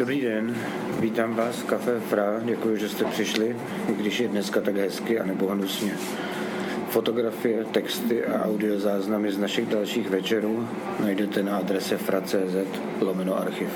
Dobrý 0.00 0.20
den, 0.20 0.56
vítám 1.00 1.34
vás 1.34 1.56
v 1.56 1.64
Café 1.64 2.00
Fra, 2.00 2.40
děkuji, 2.44 2.76
že 2.76 2.88
jste 2.88 3.04
přišli, 3.04 3.56
i 3.88 3.92
když 3.92 4.20
je 4.20 4.28
dneska 4.28 4.60
tak 4.60 4.76
hezky 4.76 5.18
a 5.18 5.26
nebo 5.26 5.46
hnusně. 5.46 5.96
Fotografie, 6.88 7.64
texty 7.64 8.24
a 8.24 8.44
audiozáznamy 8.44 9.32
z 9.32 9.38
našich 9.38 9.66
dalších 9.66 10.10
večerů 10.10 10.68
najdete 11.00 11.42
na 11.42 11.58
adrese 11.58 11.98
fra.cz 11.98 12.56
lomeno 13.00 13.38
archiv. 13.38 13.68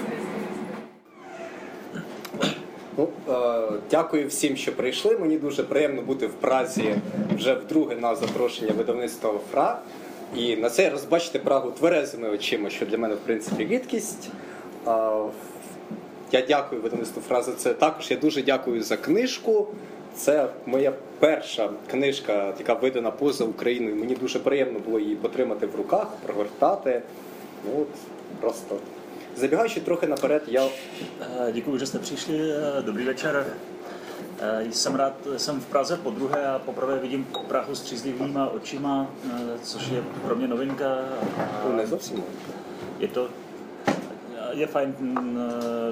Ну, 2.99 3.09
е, 3.29 3.33
дякую 3.91 4.29
всім, 4.29 4.57
що 4.57 4.77
прийшли. 4.77 5.19
Мені 5.19 5.39
дуже 5.39 5.63
приємно 5.63 6.03
бути 6.03 6.27
в 6.27 6.33
Празі 6.33 6.95
вже 7.37 7.55
вдруге 7.55 7.97
на 7.97 8.15
запрошення 8.15 8.73
видавництва 8.77 9.35
ФРА. 9.53 9.81
І 10.37 10.57
на 10.57 10.71
цей 10.71 10.89
раз 10.89 11.05
бачити 11.05 11.39
Прагу 11.39 11.71
тверезими 11.71 12.29
очима, 12.29 12.71
що 12.71 12.87
для 12.87 12.99
мене, 12.99 13.15
в 13.15 13.19
принципі, 13.19 13.65
рідкість. 13.65 14.31
Е, 14.87 14.91
я 16.35 16.43
дякую 16.49 16.83
видавництву 16.83 17.23
ФРА 17.23 17.43
за 17.43 17.53
це. 17.53 17.75
Також 17.75 18.11
я 18.11 18.17
дуже 18.17 18.43
дякую 18.43 18.83
за 18.83 18.97
книжку. 18.97 19.67
Це 20.15 20.49
моя 20.67 20.93
перша 21.19 21.71
книжка, 21.91 22.55
яка 22.59 22.75
видана 22.75 23.11
поза 23.11 23.45
Україною. 23.45 23.97
Мені 23.97 24.15
дуже 24.15 24.39
приємно 24.39 24.79
було 24.79 24.99
її 25.01 25.17
потримати 25.17 25.67
в 25.67 25.77
руках, 25.77 26.07
прогортати. 26.27 27.03
Ну, 27.65 27.81
от, 27.81 27.89
просто. 28.41 28.77
Забігаючи 29.37 29.81
трохи 29.81 30.07
наперед, 30.07 30.43
я 30.49 30.69
že 31.79 31.87
jste 31.87 31.99
přišli. 31.99 32.53
Eh, 32.53 32.83
Dobrý 32.83 33.05
večer. 33.05 33.47
Eh, 34.41 34.73
Jsem 34.73 34.95
rád, 34.95 35.13
jsem 35.37 35.61
v 35.61 35.65
Praze 35.65 35.97
po 35.97 36.11
druhé 36.11 36.47
a 36.47 36.59
poprvé 36.59 36.99
vidím 36.99 37.27
Prahu 37.49 37.75
střízlivýma 37.75 38.49
očima, 38.51 39.07
eh, 39.27 39.59
což 39.63 39.89
je 39.89 40.03
pro 40.27 40.37
mě 40.37 40.49
novinka. 40.49 40.99
ну, 41.67 41.77
не 41.77 41.87
зовсім. 41.87 42.23
Je 43.01 43.09
to 43.09 43.29
je 44.55 44.67
fajn 44.67 44.95
mm, 44.99 45.39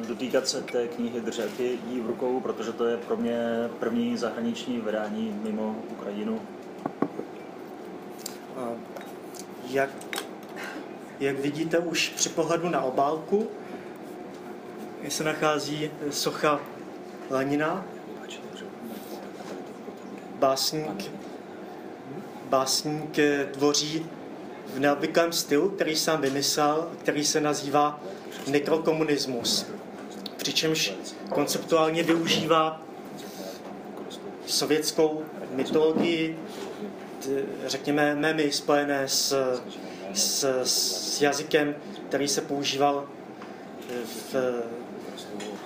dotýkat 0.09 0.49
se 0.49 0.63
té 0.63 0.89
knihy, 0.89 1.21
držet 1.21 1.61
ji 1.61 2.01
v 2.01 2.07
rukou, 2.07 2.41
protože 2.41 2.73
to 2.73 2.87
je 2.87 2.97
pro 2.97 3.17
mě 3.17 3.39
první 3.79 4.17
zahraniční 4.17 4.81
vydání 4.81 5.41
mimo 5.43 5.77
Ukrajinu. 5.91 6.41
Jak, 9.69 9.91
jak 11.21 11.39
vidíte 11.39 11.79
už 11.79 12.09
při 12.09 12.29
pohledu 12.29 12.69
na 12.69 12.83
obálku, 12.83 13.49
se 15.09 15.25
nachází 15.25 15.91
socha 16.11 16.61
Lenina, 17.31 17.85
básník, 20.39 21.11
básník 22.49 23.19
tvoří 23.53 24.07
v 24.75 24.79
neobvyklém 24.79 25.33
stylu, 25.33 25.69
který 25.69 25.97
sám 25.97 26.21
vymyslel, 26.21 26.89
který 26.99 27.25
se 27.25 27.41
nazývá 27.41 28.01
nekrokomunismus. 28.47 29.67
Přičemž 30.37 30.95
konceptuálně 31.31 32.03
využívá 32.03 32.83
sovětskou 34.47 35.25
mytologii, 35.51 36.39
řekněme, 37.67 38.15
memy 38.15 38.53
spojené 38.53 39.09
s, 39.09 39.61
s, 40.15 40.63
s 40.65 41.23
jazykem, 41.23 41.75
který 42.09 42.29
se 42.29 42.41
používal 42.41 43.09
v 44.33 44.63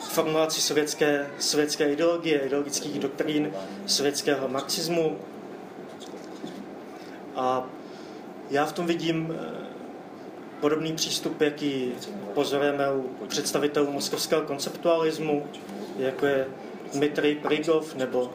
formulaci 0.01 0.61
sovětské, 0.61 1.31
sovětské 1.39 1.93
ideologie, 1.93 2.41
ideologických 2.41 2.99
doktrín 2.99 3.53
sovětského 3.87 4.49
marxismu. 4.49 5.19
A 7.37 7.67
já 8.51 8.67
v 8.67 8.73
tom 8.73 8.87
vidím 8.87 9.35
podobný 10.67 10.93
přístup, 10.93 11.41
jaký 11.41 11.93
pozorujeme 12.35 12.93
u 12.93 13.27
představitelů 13.27 13.93
moskovského 13.93 14.43
konceptualismu, 14.43 15.47
jako 15.99 16.27
je 16.27 16.47
Dmitrij 16.93 17.35
Prigov 17.35 17.95
nebo? 17.95 18.33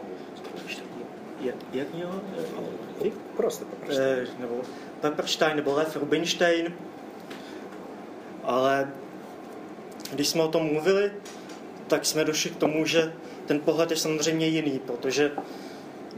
Prostě 3.85 4.27
Nebo 4.39 4.61
Peperstein 5.01 5.55
nebo 5.55 5.73
Lev 5.73 5.95
Rubinstein. 5.95 6.73
Ale 8.43 8.91
když 10.13 10.27
jsme 10.27 10.43
o 10.43 10.47
tom 10.47 10.63
mluvili, 10.73 11.11
tak 11.87 12.05
jsme 12.05 12.25
došli 12.25 12.49
k 12.49 12.55
tomu, 12.55 12.85
že 12.85 13.13
ten 13.45 13.59
pohled 13.59 13.91
je 13.91 13.97
samozřejmě 13.97 14.47
jiný, 14.47 14.79
protože 14.79 15.31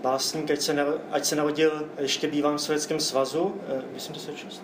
básník, 0.02 0.52
ať 0.52 0.62
se, 0.62 0.86
ať 1.12 1.26
se 1.26 1.36
narodil 1.36 1.90
ještě 1.98 2.28
bývám 2.28 2.58
v 2.58 2.62
Sovětském 2.62 3.00
svazu, 3.00 3.56
eh, 3.68 3.82
myslím 3.94 4.16
1906, 4.16 4.64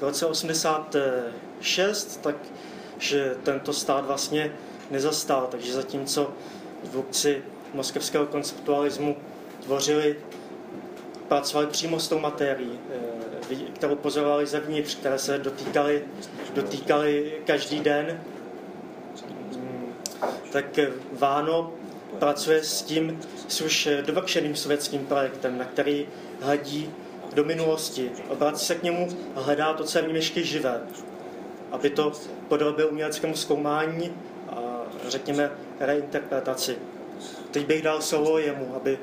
v 0.00 0.02
roce 0.02 0.26
86, 0.26 2.20
takže 2.22 3.34
tento 3.42 3.72
stát 3.72 4.06
vlastně 4.06 4.52
nezastal, 4.90 5.48
takže 5.50 5.72
zatímco 5.72 6.32
tvůrci 6.90 7.42
moskevského 7.74 8.26
konceptualismu 8.26 9.16
tvořili 9.62 10.16
pracovali 11.28 11.66
přímo 11.66 12.00
s 12.00 12.08
tou 12.08 12.18
materií, 12.18 12.78
eh, 13.50 13.56
kterou 13.72 13.96
pozorovali 13.96 14.46
zevnitř, 14.46 14.94
které 14.94 15.18
se 15.18 15.38
dotýkaly, 15.38 16.04
dotýkaly 16.54 17.32
každý 17.44 17.80
den. 17.80 18.20
Mm, 19.56 19.92
Tak 20.52 20.78
Váno 21.12 21.72
pracuje 22.18 22.64
s 22.64 22.82
tím, 22.82 23.20
s 23.48 23.60
už 23.60 23.86
eh, 23.86 24.02
dovršeným 24.02 24.56
sovětským 24.56 25.06
projektem, 25.06 25.58
na 25.58 25.64
který 25.64 26.08
hledí 26.40 26.90
do 27.34 27.44
minulosti. 27.44 28.10
Obrací 28.28 28.66
se 28.66 28.74
k 28.74 28.82
němu 28.82 29.08
a 29.34 29.40
hledá 29.40 29.74
to, 29.74 29.84
co 29.84 29.98
je 29.98 30.02
v 30.02 30.06
něm 30.06 30.16
ještě 30.16 30.44
živé, 30.44 30.80
aby 31.70 31.90
to 31.90 32.12
podrobil 32.48 32.88
uměleckému 32.90 33.36
zkoumání 33.36 34.12
a 34.48 34.82
řekněme 35.08 35.50
reinterpretaci. 35.80 36.78
Teď 37.50 37.66
bych 37.66 37.82
dal 37.82 38.02
slovo 38.02 38.38
jemu, 38.38 38.74
aby 38.76 38.98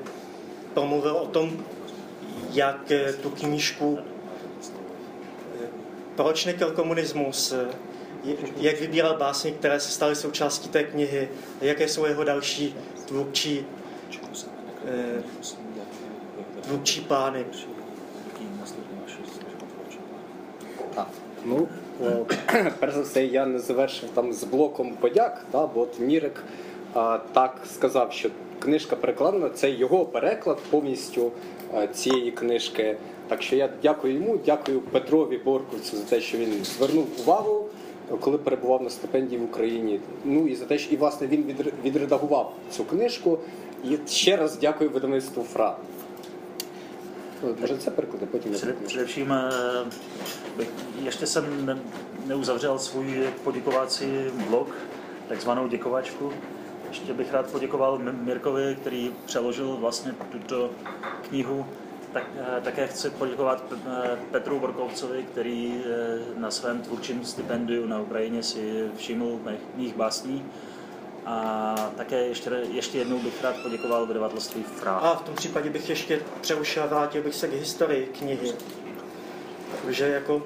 promluvil 0.74 1.16
o 1.16 1.26
tom, 1.26 1.64
jak 2.52 2.90
eh, 2.90 3.12
tu 3.12 3.30
knížku 3.30 3.98
eh, 3.98 5.68
Proč 6.16 6.44
nekel 6.44 6.70
komunismus, 6.70 7.52
eh, 7.52 7.68
jak 8.56 8.80
vybíral 8.80 9.16
básně, 9.16 9.50
které 9.50 9.80
se 9.80 9.90
staly 9.90 10.16
součástí 10.16 10.68
té 10.68 10.84
knihy, 10.84 11.28
jaké 11.60 11.88
jsou 11.88 12.04
jeho 12.04 12.24
další 12.24 12.76
tvůrčí, 13.06 13.66
tvůrčí 16.62 17.00
plány. 17.00 17.44
Ну, 21.44 21.68
о, 22.02 22.24
перш 22.80 22.94
за 22.94 23.02
все, 23.02 23.24
я 23.24 23.46
не 23.46 23.58
завершив 23.58 24.08
там 24.14 24.32
з 24.32 24.44
блоком 24.44 24.92
подяк, 25.00 25.44
да, 25.52 25.66
бо 25.66 25.80
от 25.80 26.00
Мірик 26.00 26.44
а, 26.94 27.18
так 27.32 27.56
сказав, 27.74 28.12
що 28.12 28.30
книжка 28.58 28.96
перекладена, 28.96 29.48
це 29.50 29.70
його 29.70 30.04
переклад 30.04 30.58
повністю 30.70 31.32
а, 31.74 31.86
цієї 31.86 32.30
книжки. 32.30 32.96
Так 33.28 33.42
що 33.42 33.56
я 33.56 33.68
дякую 33.82 34.14
йому, 34.14 34.38
дякую 34.46 34.80
Петрові 34.80 35.38
Борковцю 35.44 35.96
за 35.96 36.02
те, 36.04 36.20
що 36.20 36.38
він 36.38 36.64
звернув 36.64 37.06
увагу, 37.20 37.66
коли 38.20 38.38
перебував 38.38 38.82
на 38.82 38.90
стипендії 38.90 39.40
в 39.40 39.44
Україні. 39.44 40.00
Ну 40.24 40.48
і 40.48 40.54
за 40.54 40.64
те, 40.64 40.78
що 40.78 40.94
і 40.94 40.96
власне 40.96 41.26
він 41.26 41.42
відре- 41.42 41.72
відредагував 41.84 42.52
цю 42.70 42.84
книжку. 42.84 43.38
І 43.84 43.98
ще 44.08 44.36
раз 44.36 44.58
дякую 44.60 44.90
видавництву 44.90 45.42
ФРА. 45.42 45.76
Řece 47.64 47.92
Před, 48.52 48.84
Především 48.84 49.32
eh, 49.32 50.64
ještě 51.02 51.26
jsem 51.26 51.78
neuzavřel 52.26 52.78
svůj 52.78 53.28
poděkovací 53.44 54.06
blog, 54.48 54.68
takzvanou 55.28 55.68
děkovačku. 55.68 56.32
Ještě 56.88 57.12
bych 57.12 57.32
rád 57.32 57.50
poděkoval 57.50 57.98
Mirkovi, 57.98 58.76
který 58.80 59.12
přeložil 59.26 59.76
vlastně 59.76 60.14
tuto 60.32 60.70
knihu. 61.28 61.66
Tak, 62.12 62.24
eh, 62.36 62.60
také 62.60 62.86
chci 62.86 63.10
poděkovat 63.10 63.72
eh, 63.72 64.18
Petru 64.30 64.60
Borkovcovi, 64.60 65.22
který 65.22 65.82
na 66.36 66.50
svém 66.50 66.82
tvůrčím 66.82 67.24
stipendiu 67.24 67.86
na 67.86 68.00
Ukrajině 68.00 68.42
si 68.42 68.90
všiml 68.96 69.40
mých 69.76 69.96
básní 69.96 70.44
a 71.28 71.74
také 71.96 72.26
ještě, 72.26 72.50
ještě 72.72 72.98
jednou 72.98 73.18
bych 73.18 73.42
rád 73.42 73.56
poděkoval 73.62 74.06
vydavatelství 74.06 74.62
Fra. 74.62 74.92
A 74.92 75.16
v 75.16 75.22
tom 75.22 75.34
případě 75.34 75.70
bych 75.70 75.88
ještě 75.88 76.20
přerušil 76.40 76.82
a 76.82 76.86
vrátil 76.86 77.22
bych 77.22 77.34
se 77.34 77.48
k 77.48 77.52
historii 77.52 78.06
knihy. 78.18 78.52
Protože 79.70 80.08
jako 80.08 80.42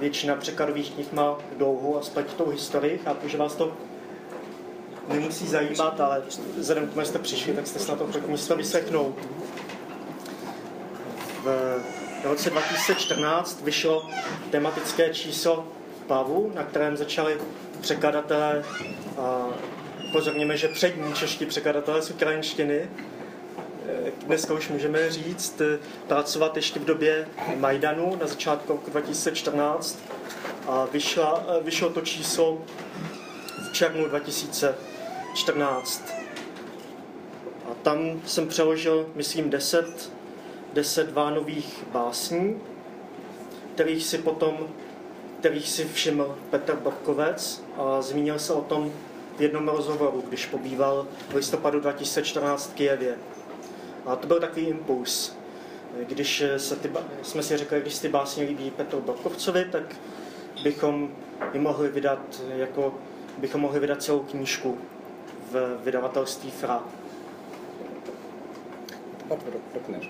většina 0.00 0.36
překladových 0.36 0.90
knih 0.90 1.12
má 1.12 1.38
dlouhou 1.56 1.98
a 1.98 2.02
spletitou 2.02 2.48
historii. 2.48 3.00
Chápu, 3.04 3.28
že 3.28 3.38
vás 3.38 3.54
to 3.54 3.76
nemusí 5.08 5.46
zajímat, 5.46 6.00
ale 6.00 6.22
vzhledem 6.56 6.86
k 6.86 6.92
tomu, 6.92 7.06
jste 7.06 7.18
přišli, 7.18 7.52
tak 7.52 7.66
jste 7.66 7.92
ochotní 7.92 8.38
si 8.38 8.48
to 8.48 8.56
vyslechnout. 8.56 9.14
V 11.42 12.24
roce 12.24 12.50
2014 12.50 13.62
vyšlo 13.62 14.10
tematické 14.50 15.14
číslo 15.14 15.68
Pavu, 16.06 16.52
na 16.54 16.62
kterém 16.62 16.96
začali 16.96 17.38
překladatelé, 17.80 18.64
a 20.12 20.14
pozorněme, 20.14 20.56
že 20.56 20.68
přední 20.68 21.14
čeští 21.14 21.46
překladatelé 21.46 22.02
z 22.02 22.10
ukrajinštiny, 22.10 22.78
eh, 22.78 22.88
dneska 24.26 24.54
už 24.54 24.68
můžeme 24.68 25.10
říct, 25.10 25.60
eh, 25.60 25.78
pracovat 26.08 26.56
ještě 26.56 26.80
v 26.80 26.84
době 26.84 27.28
Majdanu 27.56 28.16
na 28.20 28.26
začátku 28.26 28.72
roku 28.72 28.90
2014 28.90 29.98
a 30.68 30.88
vyšla, 30.92 31.44
eh, 31.48 31.62
vyšlo 31.62 31.90
to 31.90 32.00
číslo 32.00 32.62
v 33.68 33.72
červnu 33.72 34.08
2014. 34.08 36.14
A 37.70 37.74
tam 37.82 38.22
jsem 38.26 38.48
přeložil, 38.48 39.06
myslím, 39.14 39.50
10, 39.50 40.12
10 40.72 41.12
vánových 41.12 41.84
básní, 41.92 42.60
kterých 43.74 44.04
si 44.04 44.18
potom 44.18 44.68
kterých 45.38 45.68
si 45.68 45.84
všiml 45.84 46.38
Petr 46.50 46.76
Borkovec 46.76 47.64
a 47.76 48.02
zmínil 48.02 48.38
se 48.38 48.52
o 48.52 48.60
tom 48.60 48.92
v 49.36 49.40
jednom 49.40 49.68
rozhovoru, 49.68 50.24
když 50.28 50.46
pobýval 50.46 51.06
v 51.30 51.34
listopadu 51.34 51.80
2014 51.80 52.70
v 52.70 52.74
Kijevě. 52.74 53.18
A 54.06 54.16
to 54.16 54.26
byl 54.26 54.40
takový 54.40 54.66
impuls. 54.66 55.36
Když 56.08 56.44
se 56.56 56.76
ty, 56.76 56.90
jsme 57.22 57.42
si 57.42 57.56
řekli, 57.56 57.80
když 57.80 57.98
ty 57.98 58.08
básně 58.08 58.44
líbí 58.44 58.70
Petru 58.70 59.00
Borkovcovi, 59.00 59.64
tak 59.64 59.96
bychom 60.62 61.10
ji 61.52 61.60
mohli 61.60 61.88
vydat 61.88 62.42
jako 62.56 62.94
bychom 63.38 63.60
mohli 63.60 63.80
vydat 63.80 64.02
celou 64.02 64.20
knížku 64.20 64.78
v 65.50 65.78
vydavatelství 65.84 66.50
Fra. 66.50 66.84
Dobře, 69.28 70.08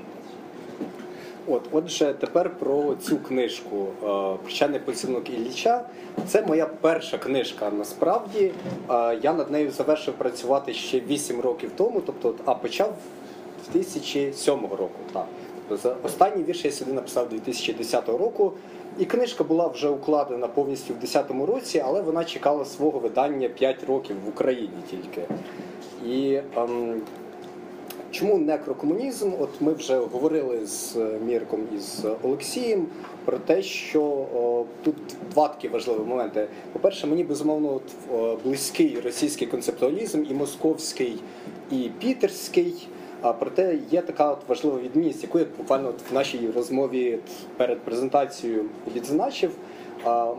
От, 1.47 1.63
отже, 1.73 2.15
тепер 2.21 2.51
про 2.59 2.95
цю 2.95 3.17
книжку 3.17 3.87
е, 4.03 4.07
Прощальний 4.43 4.81
поцілунок 4.81 5.31
Ілліча. 5.31 5.85
Це 6.27 6.43
моя 6.47 6.67
перша 6.67 7.19
книжка. 7.19 7.71
Насправді 7.71 8.53
Е, 8.91 9.19
я 9.23 9.33
над 9.33 9.51
нею 9.51 9.71
завершив 9.71 10.15
працювати 10.15 10.75
ще 10.75 11.01
8 11.01 11.41
років 11.41 11.71
тому, 11.77 12.01
тобто, 12.07 12.35
а 12.45 12.55
почав 12.55 12.95
2007 13.73 14.55
року. 14.55 14.99
Так. 15.13 15.27
Тобто, 15.69 15.97
останній 16.05 16.45
вірш 16.45 16.65
я 16.65 16.71
сюди 16.71 16.93
написав 16.93 17.29
2010 17.29 18.09
року. 18.09 18.53
І 18.99 19.05
книжка 19.05 19.45
була 19.45 19.67
вже 19.67 19.89
укладена 19.89 20.49
повністю 20.49 20.95
в 20.95 20.99
2010 20.99 21.55
році, 21.55 21.83
але 21.87 22.01
вона 22.01 22.25
чекала 22.25 22.65
свого 22.65 22.99
видання 22.99 23.49
5 23.49 23.85
років 23.85 24.17
в 24.25 24.29
Україні 24.29 24.83
тільки. 24.91 25.23
І 26.07 26.41
ем, 26.57 27.01
Чому 28.13 28.39
некрокомунізм? 28.39 29.31
От 29.39 29.49
ми 29.61 29.73
вже 29.73 29.97
говорили 29.97 30.67
з 30.67 30.97
Мірком 31.27 31.61
і 31.77 31.79
з 31.79 32.05
Олексієм 32.23 32.87
про 33.25 33.39
те, 33.39 33.63
що 33.63 34.03
о, 34.03 34.65
тут 34.85 34.95
два 35.31 35.49
такі 35.49 35.69
важливі 35.69 35.99
моменти. 35.99 36.49
По-перше, 36.73 37.07
мені 37.07 37.25
безумовно 37.25 37.75
от, 37.75 37.83
о, 38.15 38.39
близький 38.45 39.01
російський 39.01 39.47
концептуалізм 39.47 40.25
і 40.31 40.35
московський, 40.35 41.17
і 41.71 41.91
пітерський. 41.99 42.89
А 43.23 43.33
проте 43.33 43.79
є 43.91 44.03
така 44.03 44.33
от 44.33 44.49
важлива 44.49 44.79
відмінність, 44.79 45.23
яку 45.23 45.39
я 45.39 45.47
буквально 45.59 45.89
от 45.89 46.11
в 46.11 46.15
нашій 46.15 46.51
розмові 46.55 47.19
перед 47.57 47.81
презентацією 47.81 48.65
відзначив. 48.97 49.51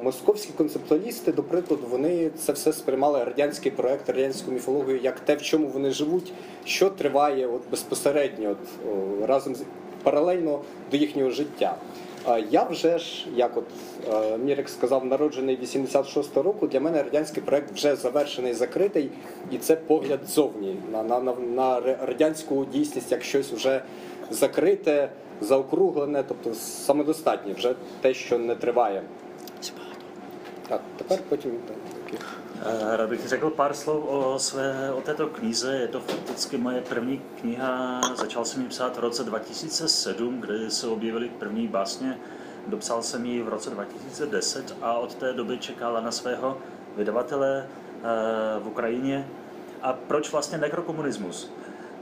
Московські 0.03 0.53
концептуалісти, 0.57 1.31
до 1.31 1.43
прикладу, 1.43 1.83
вони 1.89 2.29
це 2.37 2.51
все 2.51 2.73
сприймали 2.73 3.23
радянський 3.23 3.71
проект, 3.71 4.09
радянську 4.09 4.51
міфологію 4.51 4.99
як 5.03 5.19
те, 5.19 5.35
в 5.35 5.41
чому 5.41 5.67
вони 5.67 5.91
живуть, 5.91 6.33
що 6.65 6.89
триває 6.89 7.47
от 7.47 7.61
безпосередньо, 7.71 8.49
от, 8.49 8.57
разом 9.29 9.55
з 9.55 9.63
паралельно 10.03 10.61
до 10.91 10.97
їхнього 10.97 11.29
життя. 11.29 11.75
Я 12.49 12.63
вже 12.63 12.97
ж, 12.97 13.25
як 13.35 13.57
от 13.57 13.65
е, 14.13 14.37
Мірик 14.37 14.69
сказав, 14.69 15.05
народжений 15.05 15.59
86-го 15.63 16.43
року. 16.43 16.67
Для 16.67 16.79
мене 16.79 17.03
радянський 17.03 17.43
проект 17.43 17.73
вже 17.73 17.95
завершений, 17.95 18.53
закритий, 18.53 19.09
і 19.51 19.57
це 19.57 19.75
погляд 19.75 20.19
зовні 20.27 20.77
на, 20.91 21.03
на, 21.03 21.19
на, 21.19 21.33
на 21.33 21.79
радянську 21.79 22.65
дійсність 22.65 23.11
як 23.11 23.23
щось 23.23 23.51
вже 23.51 23.81
закрите, 24.29 25.09
заокруглене, 25.41 26.23
тобто 26.27 26.53
самодостатнє, 26.53 27.53
вже 27.53 27.75
те, 28.01 28.13
що 28.13 28.39
не 28.39 28.55
триває. 28.55 29.01
Tak, 30.68 30.80
tepер 30.96 31.18
потім 31.28 31.52
так, 31.68 31.76
такі. 32.04 32.18
Eh, 32.66 32.96
Rád 32.96 33.08
bych 33.08 33.28
řekl 33.28 33.50
pár 33.50 33.74
slov 33.74 34.04
o, 34.08 34.38
své, 34.38 34.92
o 34.92 35.00
této 35.00 35.26
knize. 35.26 35.76
Je 35.76 35.88
to 35.88 36.00
fakticky 36.00 36.56
moje 36.58 36.80
první 36.80 37.22
kniha. 37.40 38.00
Začal 38.16 38.44
jsem 38.44 38.62
ji 38.62 38.68
psát 38.68 38.96
v 38.96 39.00
roce 39.00 39.24
2007, 39.24 40.40
kdy 40.40 40.70
se 40.70 40.86
objevily 40.86 41.28
první 41.28 41.68
básně. 41.68 42.18
Dopsal 42.66 43.02
jsem 43.02 43.26
ji 43.26 43.42
v 43.42 43.48
roce 43.48 43.70
2010 43.70 44.76
a 44.82 44.94
od 44.94 45.14
té 45.14 45.32
doby 45.32 45.58
čekala 45.58 46.00
na 46.00 46.10
svého 46.10 46.58
vydavatele 46.96 47.66
eh, 47.66 48.60
v 48.60 48.66
Ukrajině. 48.68 49.26
A 49.82 49.92
proč 49.92 50.32
vlastně 50.32 50.58
nekrokomunismus? 50.58 51.50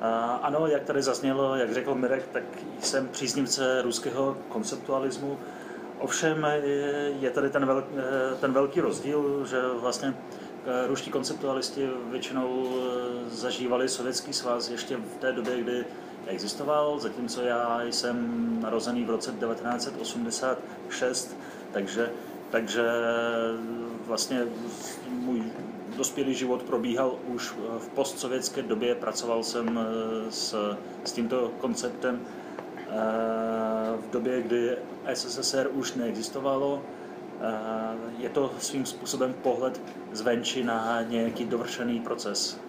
Eh, 0.01 0.05
Ano, 0.43 0.67
jak 0.67 0.85
tady 0.85 1.03
zaznělo, 1.03 1.57
jak 1.57 1.75
řekl 1.75 1.95
Mirek, 1.95 2.29
tak 2.33 2.43
jsem 2.81 3.09
příznivce 3.09 3.83
ruského 3.83 4.37
konceptualismu. 4.49 5.39
Ovšem 6.02 6.48
je- 6.64 7.14
je 7.20 7.30
tady 7.30 7.50
ten, 7.50 7.66
vel, 7.66 7.84
eh, 7.98 8.36
ten 8.40 8.54
velký 8.54 8.82
rozdíl, 8.82 9.46
že 9.46 9.62
vlastně 9.82 10.14
eh, 10.66 10.88
ruští 10.88 11.12
konceptualisti 11.12 11.90
většinou 12.12 12.68
eh, 12.68 13.30
zažívali 13.30 13.90
sovětský 13.90 14.34
svaz 14.34 14.70
ještě 14.70 14.98
v 14.98 15.18
té 15.20 15.32
době, 15.32 15.62
kdy 15.62 15.86
existoval, 16.28 17.00
zatímco 17.00 17.42
já 17.42 17.82
jsem 17.84 18.18
narozený 18.62 19.06
v 19.06 19.10
roce 19.10 19.32
1986, 19.32 21.38
takže, 21.72 22.12
takže 22.50 22.84
vlastně 24.08 24.44
můj 25.10 25.44
dospělý 25.98 26.34
život 26.34 26.64
probíhal 26.64 27.16
už 27.28 27.54
v 27.80 27.88
postsovětské 27.88 28.62
době, 28.62 28.96
pracoval 28.96 29.44
jsem 29.44 29.80
eh, 29.80 29.84
s, 30.32 30.76
s 31.04 31.12
tímto 31.12 31.52
konceptem 31.60 32.22
eh, 32.26 32.41
v 33.98 34.10
době, 34.12 34.42
kdy 34.42 34.78
SSSR 35.14 35.70
už 35.74 35.94
neexistovalo. 35.94 36.82
Eh, 37.42 38.12
Je 38.18 38.30
to 38.30 38.52
svým 38.60 38.86
způsobem 38.86 39.34
pohled 39.34 39.82
zvenčí 40.12 40.64
na 40.64 41.02
nějaký 41.02 41.46
dovršený 41.46 42.00
proces. 42.00 42.60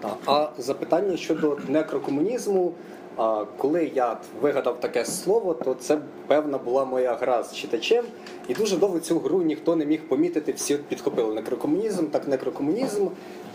Так. 0.00 0.18
А 0.26 0.52
запитання 0.58 1.16
щодо 1.16 1.56
некрокомунізму. 1.68 2.74
А, 3.16 3.44
коли 3.56 3.90
я 3.94 4.16
вигадав 4.40 4.80
таке 4.80 5.04
слово, 5.04 5.54
то 5.54 5.74
це 5.74 5.98
певна 6.26 6.58
була 6.58 6.84
моя 6.84 7.14
гра 7.14 7.42
з 7.42 7.54
читачем. 7.54 8.04
І 8.48 8.54
дуже 8.54 8.76
довго 8.76 8.98
цю 8.98 9.18
гру 9.18 9.42
ніхто 9.42 9.76
не 9.76 9.86
міг 9.86 10.08
помітити. 10.08 10.52
Всі 10.52 10.76
підхопили 10.76 11.34
некрокомунізм, 11.34 12.06
так 12.06 12.28
некрокомунізм. 12.28 13.06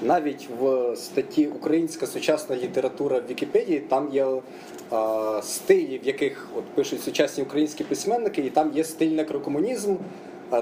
Навіть 0.01 0.49
в 0.59 0.95
статті 0.95 1.47
Українська 1.47 2.07
сучасна 2.07 2.55
література 2.55 3.19
в 3.19 3.29
Вікіпедії 3.29 3.79
там 3.79 4.09
є 4.11 4.25
стилі, 5.43 5.99
в 6.03 6.07
яких 6.07 6.47
от 6.57 6.63
пишуть 6.63 7.03
сучасні 7.03 7.43
українські 7.43 7.83
письменники, 7.83 8.41
і 8.41 8.49
там 8.49 8.71
є 8.75 8.83
стиль 8.83 9.11
некрокомунізм, 9.11 9.95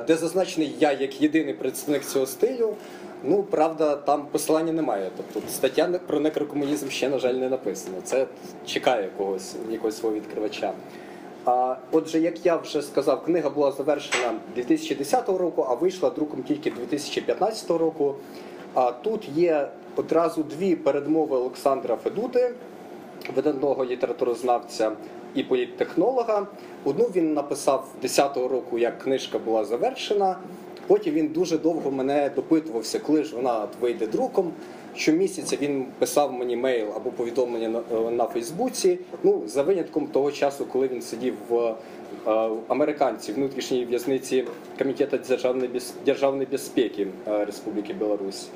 де 0.08 0.16
зазначений 0.16 0.76
я 0.80 0.92
як 0.92 1.22
єдиний 1.22 1.54
представник 1.54 2.06
цього 2.06 2.26
стилю. 2.26 2.76
Ну, 3.24 3.44
правда, 3.44 3.96
там 3.96 4.26
посилання 4.32 4.74
немає. 4.74 5.12
Тобто 5.18 5.50
стаття 5.50 6.00
про 6.08 6.20
некрокомунізм 6.20 6.90
ще, 6.90 7.10
на 7.10 7.20
жаль, 7.20 7.34
не 7.34 7.50
написана. 7.50 7.98
Це 8.04 8.28
чекає 8.66 9.10
когось, 9.18 9.56
якогось 9.70 9.98
свого 9.98 10.16
відкривача. 10.16 10.74
А, 11.46 11.76
отже, 11.92 12.20
як 12.20 12.46
я 12.46 12.56
вже 12.56 12.82
сказав, 12.82 13.24
книга 13.24 13.50
була 13.50 13.72
завершена 13.72 14.34
2010 14.56 15.30
року, 15.30 15.66
а 15.70 15.74
вийшла 15.74 16.10
друком 16.10 16.44
тільки 16.44 16.72
2015 16.72 17.70
року. 17.70 18.16
А 18.74 18.92
тут 18.92 19.30
є 19.36 19.70
одразу 19.96 20.44
дві 20.44 20.76
передмови 20.76 21.38
Олександра 21.38 21.98
Федути, 22.04 22.54
видатного 23.36 23.86
літературознавця 23.86 24.92
і 25.36 25.44
політтехнолога. 25.44 26.48
Одну 26.84 27.06
він 27.06 27.34
написав 27.34 27.88
10-го 28.04 28.48
року, 28.48 28.78
як 28.78 29.00
книжка 29.00 29.40
була 29.40 29.66
завершена. 29.66 30.38
Потім 30.88 31.14
він 31.14 31.28
дуже 31.28 31.58
довго 31.58 31.92
мене 31.92 32.32
допитувався, 32.36 33.00
коли 33.00 33.24
ж 33.24 33.36
вона 33.36 33.68
вийде 33.82 34.08
друком. 34.08 34.52
Щомісяця 34.96 35.58
він 35.62 35.86
писав 36.00 36.34
мені 36.34 36.56
мейл 36.56 36.88
або 36.96 37.10
повідомлення 37.10 37.70
на, 37.70 37.80
е, 37.98 38.12
на 38.12 38.26
Фейсбуці. 38.26 39.00
Ну, 39.24 39.44
за 39.48 39.64
винятком 39.64 40.08
того 40.08 40.32
часу, 40.32 40.66
коли 40.66 40.88
він 40.88 41.02
сидів 41.02 41.34
в 41.50 41.76
е, 42.28 42.50
американці 42.68 43.32
внутрішній 43.32 43.86
в'язниці 43.86 44.46
Комітету 44.78 45.20
державної, 46.06 46.48
безпеки 46.52 47.08
е, 47.28 47.46
Республіки 47.46 47.94
Білорусь. 47.94 48.48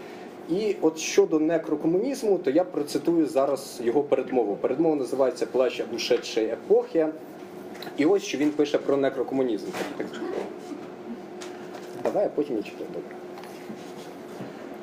І 0.50 0.76
от 0.82 0.98
щодо 0.98 1.40
некрокомунізму, 1.40 2.38
то 2.38 2.52
я 2.52 2.64
процитую 2.64 3.26
зараз 3.26 3.80
його 3.84 4.04
передмову. 4.04 4.56
Передмова 4.56 4.96
називається 4.96 5.46
Плащ 5.46 5.82
ушедшої 5.96 6.48
епохи. 6.48 7.08
І 7.98 8.06
ось 8.06 8.24
що 8.24 8.38
він 8.38 8.52
пише 8.52 8.78
про 8.78 8.98
некрокомунізм. 8.98 9.68
Так, 12.01 12.03
так, 12.03 12.03
Давай, 12.13 12.27
а 12.27 12.29
потім 12.29 12.57
я 12.57 12.63
читаю. 12.63 12.91
Добре. 12.95 13.17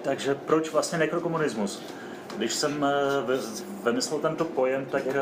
Takže 0.02 0.36
proč 0.36 0.72
vlastně 0.72 0.98
nekrokomunismus? 0.98 1.82
Když 2.38 2.54
jsem 2.54 2.84
eh, 2.84 3.22
ve- 3.26 3.40
vymyslel 3.84 4.20
tento 4.20 4.46
pojem, 4.46 4.86
tak 4.86 5.04
eh, 5.08 5.14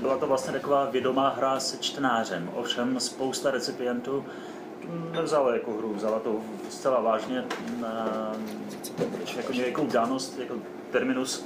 byla 0.00 0.16
to 0.18 0.26
vlastně 0.26 0.52
taková 0.52 0.90
vědomá 0.90 1.28
hra 1.28 1.60
se 1.60 1.76
čtenářem. 1.78 2.50
Ovšem 2.54 3.00
spousta 3.00 3.50
recipientů 3.50 4.24
to 4.82 4.88
nevzala 5.12 5.54
jako 5.54 5.72
hru, 5.72 5.94
vzala 5.94 6.18
to 6.18 6.36
zcela 6.70 7.00
vážně 7.00 7.44
eh, 7.86 9.36
jako 9.36 9.52
nějakou 9.52 9.86
danost, 9.86 10.38
jako 10.38 10.54
terminus. 10.90 11.44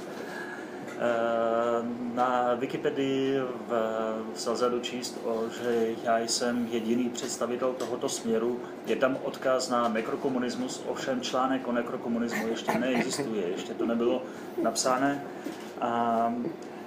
na 2.14 2.54
Wikipedii 2.54 3.40
se 4.34 4.50
lze 4.50 4.70
dočíst, 4.70 5.20
o, 5.24 5.42
že 5.62 5.86
já 6.02 6.18
jsem 6.18 6.66
jediný 6.70 7.10
představitel 7.10 7.72
tohoto 7.72 8.08
směru. 8.08 8.60
Je 8.86 8.96
tam 8.96 9.18
odkaz 9.22 9.68
na 9.68 9.88
nekrokomunismus, 9.88 10.82
ovšem 10.86 11.20
článek 11.20 11.68
o 11.68 11.72
nekrokomunismu 11.72 12.48
ještě 12.48 12.78
neexistuje, 12.78 13.48
ještě 13.48 13.74
to 13.74 13.86
nebylo 13.86 14.22
napsáno. 14.62 15.18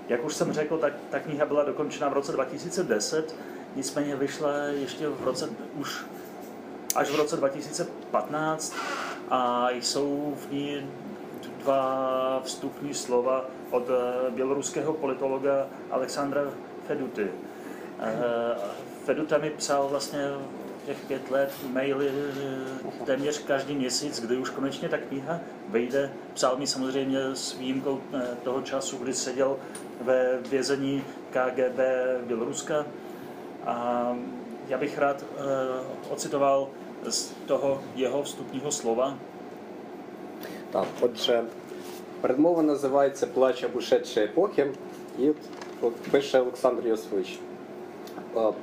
Jak 0.10 0.26
už 0.26 0.36
jsem 0.36 0.54
řekl, 0.54 0.78
tak 0.78 0.94
ta 1.10 1.20
kniha 1.20 1.46
byla 1.46 1.64
dokončena 1.64 2.10
v 2.10 2.14
roce 2.14 2.32
2010, 2.32 3.36
nicméně 3.76 4.16
vyšla 4.16 4.56
ještě 4.58 5.10
v 5.10 5.24
roce, 5.24 5.50
už 5.76 6.06
až 6.96 7.10
v 7.10 7.16
roce 7.16 7.38
2015 7.38 8.76
a 9.30 9.70
jsou 9.72 10.34
v 10.38 10.52
ní 10.52 10.88
dva 11.64 12.42
vstupní 12.44 12.94
slova 12.94 13.46
od 13.72 13.90
eh, 13.90 14.32
běloruského 14.32 14.94
politologa 14.94 15.68
Alexandra 15.92 16.42
Feduty. 16.88 17.28
Eh, 18.00 18.14
Feduta 19.06 19.38
mi 19.38 19.50
psal 19.50 19.88
vlastně 19.88 20.30
těch 20.86 20.98
pět 21.08 21.32
let 21.32 21.52
maily 21.74 22.10
eh, 22.10 23.06
téměř 23.06 23.44
každý 23.44 23.76
měsíc, 23.76 24.22
kdy 24.22 24.38
už 24.38 24.50
konečně 24.50 24.90
ta 24.90 24.98
kniha 24.98 25.40
vyjde. 25.70 26.12
Psal 26.34 26.58
mi 26.58 26.68
samozřejmě 26.68 27.20
s 27.34 27.58
výjimkou 27.58 28.02
toho 28.44 28.62
času, 28.62 28.98
kdy 28.98 29.14
seděl 29.14 29.58
ve 30.02 30.38
vězení 30.50 31.04
KGB 31.30 31.80
Běloruska. 32.28 32.86
A 33.66 34.18
já 34.68 34.78
bych 34.78 34.98
rád 34.98 35.26
ocitoval 36.10 36.68
z 37.10 37.34
toho 37.46 37.82
jeho 37.96 38.24
vstupního 38.24 38.72
slova. 38.72 39.18
Так, 40.73 40.87
отже, 41.01 41.45
передмова 42.21 42.63
називається 42.63 43.27
Плач 43.27 43.65
об 43.65 43.77
ушедшій 43.77 44.21
епохи, 44.21 44.71
і 45.19 45.31
от 45.81 45.95
пише 45.95 46.41
Олександр 46.41 46.87
Йосифович 46.87 47.39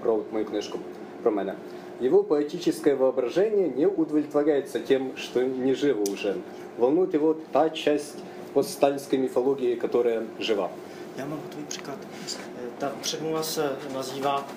про 0.02 0.20
мою 0.32 0.46
книжку 0.46 0.80
про 1.22 1.32
мене. 1.32 1.56
Его 2.02 2.24
поэтическое 2.24 2.96
воображение 2.96 3.70
не 3.70 3.88
удовлетворяется 3.88 4.80
тем, 4.80 5.16
что 5.16 5.44
не 5.44 5.74
живо 5.74 6.04
уже. 6.12 6.36
Волнует 6.78 7.14
его 7.14 7.38
та 7.54 7.70
часть 7.70 8.18
постсталинской 8.54 9.18
мифологии, 9.18 9.76
которая 9.76 10.24
жива. 10.40 10.70
Já 11.18 11.26
mám 11.26 11.40
tvůj 11.50 11.64
příklad. 11.68 11.98
Ta 12.78 12.92
předmluva 13.02 13.44
se 13.44 13.70
nazývá 13.94 14.48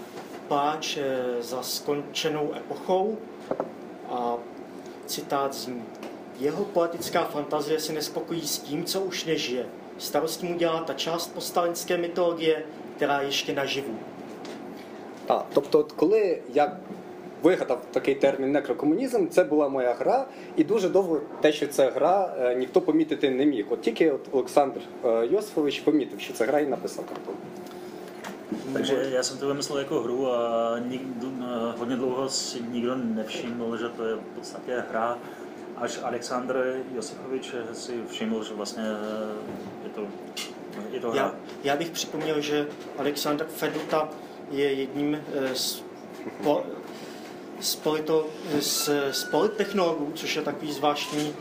Pláč 0.49 0.99
za 1.41 1.63
skončenou 1.63 2.55
epochou 2.57 3.17
a 4.11 4.37
citát 5.07 5.55
zní 5.55 5.83
jeho 6.40 6.66
poetická 6.66 7.24
fantazie 7.24 7.80
se 7.80 7.94
nespokojí 7.94 8.42
s 8.42 8.60
tím, 8.60 8.84
co 8.84 9.02
už 9.02 9.26
nežije. 9.26 9.66
Starosti 9.98 10.46
mu 10.46 10.58
dělá 10.58 10.84
ta 10.84 10.94
část 10.94 11.34
postalinské 11.34 11.98
mytologie, 11.98 12.64
která 12.96 13.22
ještě 13.22 13.54
naživu. 13.54 13.94
Так, 15.26 15.46
тобто, 15.54 15.80
от 15.80 15.92
коли 15.92 16.42
я 16.54 16.78
вигадав 17.44 17.82
такий 17.92 18.16
термін 18.16 18.52
некрокомунізм, 18.52 19.28
це 19.28 19.44
була 19.44 19.70
моя 19.70 19.94
гра, 19.94 20.26
і 20.56 20.64
дуже 20.64 20.90
довго 20.90 21.22
те, 21.42 21.52
що 21.52 21.68
це 21.68 21.90
гра, 21.90 22.36
ніхто 22.58 22.82
помітити 22.82 23.30
не 23.30 23.46
міг. 23.46 23.66
От 23.70 23.82
тільки 23.82 24.12
от 24.12 24.22
Олександр 24.32 24.82
Йосифович 25.32 25.80
помітив, 25.80 26.20
що 26.20 26.34
це 26.34 26.46
гра 26.46 26.60
і 26.60 26.68
написав 26.68 27.06
картину. 27.06 27.38
Takže 28.74 29.10
já 29.12 29.24
jsem 29.24 29.38
to 29.38 29.48
vymyslel 29.48 29.80
jako 29.80 30.00
hru 30.00 30.32
a 30.32 30.80
nikdo, 30.80 31.28
hodně 31.78 31.96
dlouho 31.96 32.30
si 32.30 32.62
nikdo 32.72 32.96
nevšiml, 32.96 33.78
že 33.78 33.90
to 33.90 34.06
je 34.06 34.16
v 34.16 34.20
podstatě 34.36 34.84
hra 34.92 35.18
až 35.78 36.00
Aleksandr 36.04 36.84
Josifovič 36.96 37.56
si 37.74 38.04
všiml, 38.10 38.44
že 38.44 38.54
vlastně 38.54 38.84
je 39.84 39.90
to, 39.90 40.08
je 40.92 41.00
to 41.00 41.12
hra. 41.12 41.22
Já, 41.22 41.36
já 41.64 41.76
bych 41.76 41.90
připomněl, 41.90 42.42
že 42.42 42.68
Aleksandr 42.98 43.46
Feduta 43.46 44.10
je 44.52 44.74
jedním 44.74 45.16
eh, 45.34 45.56
z, 45.56 45.84
po, 46.44 46.64
z, 47.60 47.76
polito, 47.76 48.28
z, 48.60 48.90
z 49.12 49.24
polittechnologů, 49.24 50.12
což 50.16 50.36
je 50.36 50.42
takový 50.42 50.74
zvláštní 50.74 51.36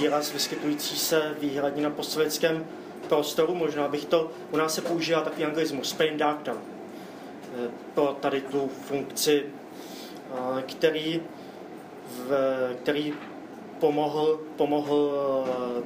výraz 0.00 0.32
vyskytující 0.32 0.96
se 0.98 1.34
výhradně 1.40 1.82
na 1.82 1.90
postsovětském 1.90 2.66
prostoru. 3.08 3.54
Možná 3.54 3.88
bych 3.88 4.04
to, 4.04 4.30
u 4.52 4.56
nás 4.56 4.74
se 4.74 4.80
používá 4.80 5.20
takový 5.20 5.44
anglismus, 5.44 5.90
Spain 5.90 6.18
Doctor, 6.18 6.56
eh, 6.56 7.68
pro 7.94 8.16
tady 8.20 8.40
tu 8.40 8.70
funkci, 8.88 9.46
eh, 10.30 10.62
který, 10.62 11.22
v, 12.28 12.30
který 12.82 13.14
pomohl, 13.80 14.40
pomohl 14.56 15.12
eh, 15.46 15.82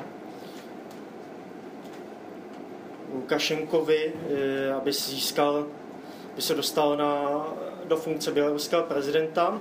Lukašenkovi, 3.14 4.12
eh, 4.12 4.72
aby 4.72 4.92
získal, 4.92 5.66
aby 6.32 6.42
se 6.42 6.54
dostal 6.54 6.96
na, 6.96 7.44
do 7.84 7.96
funkce 7.96 8.32
běloruského 8.32 8.82
prezidenta. 8.82 9.60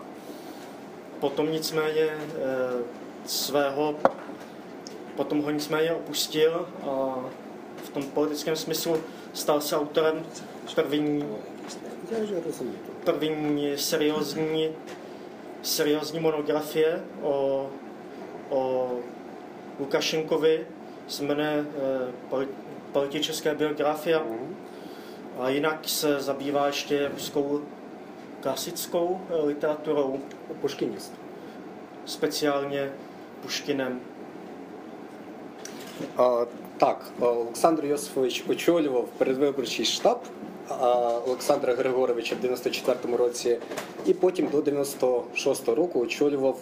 Potom 1.20 1.52
nicméně 1.52 2.04
eh, 2.04 2.18
svého, 3.26 3.96
potom 5.16 5.42
ho 5.42 5.52
nicméně 5.52 5.92
opustil 5.92 6.68
a 6.84 7.16
v 7.84 7.90
tom 7.90 8.04
politickém 8.04 8.56
smyslu 8.56 8.98
stal 9.34 9.62
se 9.62 9.78
autorem 9.78 10.26
první, 10.76 11.26
první 13.04 13.78
seriózní, 13.78 14.70
seriózní 15.62 16.20
monografie 16.20 17.04
o 17.22 17.70
o 18.51 18.91
Lukašenkovi, 19.81 20.67
se 21.09 21.25
jmenuje 21.25 21.67
eh, 22.33 22.47
Političeská 22.93 23.55
biografie 23.55 24.21
a 25.39 25.49
jinak 25.49 25.89
se 25.89 26.21
zabývá 26.21 26.67
ještě 26.67 27.09
ruskou 27.09 27.61
klasickou 28.41 29.21
eh, 29.31 29.47
literaturou. 29.47 30.21
Puškinist. 30.61 31.13
Speciálně 32.05 32.93
Puškinem. 33.43 34.01
А, 36.17 36.47
так, 36.79 37.13
Олександр 37.21 37.85
Йосифович 37.85 38.45
очолював 38.49 39.05
передвиборчий 39.19 39.85
штаб 39.85 40.19
Олександра 41.27 41.75
Григоровича 41.75 42.37
в 42.41 42.45
94-му 42.45 43.17
році, 43.17 43.59
і 44.07 44.15
потім 44.15 44.49
до 44.49 44.61
96-го 44.61 45.75
року 45.75 46.01
очолював 46.01 46.59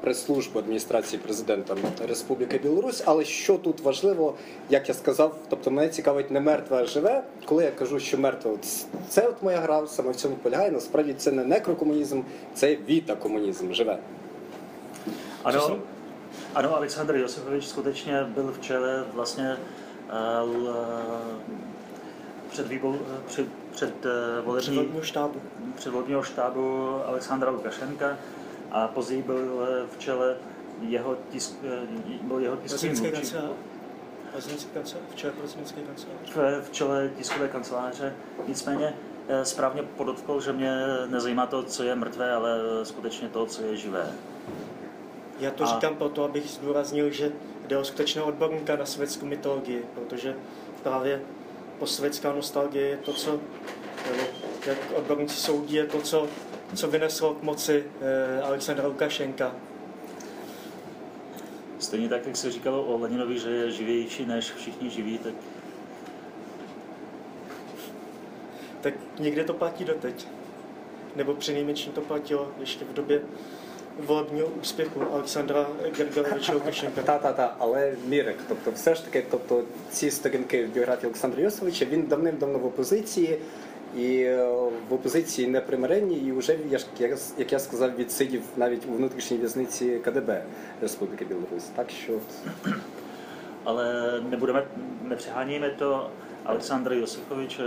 прес-службу 0.00 0.58
адміністрації 0.58 1.22
президента 1.22 1.76
Республіки 2.08 2.58
Білорусь. 2.58 3.02
Але 3.06 3.24
що 3.24 3.58
тут 3.58 3.80
важливо, 3.80 4.34
як 4.70 4.88
я 4.88 4.94
сказав, 4.94 5.38
тобто 5.48 5.70
мене 5.70 5.88
цікавить 5.88 6.30
не 6.30 6.40
мертве, 6.40 6.76
а 6.82 6.84
живе. 6.84 7.22
Коли 7.44 7.64
я 7.64 7.70
кажу, 7.70 8.00
що 8.00 8.18
мертве, 8.18 8.50
от 8.50 8.66
це 9.08 9.26
от 9.26 9.42
моя 9.42 9.58
гра 9.58 9.86
саме 9.86 10.10
в 10.10 10.16
цьому 10.16 10.36
полягає. 10.36 10.70
Насправді 10.70 11.14
це 11.14 11.32
не 11.32 11.44
некрокомунізм, 11.44 12.22
це 12.54 12.76
віта-комунізм, 12.88 13.72
живе. 13.72 13.98
Ano, 15.44 15.78
ano, 16.54 16.76
Aleksandr 16.76 17.16
Josifovič 17.16 17.66
skutečně 17.66 18.26
byl 18.34 18.54
v 18.58 18.66
čele 18.66 19.04
vlastně 19.14 19.56
uh, 20.10 20.76
před, 22.52 22.68
výbol, 22.68 22.96
před, 23.26 23.46
před, 23.74 23.94
volební, 24.44 24.88
štábu. 25.02 25.34
předvolebního 25.76 26.22
štábu 26.22 26.88
Alexandra 27.06 27.50
Lukašenka 27.50 28.16
a 28.72 28.88
později 28.88 29.22
byl 29.22 29.68
eh, 29.68 29.86
v 29.86 29.98
čele 29.98 30.36
jeho, 30.80 31.16
tisk, 31.30 31.54
eh, 31.64 32.22
byl 32.22 32.38
jeho 32.38 32.56
tiskový 32.56 33.00
mluvčí. 33.00 33.34
V 35.10 35.14
čele 35.14 35.32
kanceláře. 35.32 36.34
V, 36.34 36.64
v 36.64 36.70
čele 36.70 37.10
tiskové 37.16 37.48
kanceláře. 37.48 38.14
Nicméně 38.48 38.94
eh, 39.28 39.44
správně 39.44 39.82
podotkl, 39.82 40.40
že 40.40 40.52
mě 40.52 40.72
nezajímá 41.06 41.46
to, 41.46 41.62
co 41.62 41.82
je 41.82 41.94
mrtvé, 41.94 42.32
ale 42.32 42.58
skutečně 42.82 43.28
to, 43.28 43.46
co 43.46 43.62
je 43.62 43.76
živé. 43.76 44.12
Já 45.40 45.50
to 45.50 45.64
a... 45.64 45.66
říkám 45.66 45.96
proto, 45.96 46.24
abych 46.24 46.50
zdůraznil, 46.50 47.10
že 47.10 47.32
jde 47.66 47.78
o 47.78 47.84
skutečného 47.84 48.26
odborníka 48.26 48.76
na 48.76 48.86
světskou 48.86 49.26
mytologii, 49.26 49.86
protože 49.94 50.36
právě 50.82 51.22
postsovětská 51.78 52.32
nostalgie 52.32 52.88
je 52.88 52.96
to, 52.96 53.12
co, 53.12 53.40
jak 54.66 54.78
odborníci 54.94 55.36
soudí, 55.36 55.74
je 55.74 55.86
to, 55.86 56.00
co 56.00 56.28
co 56.75 56.87
vyneslo 56.87 57.33
k 57.33 57.43
moci 57.43 57.83
eh, 58.01 58.41
Alexandra 58.41 58.87
Lukašenka. 58.87 59.55
Stejně 61.79 62.09
tak, 62.09 62.27
jak 62.27 62.37
se 62.37 62.51
říkalo 62.51 62.83
o 62.83 62.97
Leninovi, 62.97 63.39
že 63.39 63.49
je 63.49 63.71
živější 63.71 64.25
než 64.25 64.51
všichni 64.51 64.89
živí, 64.89 65.17
tak... 65.17 65.33
Tak 68.81 68.93
někde 69.19 69.43
to 69.43 69.53
platí 69.53 69.85
doteď. 69.85 70.27
Nebo 71.15 71.33
přinejmenším 71.33 71.93
to 71.93 72.01
platilo 72.01 72.51
ještě 72.59 72.85
v 72.85 72.93
době 72.93 73.21
volebního 73.99 74.47
úspěchu 74.47 74.99
Олександра 75.11 75.67
Григоровича 75.97 76.53
Лукашенка. 76.53 77.01
Та, 77.01 77.17
та, 77.17 77.33
та, 77.33 77.55
але 77.59 77.95
Мірик, 78.07 78.37
тобто 78.47 78.71
все 78.71 78.95
ж 78.95 79.05
таки, 79.05 79.25
тобто 79.31 79.63
ці 79.91 80.11
сторінки 80.11 80.65
в 80.65 80.69
біографії 80.69 81.07
Олександра 81.07 81.41
Йосовича, 81.41 81.85
він 81.85 82.01
давним-давно 82.01 82.59
в 82.59 82.65
опозиції, 82.65 83.39
і 83.97 84.21
е, 84.21 84.47
в 84.89 84.93
опозиції 84.93 85.47
непримиренні, 85.47 86.15
і 86.15 86.31
вже, 86.31 86.57
як 87.37 87.51
я 87.51 87.59
сказав, 87.59 87.95
відсидів 87.95 88.41
навіть 88.57 88.85
у 88.89 88.93
внутрішній 88.93 89.37
в'язниці 89.37 89.99
КДБ 90.03 90.43
Республіки 90.81 91.25
Білорусь. 91.25 91.65
Так 91.75 91.89
що 91.89 92.13
ale 93.67 94.21
nebudeme, 94.29 94.63
nepřehánějme 95.03 95.69
to. 95.69 96.09
Aleksandr 96.45 96.93
Josifovič 96.93 97.59
eh, 97.59 97.63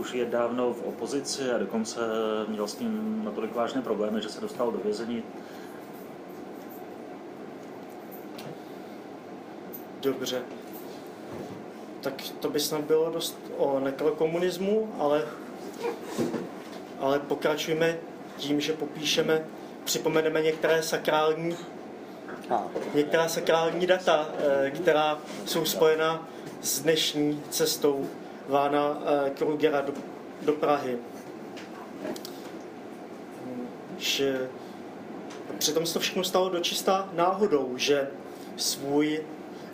už 0.00 0.14
je 0.14 0.24
dávno 0.24 0.72
v 0.72 0.82
opozici 0.82 1.50
a 1.50 1.58
dokonce 1.58 2.00
měl 2.48 2.68
s 2.68 2.78
ním 2.78 3.22
natolik 3.24 3.54
vážné 3.54 3.82
problémy, 3.82 4.20
že 4.20 4.28
se 4.28 4.40
dostal 4.40 4.72
do 4.72 4.78
vězení. 4.78 5.22
Dobře. 10.02 10.42
Tak 12.00 12.14
to 12.40 12.50
by 12.50 12.60
snad 12.60 12.80
bylo 12.80 13.10
dost 13.10 13.38
o 13.56 13.80
nekrokomunismu, 13.80 14.88
ale, 14.98 15.24
ale 16.99 17.19
pokračujeme 17.19 17.97
tím, 18.37 18.61
že 18.61 18.73
popíšeme, 18.73 19.45
připomeneme 19.83 20.41
některé 20.41 20.83
sakrální, 20.83 21.57
některá 22.93 23.29
sakrální 23.29 23.87
data, 23.87 24.29
eh, 24.65 24.71
která 24.71 25.19
jsou 25.45 25.65
spojena 25.65 26.27
s 26.61 26.79
dnešní 26.79 27.43
cestou 27.49 28.09
Vána 28.47 29.01
eh, 29.05 29.29
Krugera 29.29 29.81
do, 29.81 29.93
do 30.41 30.53
Prahy. 30.53 30.97
Že 33.97 34.49
přitom 35.57 35.85
se 35.85 35.93
to 35.93 35.99
všechno 35.99 36.23
stalo 36.23 36.49
dočista 36.49 37.09
náhodou, 37.13 37.73
že 37.77 38.07
svůj, 38.57 39.23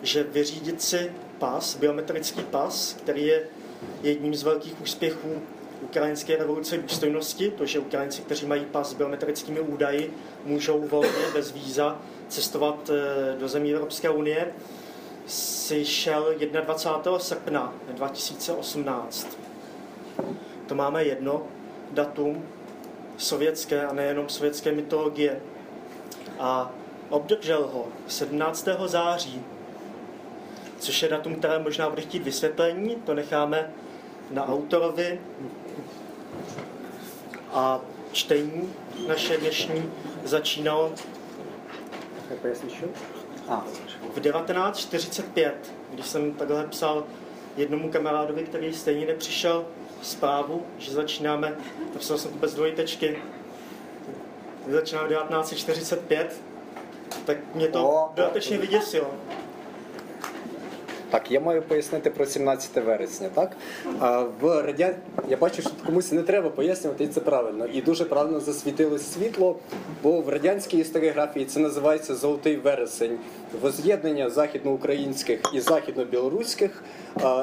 že 0.02 0.22
vyřídit 0.22 0.82
si 0.82 1.12
pas, 1.38 1.76
biometrický 1.76 2.42
pas, 2.42 2.96
který 2.98 3.26
je 3.26 3.48
jedním 4.02 4.34
z 4.34 4.42
velkých 4.42 4.80
úspěchů 4.82 5.42
ukrajinské 5.84 6.36
revoluce 6.36 6.78
důstojnosti, 6.78 7.50
to, 7.50 7.66
že 7.66 7.78
Ukrajinci, 7.78 8.22
kteří 8.22 8.46
mají 8.46 8.64
pas 8.64 8.90
s 8.90 8.94
biometrickými 8.94 9.60
údaji, 9.60 10.14
můžou 10.44 10.80
volně 10.80 11.32
bez 11.34 11.52
víza 11.52 11.98
cestovat 12.28 12.90
eh, 12.90 13.36
do 13.38 13.48
zemí 13.48 13.72
Evropské 13.72 14.10
unie, 14.10 14.52
si 15.26 15.84
šel 15.84 16.34
21. 16.64 17.18
srpna 17.18 17.74
2018. 17.88 19.38
To 20.66 20.74
máme 20.74 21.04
jedno 21.04 21.42
datum 21.90 22.44
sovětské 23.16 23.86
a 23.86 23.92
nejenom 23.92 24.28
sovětské 24.28 24.72
mytologie. 24.72 25.40
A 26.38 26.72
obdržel 27.10 27.70
ho 27.72 27.86
17. 28.08 28.68
září, 28.86 29.42
což 30.78 31.02
je 31.02 31.08
datum, 31.08 31.34
které 31.34 31.58
možná 31.58 31.90
bude 31.90 32.02
chtít 32.02 32.22
vysvětlení, 32.22 32.96
to 32.96 33.14
necháme 33.14 33.70
na 34.30 34.48
autorovi. 34.48 35.20
A 37.54 37.80
čtení 38.12 38.74
naše 39.08 39.36
dnešní 39.36 39.90
začínalo 40.24 40.92
v 44.14 44.20
1945, 44.20 45.72
když 45.92 46.06
jsem 46.06 46.34
takhle 46.34 46.66
psal 46.66 47.04
jednomu 47.56 47.90
kamarádovi, 47.90 48.42
který 48.42 48.74
stejně 48.74 49.06
nepřišel 49.06 49.64
zprávu, 50.02 50.66
že 50.78 50.92
začínáme, 50.92 51.56
napsal 51.94 52.18
jsem 52.18 52.32
to 52.32 52.38
bez 52.38 52.54
dvojtečky, 52.54 53.18
začínáme 54.68 55.08
1945, 55.08 56.40
tak 57.24 57.54
mě 57.54 57.68
to 57.68 58.10
dodatečně 58.14 58.58
vyděsilo. 58.58 59.10
Так, 61.14 61.30
я 61.30 61.40
маю 61.40 61.62
пояснити 61.62 62.10
про 62.10 62.26
17 62.26 62.84
вересня, 62.84 63.28
так? 63.34 63.56
А 64.00 64.20
в 64.40 64.62
радян... 64.62 64.94
Я 65.28 65.36
бачу, 65.36 65.62
що 65.62 65.70
комусь 65.86 66.12
не 66.12 66.22
треба 66.22 66.50
пояснювати, 66.50 67.04
і 67.04 67.08
це 67.08 67.20
правильно. 67.20 67.66
І 67.66 67.82
дуже 67.82 68.04
правильно 68.04 68.40
засвітилось 68.40 69.12
світло, 69.12 69.56
бо 70.02 70.20
в 70.20 70.28
радянській 70.28 70.78
історіографії 70.78 71.44
це 71.44 71.60
називається 71.60 72.14
Золотий 72.14 72.56
вересень. 72.56 73.18
Воз'єднання 73.62 74.30
західноукраїнських 74.30 75.40
і 75.52 75.60
західно-білоруських 75.60 76.82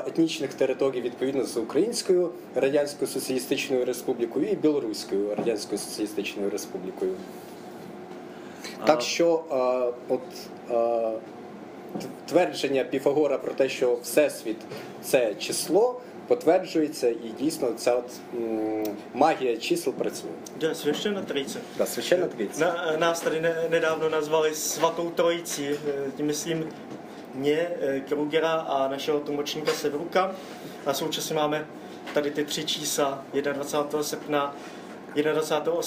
етнічних 0.07 0.53
територій 0.53 1.01
відповідно 1.01 1.43
з 1.43 1.57
Українською 1.57 2.29
Радянською 2.55 3.11
Соціалістичною 3.11 3.85
Республікою 3.85 4.47
і 4.47 4.55
Білоруською 4.55 5.35
Радянською 5.35 5.77
Соціалістичною 5.77 6.49
Республікою. 6.49 7.13
Так 8.85 9.01
що 9.01 9.43
а, 9.49 9.91
от 10.13 10.21
а, 10.69 11.11
твердження 12.26 12.84
Піфагора 12.84 13.38
про 13.38 13.52
те, 13.52 13.68
що 13.68 13.94
Всесвіт 14.02 14.56
це 15.02 15.34
число, 15.34 16.00
потверджується, 16.28 17.08
і 17.08 17.32
дійсно 17.40 17.68
ця 17.76 17.94
от, 17.96 18.10
м, 18.34 18.84
магія 19.14 19.56
чисел 19.56 19.92
працює. 19.92 20.30
Jde 20.60 20.74
svěštěna 20.74 21.22
trojice. 21.22 21.58
Да, 21.78 21.86
священна 21.86 22.26
трійця. 22.26 22.60
Na, 22.60 22.96
nás 22.96 23.20
tady 23.20 23.40
ne, 23.40 23.54
nedávno 23.70 24.08
nazvali 24.08 24.54
svatou 24.54 25.10
trojicí, 25.10 25.66
eh, 25.68 26.10
tím 26.16 26.26
myslím 26.26 26.64
mě, 27.34 27.68
eh, 27.82 28.00
Krugera 28.08 28.52
a 28.52 28.88
našeho 28.88 29.20
tlumočníka 29.20 29.72
Sevruka. 29.72 30.34
A 30.86 30.94
současně 30.94 31.34
máme 31.36 31.66
tady 32.14 32.30
ty 32.30 32.44
tři 32.44 32.64
čísla 32.64 33.24
21. 33.32 34.02
srpna, 34.02 34.54
21. 35.14 35.82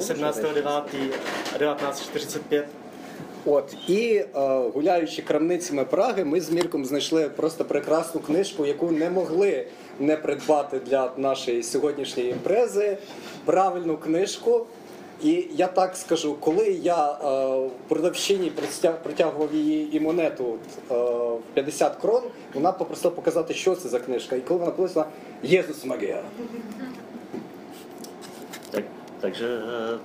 17. 0.00 0.54
9. 0.54 1.10
a 1.54 1.58
1945. 1.58 2.66
От 3.49 3.75
і 3.87 4.15
е, 4.15 4.25
гуляючи 4.73 5.21
крамницями 5.21 5.85
Праги, 5.85 6.25
ми 6.25 6.41
з 6.41 6.51
Мірком 6.51 6.85
знайшли 6.85 7.29
просто 7.29 7.65
прекрасну 7.65 8.21
книжку, 8.21 8.65
яку 8.65 8.91
не 8.91 9.09
могли 9.09 9.65
не 9.99 10.17
придбати 10.17 10.79
для 10.79 11.11
нашої 11.17 11.63
сьогоднішньої 11.63 12.31
імпрези. 12.31 12.97
Правильну 13.45 13.97
книжку. 13.97 14.65
І 15.23 15.45
я 15.51 15.67
так 15.67 15.95
скажу, 15.95 16.35
коли 16.39 16.67
я 16.83 17.11
е, 17.11 17.69
продавщині 17.87 18.51
протягував 19.03 19.55
її 19.55 19.97
і 19.97 19.99
монету 19.99 20.55
е, 20.91 20.93
в 20.93 21.41
50 21.53 21.95
крон, 21.95 22.23
вона 22.53 22.71
попросила 22.71 23.11
показати, 23.11 23.53
що 23.53 23.75
це 23.75 23.89
за 23.89 23.99
книжка. 23.99 24.35
І 24.35 24.41
коли 24.41 24.59
вона 24.59 24.71
написала 24.71 25.05
Єсус 25.43 25.85
Магія. 25.85 26.21
Tak, 28.71 28.83
takže 29.21 29.45
eh, 29.45 29.97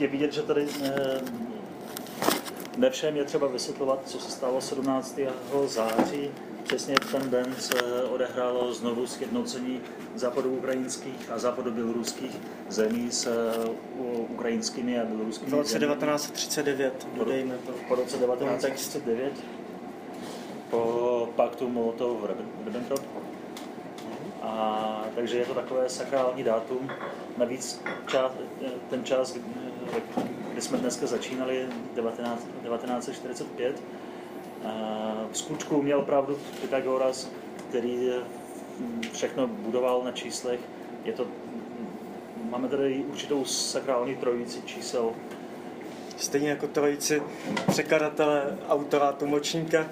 je 0.00 0.08
vidět, 0.08 0.32
že 0.32 0.42
tady 0.42 0.66
eh, 0.82 1.20
ne 2.80 2.90
všem 2.90 3.16
je 3.16 3.24
třeba 3.24 3.46
vysvětlovat, 3.46 4.00
co 4.04 4.20
se 4.20 4.30
stalo 4.30 4.60
17. 4.60 5.18
září. 5.66 6.30
Přesně 6.64 6.94
v 7.02 7.12
ten 7.12 7.30
den 7.30 7.54
se 7.58 8.04
odehrálo 8.04 8.72
znovu 8.72 9.06
sjednocení 9.06 9.80
západoukrajinských 10.14 11.30
a 11.30 11.38
západoběloruských 11.38 12.36
zemí 12.68 13.10
s 13.10 13.26
eh, 13.26 13.70
ukrajinskými 14.28 15.00
a 15.00 15.04
běloruskými 15.04 15.50
V 15.50 15.54
roce 15.54 15.72
zeměmi. 15.72 15.94
1939, 15.94 17.06
dodejme 17.14 17.54
to. 17.66 17.72
po 17.88 17.94
roce 17.94 18.18
1939 18.18 19.32
po 20.70 21.28
paktu 21.36 21.68
Molotov-Ribbentrop. 21.68 23.02
A 24.42 25.04
takže 25.14 25.38
je 25.38 25.46
to 25.46 25.54
takové 25.54 25.88
sakrální 25.88 26.44
dátum. 26.44 26.90
Navíc 27.36 27.82
čas, 28.06 28.32
ten 28.90 29.04
čas, 29.04 29.36
kdy 30.52 30.60
jsme 30.62 30.78
dneska 30.78 31.06
začínali, 31.06 31.66
19, 31.94 32.46
1945, 32.62 33.82
a 34.64 34.70
v 35.32 35.38
skutku 35.38 35.82
měl 35.82 36.02
pravdu 36.02 36.38
Pythagoras, 36.60 37.28
který 37.68 38.10
mm, 38.78 39.02
všechno 39.12 39.46
budoval 39.46 40.02
na 40.04 40.12
číslech. 40.12 40.60
Je 41.04 41.12
to, 41.12 41.26
máme 42.50 42.68
tady 42.68 43.04
určitou 43.08 43.44
sakrální 43.44 44.16
trojici 44.16 44.62
čísel, 44.62 45.12
Stejně 46.20 46.50
jako 46.50 46.66
trojici 46.66 47.22
překladatele, 47.68 48.58
autora, 48.68 49.12
tlumočníka. 49.12 49.86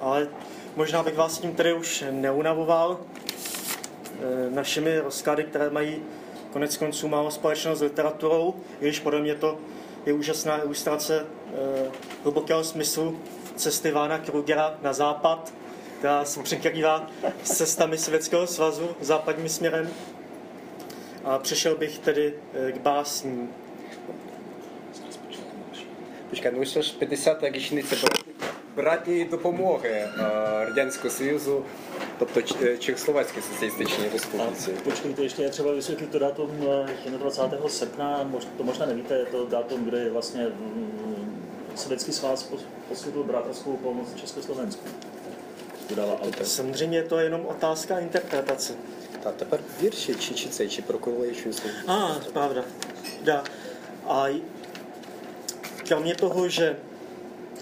Ale 0.00 0.28
možná 0.76 1.02
bych 1.02 1.16
vás 1.16 1.38
tím 1.38 1.54
tedy 1.54 1.72
už 1.72 2.04
neunavoval 2.10 3.00
eh, 3.00 4.50
našimi 4.50 4.98
rozklady, 4.98 5.44
které 5.44 5.70
mají 5.70 6.02
Konec 6.54 6.76
konců 6.76 7.08
málo 7.08 7.30
společnost 7.30 7.78
s 7.78 7.82
literaturou, 7.82 8.54
i 8.80 8.84
když 8.84 9.00
podle 9.00 9.20
mě 9.20 9.34
to 9.34 9.58
je 10.06 10.12
úžasná 10.12 10.62
ilustrace 10.62 11.26
eh, 11.26 11.90
hlubokého 12.22 12.64
smyslu 12.64 13.18
cesty 13.56 13.90
Vána 13.90 14.18
Krugera 14.18 14.78
na 14.82 14.92
západ, 14.92 15.54
která 15.98 16.24
se 16.24 16.42
překrývá 16.42 17.10
s 17.42 17.56
cestami 17.56 17.98
Sovětského 17.98 18.46
svazu 18.46 18.88
západním 19.00 19.48
směrem. 19.48 19.90
A 21.24 21.38
přešel 21.38 21.76
bych 21.76 21.98
tedy 21.98 22.34
eh, 22.68 22.72
k 22.72 22.78
básním. 22.80 23.50
Počkej, 26.30 26.52
už 26.54 26.68
jsme 26.68 26.82
50. 26.98 27.42
ročnice 27.42 27.96
братньої 28.75 29.25
допомоги 29.25 29.89
е, 29.89 30.09
Радянського 30.65 31.09
Союзу, 31.09 31.63
тобто 32.19 32.41
Ч- 32.41 32.55
е, 32.63 32.77
Чехословацькій 32.77 33.41
Соціалістичній 33.41 34.05
A 34.09 34.13
Республіці. 34.13 34.71
počkejte, 34.83 35.23
ještě 35.23 35.43
je 35.43 35.49
třeba 35.49 35.71
vysvětlit 35.71 36.11
to 36.11 36.19
datum 36.19 36.49
eh, 37.07 37.17
21. 37.19 37.69
srpna, 37.69 38.29
mož- 38.33 38.47
to 38.57 38.63
možná 38.63 38.85
nevíte, 38.85 39.13
je 39.13 39.25
to 39.25 39.45
datum, 39.45 39.85
kdy 39.85 40.09
vlastně 40.09 40.43
mm, 40.43 41.43
Sovětský 41.75 42.11
svaz 42.11 42.49
pos- 42.51 42.63
poskytl 42.89 43.23
bratrskou 43.23 43.73
pomoc 43.77 44.07
Československu. 44.21 44.81
Dodává 45.89 46.19
autor. 46.21 46.45
Samozřejmě 46.45 46.97
je 46.97 47.03
to 47.03 47.19
jenom 47.19 47.45
otázka 47.45 47.99
interpretace. 47.99 48.73
Та 49.23 49.31
тепер 49.31 49.59
вірші 49.83 50.15
чи, 50.15 50.33
чи 50.33 50.49
це, 50.49 50.67
чи 50.67 50.81
про 50.81 50.97
королевичу 50.99 51.53
слово? 51.53 51.75
A, 51.87 52.15
pravda. 52.33 52.63
Da. 53.23 53.43
A 54.07 54.27
j- 54.27 54.41
kromě 55.87 56.15
toho, 56.15 56.49
že 56.49 56.75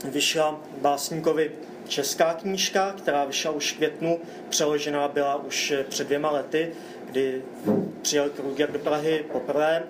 vyšla 0.04 0.60
básníkovi 0.80 1.50
česká 1.88 2.34
knížka, 2.34 2.94
která 2.98 3.24
vyšla 3.24 3.50
už 3.50 3.72
v 3.72 3.76
květnu, 3.76 4.20
přeložená 4.48 5.08
byla 5.08 5.36
už 5.36 5.72
před 5.88 6.06
dvěma 6.06 6.30
lety, 6.30 6.72
kdy 7.10 7.42
přijel 8.02 8.30
Kruger 8.30 8.72
do 8.72 8.78
Prahy 8.78 9.24
poprvé, 9.32 9.82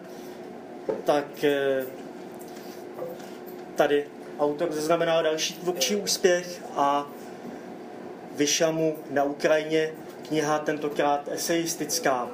tak 1.04 1.44
eh, 1.44 1.84
tady 3.74 4.06
autor 4.38 4.72
zaznamenal 4.72 5.22
další 5.22 5.54
tvůrčí 5.54 5.96
úspěch 5.96 6.62
a 6.76 7.06
vyšla 8.36 8.70
mu 8.70 8.96
na 9.10 9.24
Ukrajině 9.24 9.92
kniha 10.28 10.58
tentokrát 10.58 11.28
eseistická, 11.28 12.30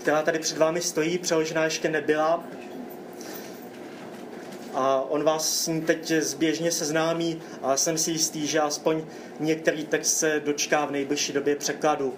která 0.00 0.22
tady 0.22 0.38
před 0.38 0.58
vámi 0.58 0.80
stojí, 0.80 1.18
přeložená 1.18 1.64
ještě 1.64 1.88
nebyla 1.88 2.44
A 4.75 5.01
on 5.09 5.23
vás 5.23 5.63
s 5.63 5.67
ní 5.67 5.81
teď 5.81 6.11
zběžně 6.11 6.71
seznámí, 6.71 7.41
ale 7.61 7.77
jsem 7.77 7.97
si 7.97 8.11
jistý, 8.11 8.47
že 8.47 8.59
aspoň 8.59 9.03
některý 9.39 9.83
text 9.83 10.17
se 10.17 10.41
dočká 10.45 10.85
v 10.85 10.91
nejbližší 10.91 11.33
době 11.33 11.55
překladu. 11.55 12.13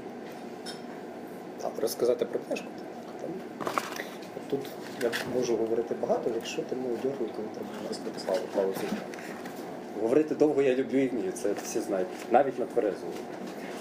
Так, 1.62 1.72
розказати 1.80 2.26
про 2.26 2.40
книжку. 2.40 2.68
Тут 4.50 4.70
я 5.04 5.12
можу 5.36 5.58
говорити 5.58 5.96
багато, 6.02 6.32
якщо 6.36 6.62
ти 6.62 6.76
не 6.76 6.88
дергай, 6.88 7.28
коли 7.36 7.48
треба 7.54 7.70
розказати 7.90 8.20
славу 8.26 8.48
паузу. 8.56 8.88
Говорити 10.02 10.36
довго 10.36 10.62
я 10.62 10.76
люблю 10.76 10.98
і 10.98 11.08
вмію, 11.08 11.32
це 11.32 11.54
всі 11.64 11.80
знають, 11.80 12.08
навіть 12.32 12.60
на 12.60 12.66
тверезому. 12.66 13.12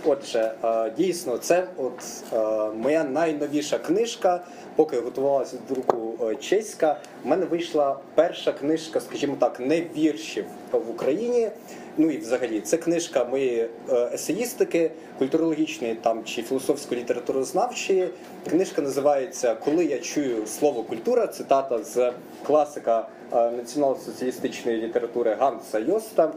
Отже, 0.10 0.52
е, 0.64 0.92
дійсно, 0.98 1.38
це 1.38 1.68
от 1.78 1.94
е, 2.34 2.38
моя 2.78 3.04
найновіша 3.04 3.78
книжка. 3.78 4.42
Поки 4.76 5.00
готувалася 5.00 5.58
до 5.70 5.74
друку 5.74 6.14
е, 6.26 6.36
чеська, 6.36 7.00
в 7.24 7.28
мене 7.28 7.46
вийшла 7.46 8.00
перша 8.16 8.52
книжка, 8.52 9.00
скажімо 9.00 9.36
так, 9.40 9.60
не 9.60 9.82
віршів 9.98 10.46
в 10.72 10.90
Україні. 10.90 11.50
Ну 11.98 12.12
і 12.12 12.18
взагалі, 12.18 12.62
це 12.62 12.78
книжка 12.78 13.26
моєї 13.26 13.70
есеїстики, 14.14 14.92
культурологічної 15.20 15.96
там 15.96 16.24
чи 16.24 16.42
філософсько-літературознавчої. 16.42 18.10
Книжка 18.50 18.82
називається 18.82 19.56
Коли 19.56 19.86
я 19.86 20.00
чую 20.00 20.48
слово 20.48 20.84
культура, 20.84 21.28
цитата 21.28 21.84
з 21.84 22.12
класика 22.44 23.08
націонал-соціалістичної 23.32 24.78
літератури 24.78 25.34
Ганса 25.40 25.80
Йоста. 25.80 26.34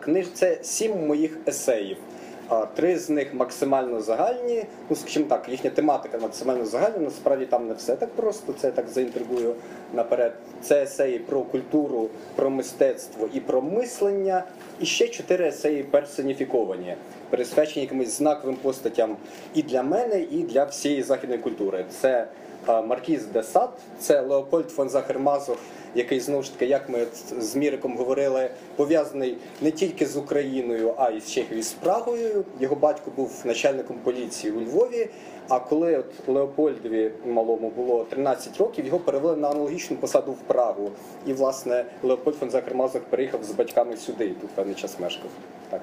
Книж 0.00 0.26
це 0.34 0.58
сім 0.62 1.06
моїх 1.06 1.38
есеїв. 1.46 1.96
Три 2.74 2.98
з 2.98 3.10
них 3.10 3.34
максимально 3.34 4.00
загальні. 4.00 4.64
Ну, 4.90 4.96
скажімо 4.96 5.26
так, 5.28 5.48
їхня 5.48 5.70
тематика 5.70 6.18
максимально 6.18 6.66
загальна. 6.66 6.98
Насправді 6.98 7.46
там 7.46 7.68
не 7.68 7.74
все 7.74 7.96
так 7.96 8.10
просто. 8.10 8.52
Це 8.52 8.66
я 8.66 8.72
так 8.72 8.88
заінтригую 8.88 9.54
наперед. 9.94 10.32
Це 10.62 10.82
есеї 10.82 11.18
про 11.18 11.40
культуру, 11.42 12.08
про 12.36 12.50
мистецтво 12.50 13.28
і 13.34 13.40
про 13.40 13.62
мислення. 13.62 14.44
І 14.80 14.86
ще 14.86 15.08
чотири 15.08 15.48
есеї 15.48 15.82
персоніфіковані, 15.82 16.96
присвячені 17.30 17.82
якимось 17.82 18.18
знаковим 18.18 18.56
постатям 18.56 19.16
і 19.54 19.62
для 19.62 19.82
мене, 19.82 20.20
і 20.20 20.42
для 20.42 20.64
всієї 20.64 21.02
західної 21.02 21.40
культури. 21.40 21.84
Це 22.00 22.26
Маркіз 22.66 23.26
де 23.26 23.42
Сад, 23.42 23.70
це 23.98 24.20
Леопольд 24.20 24.70
фон 24.70 24.88
Захер-Мазур, 24.88 25.56
який 25.94 26.20
знову 26.20 26.42
ж 26.42 26.52
таки, 26.52 26.66
як 26.66 26.88
ми 26.88 27.06
з 27.40 27.56
Міриком 27.56 27.96
говорили, 27.96 28.50
пов'язаний 28.76 29.36
не 29.60 29.70
тільки 29.70 30.06
з 30.06 30.16
Україною, 30.16 30.94
а 30.96 31.10
й 31.10 31.20
з 31.20 31.30
Чехією, 31.30 31.62
з 31.62 31.72
Прагою. 31.72 32.44
Його 32.60 32.76
батько 32.76 33.10
був 33.16 33.42
начальником 33.44 33.96
поліції 34.04 34.52
у 34.52 34.60
Львові. 34.60 35.08
А 35.48 35.58
коли 35.58 35.96
от 35.96 36.28
Леопольдові 36.28 37.12
малому 37.26 37.70
було 37.76 38.04
13 38.10 38.56
років, 38.56 38.86
його 38.86 38.98
перевели 38.98 39.36
на 39.36 39.50
аналогічну 39.50 39.96
посаду 39.96 40.32
в 40.32 40.38
Прагу. 40.38 40.90
І 41.26 41.32
власне 41.32 41.84
Леопольд 42.02 42.36
фон 42.36 42.50
Захер-Мазур 42.50 43.00
переїхав 43.10 43.44
з 43.44 43.50
батьками 43.50 43.96
сюди 43.96 44.24
і 44.26 44.30
тут 44.30 44.50
певний 44.50 44.74
час 44.74 45.00
мешкав. 45.00 45.30
Так, 45.70 45.80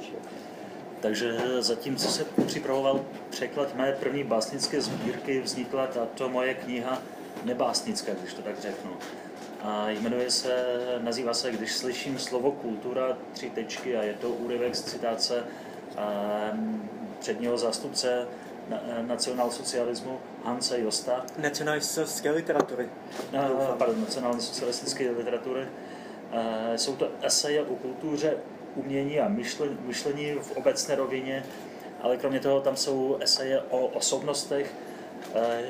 чи 0.00 0.12
як? 0.12 0.22
Takže 1.00 1.38
zatímco 1.58 2.08
se 2.08 2.24
připravoval 2.46 3.04
překlad 3.30 3.74
mé 3.76 3.92
první 3.92 4.24
básnické 4.24 4.80
sbírky, 4.80 5.40
vznikla 5.40 5.86
tato 5.86 6.28
moje 6.28 6.54
kniha 6.54 7.02
nebásnická, 7.44 8.12
když 8.20 8.34
to 8.34 8.42
tak 8.42 8.60
řeknu. 8.60 8.90
A 9.62 9.88
jmenuje 9.90 10.30
se, 10.30 10.64
nazývá 10.98 11.34
se 11.34 11.50
Když 11.52 11.72
slyším 11.72 12.18
slovo 12.18 12.52
kultura, 12.52 13.18
tři 13.32 13.50
tečky 13.50 13.96
a 13.96 14.02
je 14.02 14.14
to 14.14 14.28
úryvek 14.28 14.74
z 14.74 14.82
citace 14.82 15.44
předního 17.20 17.58
zástupce 17.58 18.26
na- 18.68 18.80
nacionálsocialismu 19.06 20.18
Hanse 20.44 20.80
Josta, 20.80 21.24
Nacionalistické 21.38 22.30
literatury. 22.30 22.88
Eh, 23.32 23.48
pardon, 23.78 24.00
nacionálně 24.00 24.40
socialistické 24.40 25.10
literatury. 25.10 25.68
Jsou 26.76 26.96
to 26.96 27.08
eseje 27.22 27.62
o 27.62 27.74
kultuře, 27.76 28.36
umění 28.74 29.20
a 29.20 29.28
myšle- 29.28 29.76
myšlení 29.86 30.32
v 30.34 30.56
obecné 30.56 30.94
rovině, 30.94 31.44
ale 32.00 32.16
kromě 32.16 32.40
toho 32.40 32.60
tam 32.60 32.76
jsou 32.76 33.16
eseje 33.20 33.62
o 33.70 33.86
osobnostech, 33.86 34.74
eh, 35.34 35.62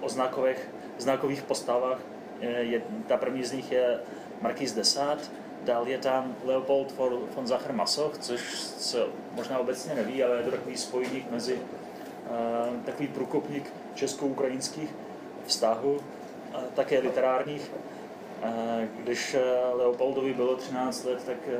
o 0.00 0.08
znakových, 0.08 0.68
znakových 0.98 1.42
postavách. 1.42 1.98
Eh, 2.42 2.80
Ta 3.08 3.16
první 3.16 3.44
z 3.44 3.52
nich 3.52 3.72
je 3.72 3.98
Marquis 4.40 4.72
de 4.72 4.84
Sade, 4.84 5.20
dál 5.64 5.88
je 5.88 5.98
tam 5.98 6.34
Leopold 6.44 6.92
von 6.96 7.18
von 7.34 7.44
Sacher-Masoch, 7.44 8.18
což 8.18 8.40
se 8.58 8.98
možná 9.32 9.58
obecně 9.58 9.94
neví, 9.94 10.24
ale 10.24 10.36
je 10.36 10.42
to 10.42 10.50
takový 10.50 10.76
spojník 10.76 11.30
mezi 11.30 11.58
eh, 11.58 12.84
takový 12.86 13.08
průkopník 13.08 13.72
česko-ukrajinských 13.94 14.90
vztahů, 15.46 16.00
také 16.74 16.98
literárních. 16.98 17.70
Eh, 18.42 18.88
Když 19.02 19.34
eh, 19.34 19.40
Leopoldovi 19.74 20.34
bylo 20.34 20.56
13 20.56 21.04
let, 21.04 21.24
tak 21.26 21.36
eh, 21.46 21.58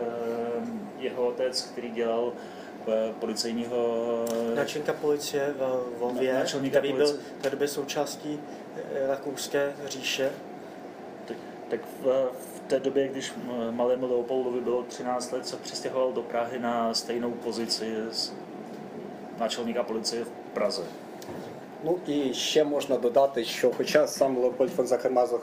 jeho 0.98 1.26
otec, 1.26 1.62
který 1.62 1.90
dělal 1.90 2.32
policejního 3.20 3.76
Načelníka 4.54 4.92
policie 4.92 5.54
v 5.58 5.62
Lvově, 5.96 6.44
který 6.70 6.92
byl 6.92 7.12
v 7.38 7.42
té 7.42 7.50
době 7.50 7.68
součástí 7.68 8.40
Rakouské 9.08 9.72
říše. 9.86 10.30
tak, 11.24 11.36
tak 11.68 11.80
v, 12.00 12.30
v 12.56 12.60
té 12.66 12.80
době, 12.80 13.08
když 13.08 13.32
malému 13.70 14.06
Leopoldovi 14.06 14.60
bylo 14.60 14.82
13 14.82 15.32
let, 15.32 15.46
se 15.46 15.56
přestěhoval 15.56 16.12
do 16.12 16.22
Prahy 16.22 16.58
na 16.58 16.94
stejnou 16.94 17.30
pozici 17.30 17.94
z 18.10 18.32
náčelníka 19.38 19.82
policie 19.82 20.24
v 20.24 20.30
Praze. 20.52 20.82
Ну 21.84 21.98
і 22.06 22.34
ще 22.34 22.64
можна 22.64 22.96
додати, 22.96 23.44
що 23.44 23.70
хоча 23.76 24.06
сам 24.06 24.38
Леопольд 24.38 24.70
фон 24.72 24.86
Захармазов, 24.86 25.40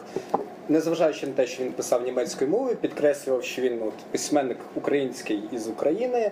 незважаючи 0.69 1.27
на 1.27 1.33
те, 1.33 1.47
що 1.47 1.63
він 1.63 1.71
писав 1.71 2.03
німецькою 2.05 2.49
мовою, 2.51 2.75
підкреслював, 2.75 3.43
що 3.43 3.61
він 3.61 3.81
от, 3.83 3.93
письменник 4.11 4.57
український 4.75 5.43
із 5.51 5.67
України, 5.67 6.31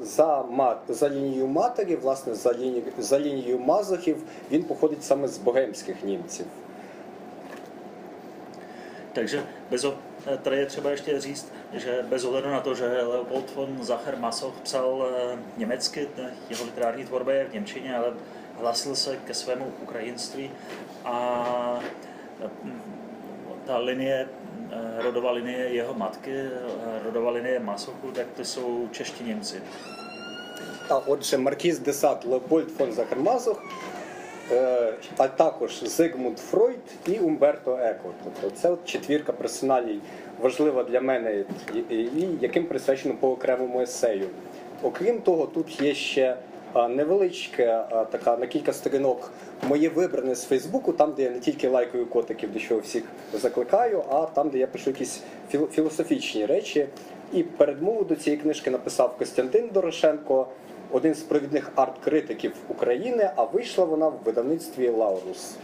за, 0.00 0.42
мат, 0.50 0.78
за 0.88 1.10
лінією 1.10 1.46
матері, 1.46 1.96
власне, 1.96 2.34
за 2.34 2.52
лінією, 2.52 2.82
за 2.98 3.20
лінією 3.20 3.58
Мазохів, 3.58 4.16
він 4.50 4.62
походить 4.62 5.04
саме 5.04 5.28
з 5.28 5.38
богемських 5.38 6.04
німців. 6.04 6.46
Takže 9.12 9.42
bez, 9.70 9.84
o- 9.84 9.94
tady 10.42 10.56
je 10.56 10.66
třeba 10.66 10.90
ještě 10.90 11.20
říct, 11.20 11.46
že 11.74 12.04
bez 12.10 12.24
ohledu 12.24 12.48
na 12.48 12.60
to, 12.60 12.74
že 12.74 12.84
Leopold 13.02 13.54
von 13.54 13.78
Sacher 13.84 14.16
Masoch 14.18 14.52
psal 14.64 15.06
eh, 15.06 15.38
německy, 15.58 16.08
eh, 16.18 16.30
jeho 16.50 16.64
literární 16.64 17.04
tvorba 17.04 17.32
je 17.32 17.44
v 17.44 17.54
Němčině, 17.54 17.94
ale 17.96 18.12
hlasil 18.60 18.96
se 18.96 19.16
ke 19.16 19.34
svému 19.34 19.72
ukrajinství 19.82 20.50
a 21.04 21.18
eh, 22.44 22.50
ta 23.66 23.78
linie, 23.78 24.28
eh, 24.28 25.02
rodová 25.02 25.30
linie 25.32 25.56
jeho 25.56 25.94
matky, 25.94 26.30
eh, 26.30 26.50
rodová 27.04 27.30
linie 27.30 27.58
Masochu, 27.58 28.12
tak 28.12 28.26
to 28.36 28.44
jsou 28.44 28.88
čeští 28.92 29.24
Němci. 29.24 29.62
А 30.88 30.98
отже, 31.06 31.38
Маркіз 31.38 31.78
де 31.78 31.92
Сад, 31.92 32.24
Леопольд 32.24 32.70
фон 32.70 32.92
Захармазов, 32.92 33.58
а 35.18 35.28
також 35.28 35.82
Зигмунд 35.84 36.38
Фройд 36.38 36.80
і 37.06 37.18
Умберто 37.18 37.78
Еко. 37.82 38.10
Тобто 38.24 38.56
це 38.56 38.70
от 38.70 38.84
четвірка 38.84 39.32
персоналій 39.32 40.00
важлива 40.40 40.82
для 40.82 41.00
мене, 41.00 41.44
і, 41.90 42.08
яким 42.40 42.66
присвячено 42.66 43.14
по 43.14 43.30
окремому 43.30 43.80
есею. 43.80 44.28
Окрім 44.82 45.20
того, 45.20 45.46
тут 45.46 45.80
є 45.80 45.94
ще 45.94 46.36
невеличке, 46.88 47.84
така 48.10 48.36
на 48.36 48.46
кілька 48.46 48.72
сторінок 48.72 49.30
моє 49.62 49.88
вибране 49.88 50.34
з 50.34 50.44
Фейсбуку, 50.44 50.92
там, 50.92 51.12
де 51.12 51.22
я 51.22 51.30
не 51.30 51.40
тільки 51.40 51.68
лайкаю 51.68 52.06
котиків, 52.06 52.52
до 52.52 52.58
чого 52.58 52.80
всіх 52.80 53.04
закликаю, 53.32 54.04
а 54.10 54.26
там, 54.26 54.48
де 54.48 54.58
я 54.58 54.66
пишу 54.66 54.90
якісь 54.90 55.22
філософічні 55.70 56.46
речі. 56.46 56.86
І 57.32 57.42
передмову 57.42 58.04
до 58.04 58.16
цієї 58.16 58.42
книжки 58.42 58.70
написав 58.70 59.16
Костянтин 59.18 59.70
Дорошенко, 59.72 60.46
один 60.90 61.14
з 61.14 61.22
провідних 61.22 61.70
арт-критиків 61.76 62.52
України, 62.68 63.30
а 63.36 63.44
вийшла 63.44 63.84
вона 63.84 64.08
в 64.08 64.18
видавництві 64.24 64.88
Лаурус. 64.88 65.54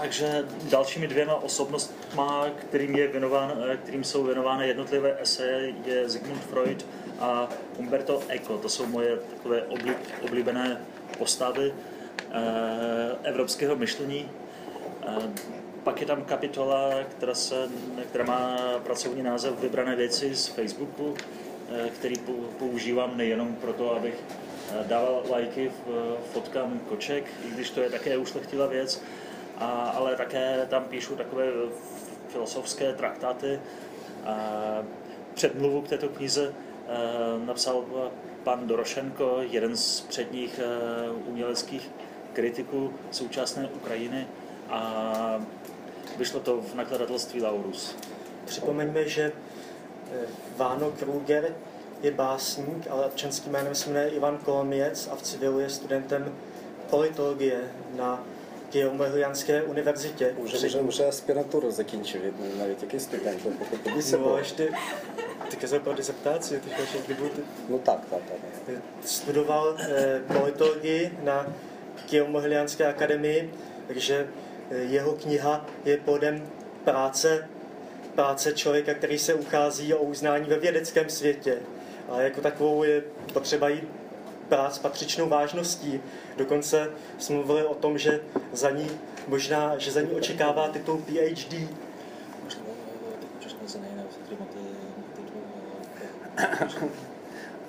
Takže 0.00 0.44
dalšími 0.70 1.06
dvěma 1.06 1.34
osobnostma, 1.34 2.50
kterým, 2.68 2.96
je 2.96 3.08
věnován, 3.08 3.52
kterým 3.82 4.04
jsou 4.04 4.22
věnovány 4.22 4.68
jednotlivé 4.68 5.16
eseje, 5.20 5.74
je 5.86 6.08
Sigmund 6.10 6.42
Freud 6.50 6.84
a 7.24 7.48
Umberto 7.76 8.22
Eco. 8.28 8.58
To 8.58 8.68
jsou 8.68 8.86
moje 8.86 9.16
takové 9.16 9.62
oblíbené 10.22 10.80
postavy 11.18 11.72
eh, 11.72 13.16
evropského 13.22 13.76
myšlení. 13.76 14.30
Eh, 15.06 15.30
pak 15.84 16.00
je 16.00 16.06
tam 16.06 16.24
kapitola, 16.24 16.90
která, 17.16 17.34
se, 17.34 17.68
která 18.08 18.24
má 18.24 18.58
pracovní 18.84 19.22
název 19.22 19.60
Vybrané 19.60 19.96
věci 19.96 20.34
z 20.34 20.46
Facebooku, 20.46 21.14
eh, 21.14 21.90
který 21.90 22.16
používám 22.58 23.16
nejenom 23.16 23.56
proto, 23.56 23.96
abych 23.96 24.14
dával 24.86 25.22
lajky 25.30 25.72
fotkám 26.32 26.80
koček, 26.88 27.24
i 27.46 27.50
když 27.50 27.70
to 27.70 27.80
je 27.80 27.90
také 27.90 28.16
ušlechtilá 28.16 28.66
věc, 28.66 29.02
a, 29.56 29.66
ale 29.96 30.16
také 30.16 30.66
tam 30.70 30.84
píšu 30.84 31.16
takové 31.16 31.46
filozofské 32.28 32.92
traktáty. 32.92 33.60
A 34.24 34.36
předmluvu 35.34 35.82
k 35.82 35.88
této 35.88 36.08
knize 36.08 36.54
napsal 37.45 37.85
pan 38.43 38.67
Dorošenko, 38.67 39.37
jeden 39.39 39.77
z 39.77 40.01
předních 40.01 40.59
uměleckých 41.27 41.91
kritiků 42.33 42.93
současné 43.11 43.69
Ukrajiny 43.75 44.27
a 44.69 45.41
vyšlo 46.17 46.39
to 46.39 46.61
v 46.61 46.75
nakladatelství 46.75 47.41
Laurus. 47.41 47.95
Připomeňme, 48.45 49.09
že 49.09 49.31
eh, 49.31 50.17
Váno 50.57 50.91
Kruger 50.91 51.55
je 52.01 52.11
básník, 52.11 52.87
ale 52.89 53.05
občanský 53.05 53.49
jménem 53.49 53.75
se 53.75 53.89
jmenuje 53.89 54.09
Ivan 54.09 54.37
Koloměc 54.37 55.09
a 55.11 55.15
v 55.15 55.21
civilu 55.21 55.59
je 55.59 55.69
studentem 55.69 56.35
politologie 56.89 57.61
na 57.95 58.23
Kievo-Mohilianské 58.71 59.63
univerzitě. 59.63 60.35
Уже, 60.37 60.67
вже, 60.67 60.81
вже 60.81 61.07
аспірантуру 61.07 61.71
закінчив, 61.71 62.21
навіть 62.59 62.81
який 62.81 62.99
студент, 62.99 63.39
pokud 63.59 63.81
тобі 63.83 64.01
No, 64.11 65.32
teďka 65.54 65.68
jsem 65.68 65.82
měl 65.82 65.94
dizertaci, 65.94 66.60
teďka 66.60 66.80
ještě 66.80 67.14
budu... 67.14 67.30
No 67.68 67.78
tak, 67.78 68.00
tak, 68.10 68.20
tak. 68.66 68.74
Studoval 69.04 69.76
eh, 69.78 70.20
politologii 70.38 71.18
na 71.22 71.46
Kijomohilianské 72.06 72.86
akademii, 72.86 73.54
takže 73.86 74.28
eh, 74.70 74.76
jeho 74.76 75.12
kniha 75.12 75.66
je 75.84 75.96
podem 75.96 76.42
práce, 76.84 77.48
práce 78.14 78.52
člověka, 78.52 78.94
který 78.94 79.18
se 79.18 79.34
uchází 79.34 79.94
o 79.94 80.02
uznání 80.02 80.48
ve 80.48 80.58
vědeckém 80.58 81.08
světě. 81.08 81.58
A 82.08 82.20
jako 82.20 82.40
takovou 82.40 82.84
je 82.84 83.02
potřeba 83.32 83.68
jí 83.68 83.80
s 84.68 84.78
patřičnou 84.78 85.28
vážností. 85.28 86.00
Dokonce 86.36 86.90
jsme 87.18 87.36
mluvili 87.36 87.64
o 87.64 87.74
tom, 87.74 87.98
že 87.98 88.20
za 88.52 88.70
ní 88.70 88.90
možná, 89.28 89.78
že 89.78 89.90
za 89.90 90.00
ní 90.00 90.10
očekává 90.10 90.68
titul 90.68 91.02
PhD, 91.06 91.68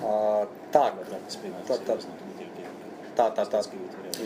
А, 0.03 0.47
так, 0.71 0.95
так, 1.67 1.79
так. 1.87 1.99
Tak, 3.15 3.35
tak, 3.35 3.49
tak. 3.49 3.67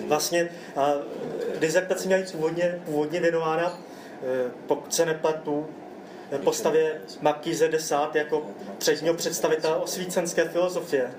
Vlastně 0.07 0.49
a 0.77 0.93
dizertace 1.59 2.07
měla 2.07 2.23
být 2.23 2.33
původně, 2.33 2.83
původně 2.85 3.21
věnována, 3.21 3.79
eh, 4.23 4.51
pokud 4.67 4.95
se 4.95 5.07
nepletu, 5.07 5.67
postavě 6.45 7.01
Markíze 7.21 7.69
de 7.69 7.81
Sade 7.81 8.19
jako 8.19 8.47
předního 8.79 9.15
představitele 9.15 9.77
osvícenské 9.77 10.45
filozofie. 10.45 11.11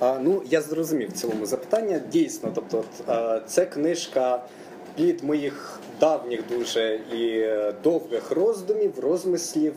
А, 0.00 0.18
ну, 0.20 0.42
я 0.44 0.60
зрозумів 0.60 1.10
в 1.10 1.12
цілому 1.12 1.46
запитання. 1.46 2.00
Дійсно, 2.08 2.50
тобто, 2.54 2.84
е, 3.08 3.40
це 3.46 3.66
книжка 3.66 4.42
плід 4.96 5.24
моїх 5.24 5.80
давніх 6.00 6.40
дуже 6.48 6.98
і 7.12 7.38
е, 7.38 7.74
довгих 7.82 8.30
роздумів, 8.30 8.98
розмислів. 8.98 9.74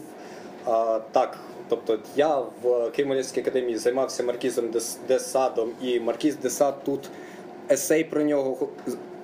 А, 0.64 1.00
Так, 1.12 1.38
тобто 1.68 1.98
я 2.16 2.38
в 2.38 2.64
Києво-Могилянській 2.64 3.40
академії 3.40 3.78
займався 3.78 4.22
Маркізом 4.22 4.70
де- 4.70 4.80
де 5.08 5.18
і 5.82 6.00
Маркіз 6.00 6.36
де 6.36 6.50
Сад 6.50 6.84
тут 6.84 7.08
есей 7.70 8.04
про 8.04 8.22
нього 8.22 8.68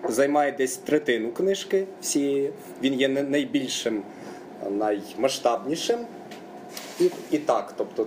займає 0.08 0.52
десь 0.52 0.76
третину 0.76 1.32
книжки 1.32 1.86
всієї. 2.00 2.52
Він 2.82 2.94
є 2.94 3.08
найбільшим, 3.08 4.02
наймасштабнішим. 4.70 5.98
І, 7.00 7.10
і 7.30 7.38
так, 7.38 7.74
тобто 7.76 8.06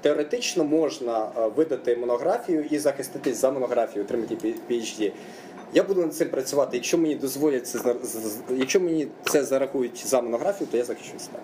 теоретично 0.00 0.64
можна 0.64 1.26
видати 1.56 1.96
монографію 1.96 2.64
і 2.70 2.78
захиститись 2.78 3.36
за 3.36 3.50
монографію, 3.50 4.04
отримати 4.04 4.34
PhD. 4.70 5.12
Я 5.74 5.82
буду 5.82 6.00
над 6.00 6.14
цим 6.14 6.28
працювати. 6.28 6.76
Якщо 6.76 6.98
мені 6.98 7.14
дозволять 7.14 7.66
це 7.66 7.94
якщо 8.50 8.80
мені 8.80 9.08
це 9.24 9.44
зарахують 9.44 10.06
за 10.06 10.20
монографію, 10.22 10.68
то 10.70 10.76
я 10.76 10.84
захищу 10.84 11.18
себе. 11.18 11.38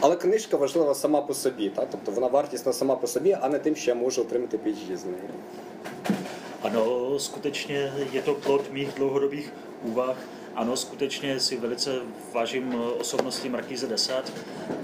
Але 0.00 0.16
книжка 0.16 0.56
важлива 0.56 0.94
сама 0.94 1.20
по 1.22 1.34
собі, 1.34 1.68
так? 1.68 1.88
тобто 1.90 2.12
вона 2.12 2.26
вартісна 2.26 2.72
сама 2.72 2.96
по 2.96 3.06
собі, 3.06 3.36
а 3.40 3.48
не 3.48 3.58
тим, 3.58 3.76
що 3.76 3.90
я 3.90 3.94
можу 3.94 4.20
отримати 4.22 4.56
PhD 4.56 4.96
з 4.96 5.04
неї. 5.04 5.28
Ano, 6.62 7.18
skutečně 7.18 7.92
je 8.12 8.22
to 8.22 8.34
plod 8.34 8.72
mých 8.72 8.88
dlouhodobých 8.96 9.52
úvah. 9.84 10.16
Ano, 10.54 10.76
skutečně 10.76 11.40
si 11.40 11.56
velice 11.56 11.90
vážím 12.32 12.74
osobnosti 13.00 13.48
Markíze 13.48 13.86
Desat 13.86 14.32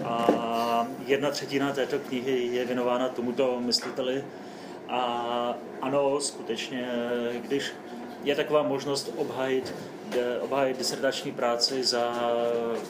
a 0.05 0.87
jedna 1.07 1.31
třetina 1.31 1.73
této 1.73 1.99
knihy 1.99 2.47
je 2.53 2.65
věnována 2.65 3.09
tomuto 3.09 3.61
mysliteli. 3.61 4.25
A 4.89 5.57
ano, 5.81 6.21
skutečně, 6.21 6.89
když 7.43 7.73
je 8.25 8.35
taková 8.37 8.63
možnost 8.63 9.13
obhájit, 9.17 9.65
de- 9.65 9.96
obhájit 10.42 10.78
disertační 10.78 11.32
práci 11.32 11.84
za 11.84 12.32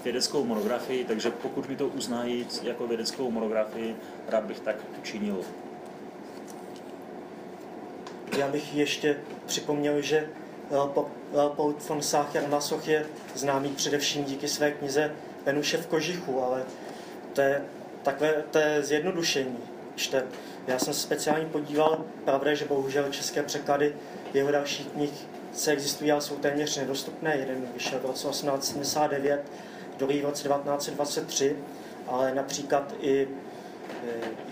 vědeckou 0.04 0.44
monografii, 0.44 1.06
takže 1.06 1.32
pokud 1.32 1.70
mi 1.70 1.76
to 1.76 1.88
uznají 1.88 2.48
jako 2.64 2.88
vědeckou 2.88 3.32
monografii, 3.32 3.96
rád 4.28 4.44
bych 4.44 4.60
tak 4.60 4.76
učinil. 5.00 5.42
Já 8.38 8.48
bych 8.48 8.76
ještě 8.76 9.18
připomněl, 9.46 10.02
že 10.02 10.30
Leopold 10.72 11.08
Leopold 11.34 11.90
von 11.90 12.00
Sacher-Masoch 12.00 12.88
je 12.88 13.06
známý 13.36 13.70
především 13.70 14.24
díky 14.24 14.48
své 14.48 14.72
knize 14.72 15.12
Venuše 15.46 15.78
v 15.78 15.88
kožichu, 15.88 16.44
ale 16.44 16.64
to 17.34 17.42
je 17.42 17.62
takové 18.04 18.44
to 18.52 18.58
je 18.58 18.84
zjednodušení. 18.84 19.58
Čte. 19.96 20.24
Já 20.68 20.80
jsem 20.80 20.94
se 20.94 21.00
speciálně 21.00 21.46
podíval, 21.46 22.06
pravda 22.26 22.54
že 22.54 22.66
bohužel 22.66 23.12
české 23.12 23.44
překlady 23.44 23.96
jeho 24.34 24.52
dalších 24.52 24.88
knih 24.88 25.28
se 25.58 25.72
existují, 25.72 26.12
ale 26.12 26.22
jsou 26.22 26.36
téměř 26.36 26.78
nedostupné. 26.78 27.36
Jeden 27.36 27.68
vyšel 27.74 28.00
v 28.00 28.06
roce 28.06 28.28
1879, 28.28 29.52
druhý 29.98 30.22
v 30.22 30.26
roce 30.26 30.48
1923, 30.48 31.56
ale 32.08 32.36
například 32.36 32.94
i 33.00 33.22
e, 33.24 33.28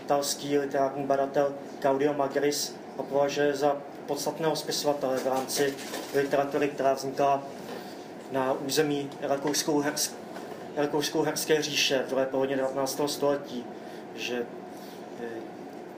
italský 0.04 0.58
literární 0.58 1.04
badatel 1.04 1.54
Claudio 1.82 2.14
Magris 2.14 2.76
ho 2.98 3.04
považuje 3.04 3.56
za 3.56 3.78
podstatného 4.06 4.56
spisovatele 4.56 5.18
v 5.18 5.28
rámci 5.28 5.74
literatury, 6.14 6.68
která 6.68 6.94
vznikla 6.94 7.44
na 8.32 8.54
území 8.54 9.10
Rakouskou-Hersk- 9.22 10.12
Rakousko-Herské 10.76 11.62
říše 11.62 12.04
v 12.06 12.10
druhé 12.10 12.26
polovině 12.26 12.56
19. 12.56 13.02
století. 13.06 13.66
Že 14.16 14.46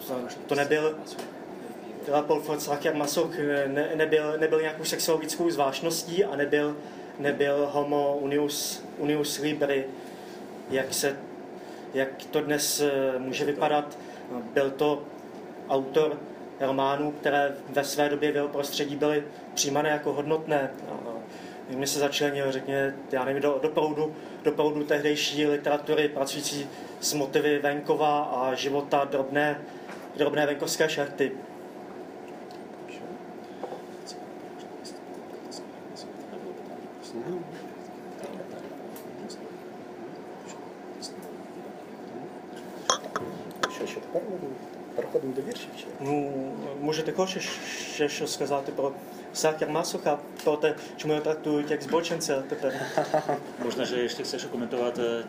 to, 0.08 0.15
to 0.48 0.56
nebyl 0.56 0.96
Leopold 2.08 2.46
Volkswagen 2.46 2.98
Masoch 2.98 3.38
ne, 3.67 3.89
nebyl, 3.96 4.38
nebyl 4.39 4.62
nějakou 4.62 4.84
sexologickou 4.84 5.50
zvláštností 5.50 6.24
a 6.24 6.36
nebyl, 6.36 6.78
nebyl 7.20 7.70
homo 7.72 8.17
unius, 8.17 8.84
unius 8.98 9.39
libri, 9.39 9.86
jak, 10.70 10.93
se, 10.93 11.17
jak 11.93 12.10
to 12.32 12.41
dnes 12.41 12.82
eh, 12.82 13.20
může 13.20 13.46
vypadat. 13.46 13.98
Byl 14.54 14.72
to 14.72 15.04
autor 15.70 16.20
románů, 16.60 17.12
které 17.12 17.56
ve 17.70 17.84
své 17.84 18.10
době 18.10 18.32
v 18.32 18.36
jeho 18.36 18.48
prostředí 18.48 18.96
byly 18.96 19.24
přijímané 19.54 19.89
jako 19.89 20.13
hodnotné. 20.13 20.72
My 21.70 21.88
se 21.88 22.00
začlenil, 22.00 22.52
řekněme, 22.52 22.96
já 23.12 23.26
nevím, 23.26 23.41
do, 23.41 23.60
do, 23.62 23.70
proudu, 23.70 24.15
do 24.43 24.52
proudu 24.52 24.84
tehdejší 24.84 25.48
literatury 25.48 26.08
pracující 26.08 26.67
s 27.00 27.13
motivy 27.13 27.60
venkova 27.60 28.24
a 28.24 28.54
života 28.54 29.08
drobné, 29.12 29.62
drobné 30.17 30.46
venkovské 30.46 30.89
šlechty. 30.89 31.32
Що, 43.76 43.88
що 43.88 44.00
тепер 44.00 44.22
ми 44.32 44.38
переходимо 44.96 45.34
до 45.34 45.42
віршів? 45.42 45.70
Чи? 45.80 45.86
Ну, 46.00 46.32
може, 46.82 47.04
ти 47.04 47.12
хочеш 47.12 47.50
ще 47.94 48.10
щось 48.10 48.34
сказати 48.34 48.72
про 48.72 48.92
Сакер 49.34 49.70
Масуха, 49.70 50.18
про 50.44 50.56
те, 50.58 50.76
чому 50.98 51.14
його 51.14 51.24
трактують 51.24 51.72
як 51.72 51.82
збочинця 51.82 52.44
тепер? 52.50 52.74
Možná, 53.64 53.86
že 53.86 54.00
ještě 54.00 54.24
chceš 54.24 54.44
komentovat 54.46 55.00
e, 55.00 55.24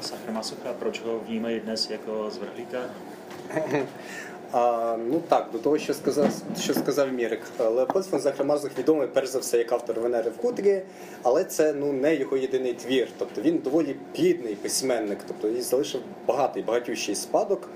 Sachra 0.00 0.32
Masocha, 0.32 0.72
proč 0.78 1.00
ho 1.00 1.20
vnímají 1.28 1.60
dnes 1.60 1.90
jako 1.90 2.30
zvrhlíka? 2.30 2.80
А, 4.52 4.96
ну 5.10 5.22
так, 5.28 5.48
до 5.52 5.58
того, 5.58 5.78
що 5.78 5.94
сказав, 5.94 6.30
що 6.60 6.74
сказав 6.74 7.12
Мірик. 7.12 7.40
Леопольд 7.58 8.06
фон 8.06 8.20
Захрамазух 8.20 8.70
відомий 8.78 9.08
перш 9.08 9.28
за 9.28 9.38
все 9.38 9.58
як 9.58 9.72
автор 9.72 10.00
Венери 10.00 10.30
в 10.30 10.42
хутрі, 10.42 10.82
але 11.22 11.44
це 11.44 11.72
ну 11.72 11.92
не 11.92 12.14
його 12.14 12.36
єдиний 12.36 12.74
твір. 12.74 13.08
Тобто 13.18 13.40
він 13.40 13.58
доволі 13.58 13.96
плідний 14.16 14.54
письменник, 14.54 15.18
тобто 15.28 15.50
він 15.50 15.62
залишив 15.62 16.00
багатий, 16.26 16.62
багатющий 16.62 17.14
спадок. 17.14 17.68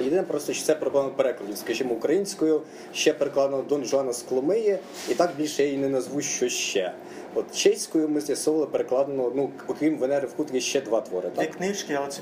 Єдине 0.00 0.22
просто, 0.22 0.52
що 0.52 0.64
це 0.64 0.74
проблема 0.74 1.08
перекладів. 1.08 1.56
Скажімо, 1.56 1.94
українською 1.94 2.62
ще 2.94 3.12
перекладено 3.12 3.62
Дон 3.62 3.84
Жуана 3.84 4.12
з 4.12 4.22
Коломиї, 4.22 4.78
і 5.08 5.14
так 5.14 5.30
більше 5.36 5.62
я 5.62 5.68
її 5.68 5.80
не 5.80 5.88
назву 5.88 6.20
що 6.20 6.48
ще. 6.48 6.92
От 7.34 7.56
чеською 7.56 8.08
ми 8.08 8.20
з'ясовували 8.20 8.70
перекладено, 8.70 9.32
ну 9.36 9.50
окрім 9.68 9.98
Венери 9.98 10.28
в 10.28 10.36
хутрі 10.36 10.60
ще 10.60 10.80
два 10.80 11.00
твори. 11.00 11.30
Дві 11.36 11.46
книжки, 11.46 11.94
але 11.94 12.08
ці 12.08 12.20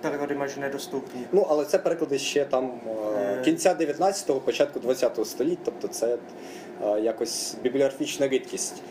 переклади 0.00 0.34
майже 0.34 0.60
недоступні. 0.60 1.20
Ну, 1.32 1.46
але 1.48 1.64
це 1.64 1.78
переклади 1.78 2.18
ще 2.18 2.44
там 2.44 2.80
е, 3.16 3.36
Е. 3.38 3.42
кінця 3.44 3.74
19-го, 3.74 4.40
початку 4.40 4.78
20-го 4.80 5.24
століття, 5.24 5.62
тобто 5.64 5.88
це 5.88 6.18
е, 6.84 7.00
якось 7.00 7.54
бібліографічна 7.62 8.28
рідкість 8.28 8.82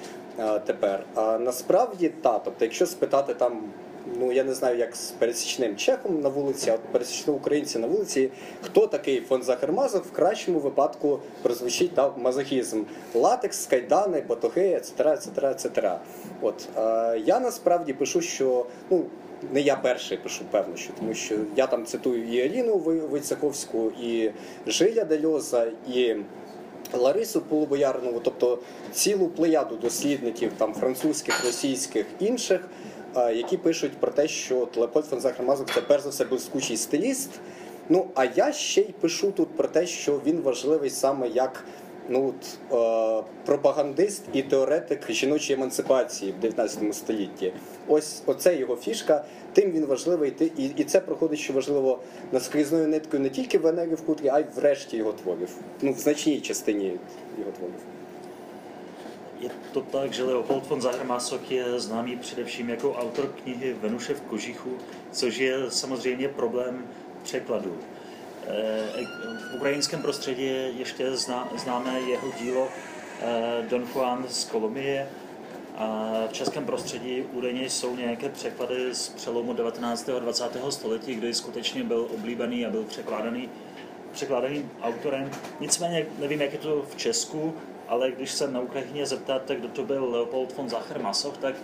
тепер. 0.65 1.03
А 1.15 1.37
насправді 1.37 2.09
та, 2.09 2.39
тобто, 2.39 2.65
якщо 2.65 2.85
спитати 2.85 3.33
там, 3.33 3.63
ну 4.19 4.31
я 4.31 4.43
не 4.43 4.53
знаю, 4.53 4.77
як 4.77 4.95
з 4.95 5.11
пересічним 5.11 5.75
чехом 5.75 6.21
на 6.21 6.29
вулиці, 6.29 6.69
а 6.69 6.77
пересічного 6.77 7.39
українця 7.39 7.79
на 7.79 7.87
вулиці, 7.87 8.29
хто 8.61 8.87
такий 8.87 9.21
фон 9.21 9.43
Захармазов, 9.43 10.01
в 10.01 10.11
кращому 10.11 10.59
випадку 10.59 11.19
прозвучить 11.41 11.93
та 11.93 12.13
мазохізм. 12.17 12.83
Латекс, 13.13 13.65
кайдани, 13.65 14.21
батоги, 14.21 14.67
ецетера, 14.67 15.13
ецетера, 15.13 15.51
ецетера. 15.51 15.99
От 16.41 16.67
е, 16.77 17.21
я 17.25 17.39
насправді 17.39 17.93
пишу, 17.93 18.21
що 18.21 18.65
ну 18.89 19.05
не 19.51 19.61
я 19.61 19.75
перший 19.75 20.17
пишу, 20.17 20.43
певно, 20.51 20.75
що 20.75 20.93
тому 20.99 21.13
що 21.13 21.35
я 21.55 21.67
там 21.67 21.85
цитую 21.85 22.27
і 22.27 22.41
Аліну 22.41 22.77
Войцеховську, 23.11 23.91
і 24.01 24.31
Жиля 24.67 25.03
Дельоза, 25.03 25.67
і 25.93 26.15
Ларису 26.93 27.41
Полубоярнову, 27.41 28.19
тобто 28.23 28.59
цілу 28.91 29.27
плеяду 29.27 29.75
дослідників 29.75 30.51
там 30.57 30.73
французьких, 30.73 31.45
російських, 31.45 32.05
інших, 32.19 32.61
які 33.15 33.57
пишуть 33.57 33.97
про 33.97 34.11
те, 34.11 34.27
що 34.27 34.67
Леопольд 34.75 35.05
фон 35.05 35.19
Захармазов 35.19 35.67
це 35.75 35.81
перш 35.81 36.03
за 36.03 36.09
все 36.09 36.25
блискучий 36.25 36.77
стиліст. 36.77 37.29
Ну 37.89 38.07
а 38.15 38.25
я 38.25 38.51
ще 38.53 38.81
й 38.81 38.93
пишу 39.01 39.31
тут 39.31 39.49
про 39.49 39.67
те, 39.67 39.87
що 39.87 40.21
він 40.25 40.41
важливий 40.41 40.89
саме 40.89 41.27
як 41.27 41.65
ну, 42.09 42.27
от, 42.27 42.57
е, 42.71 43.23
пропагандист 43.45 44.23
і 44.33 44.41
теоретик 44.41 45.11
жіночої 45.11 45.59
емансипації 45.59 46.31
в 46.31 46.39
19 46.39 46.95
столітті. 46.95 47.53
Ось 47.87 48.21
оце 48.25 48.55
його 48.55 48.75
фішка. 48.75 49.25
Тим 49.53 49.71
він 49.71 49.85
важливий, 49.85 50.33
і, 50.57 50.63
і 50.77 50.83
це 50.83 50.99
проходить, 50.99 51.39
що 51.39 51.53
важливо 51.53 51.99
наскрізною 52.31 52.87
ниткою 52.87 53.23
не 53.23 53.29
тільки 53.29 53.57
в 53.57 53.61
Венері 53.61 53.95
в 53.95 54.05
хутрі, 54.05 54.27
а 54.27 54.39
й 54.39 54.45
в 54.55 54.59
решті 54.59 54.97
його 54.97 55.13
творів. 55.13 55.49
Ну, 55.81 55.91
в 55.91 55.99
значній 55.99 56.41
частині 56.41 56.85
його 57.39 57.51
tvorів. 57.51 57.94
Je 59.45 59.51
to 59.73 59.81
tak, 59.81 60.13
že 60.13 60.23
Leopold 60.23 60.69
von 60.69 60.81
Zahrmasok 60.81 61.51
je 61.51 61.79
známý 61.79 62.17
především 62.17 62.69
jako 62.69 62.93
autor 62.93 63.27
knihy 63.27 63.73
Venuše 63.73 64.13
v 64.13 64.21
kožichu, 64.21 64.77
což 65.11 65.37
je 65.37 65.71
samozřejmě 65.71 66.27
problém 66.29 66.87
překladu. 67.23 67.77
Eh, 68.47 69.05
V 69.51 69.55
ukrajinském 69.55 70.01
prostředí 70.01 70.45
je 70.45 70.71
ještě 70.77 71.17
zná, 71.17 71.49
známé 71.57 71.99
jeho 71.99 72.31
dílo 72.39 72.67
eh, 73.21 73.65
Don 73.69 73.87
Juan 73.93 74.25
z 74.29 74.45
Kolomie. 74.45 75.09
A 75.77 76.13
v 76.29 76.33
českém 76.33 76.65
prostředí 76.65 77.21
údajně 77.33 77.69
jsou 77.69 77.95
nějaké 77.95 78.29
překlady 78.29 78.95
z 78.95 79.09
přelomu 79.09 79.53
19. 79.53 80.09
a 80.09 80.19
20. 80.19 80.43
století, 80.69 81.15
kdy 81.15 81.33
skutečně 81.33 81.83
byl 81.83 82.07
oblíbený 82.13 82.65
a 82.65 82.69
byl 82.69 82.83
překládaný 82.83 83.49
překládaným 84.11 84.71
autorem. 84.81 85.31
Nicméně 85.59 86.05
nevím, 86.19 86.41
jak 86.41 86.53
je 86.53 86.59
to 86.59 86.85
v 86.89 86.95
Česku, 86.95 87.53
ale 87.87 88.11
když 88.11 88.31
se 88.31 88.51
na 88.51 88.59
Ukrajině 88.59 89.05
zeptáte, 89.05 89.55
kdo 89.55 89.67
to 89.67 89.83
byl 89.83 90.09
Leopold 90.09 90.57
von 90.57 90.67
Zacher-Masoch, 90.67 91.37
tak 91.37 91.55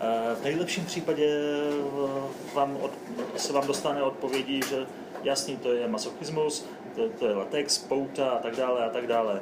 eh, 0.00 0.34
v 0.34 0.44
nejlepším 0.44 0.84
případě 0.86 1.26
eh, 1.26 2.54
vám 2.54 2.76
od, 2.76 2.90
se 3.36 3.52
vám 3.52 3.66
dostane 3.66 4.02
odpovědí, 4.02 4.60
že 4.68 4.86
jasný, 5.22 5.56
to 5.56 5.72
je 5.72 5.88
masochismus, 5.88 6.66
to, 6.96 7.08
to 7.08 7.26
je 7.26 7.34
latex, 7.34 7.78
pouta 7.78 8.30
a 8.30 8.38
tak 8.38 8.56
dále 8.56 8.84
a 8.84 8.90
tak 8.90 9.06
dále. 9.06 9.40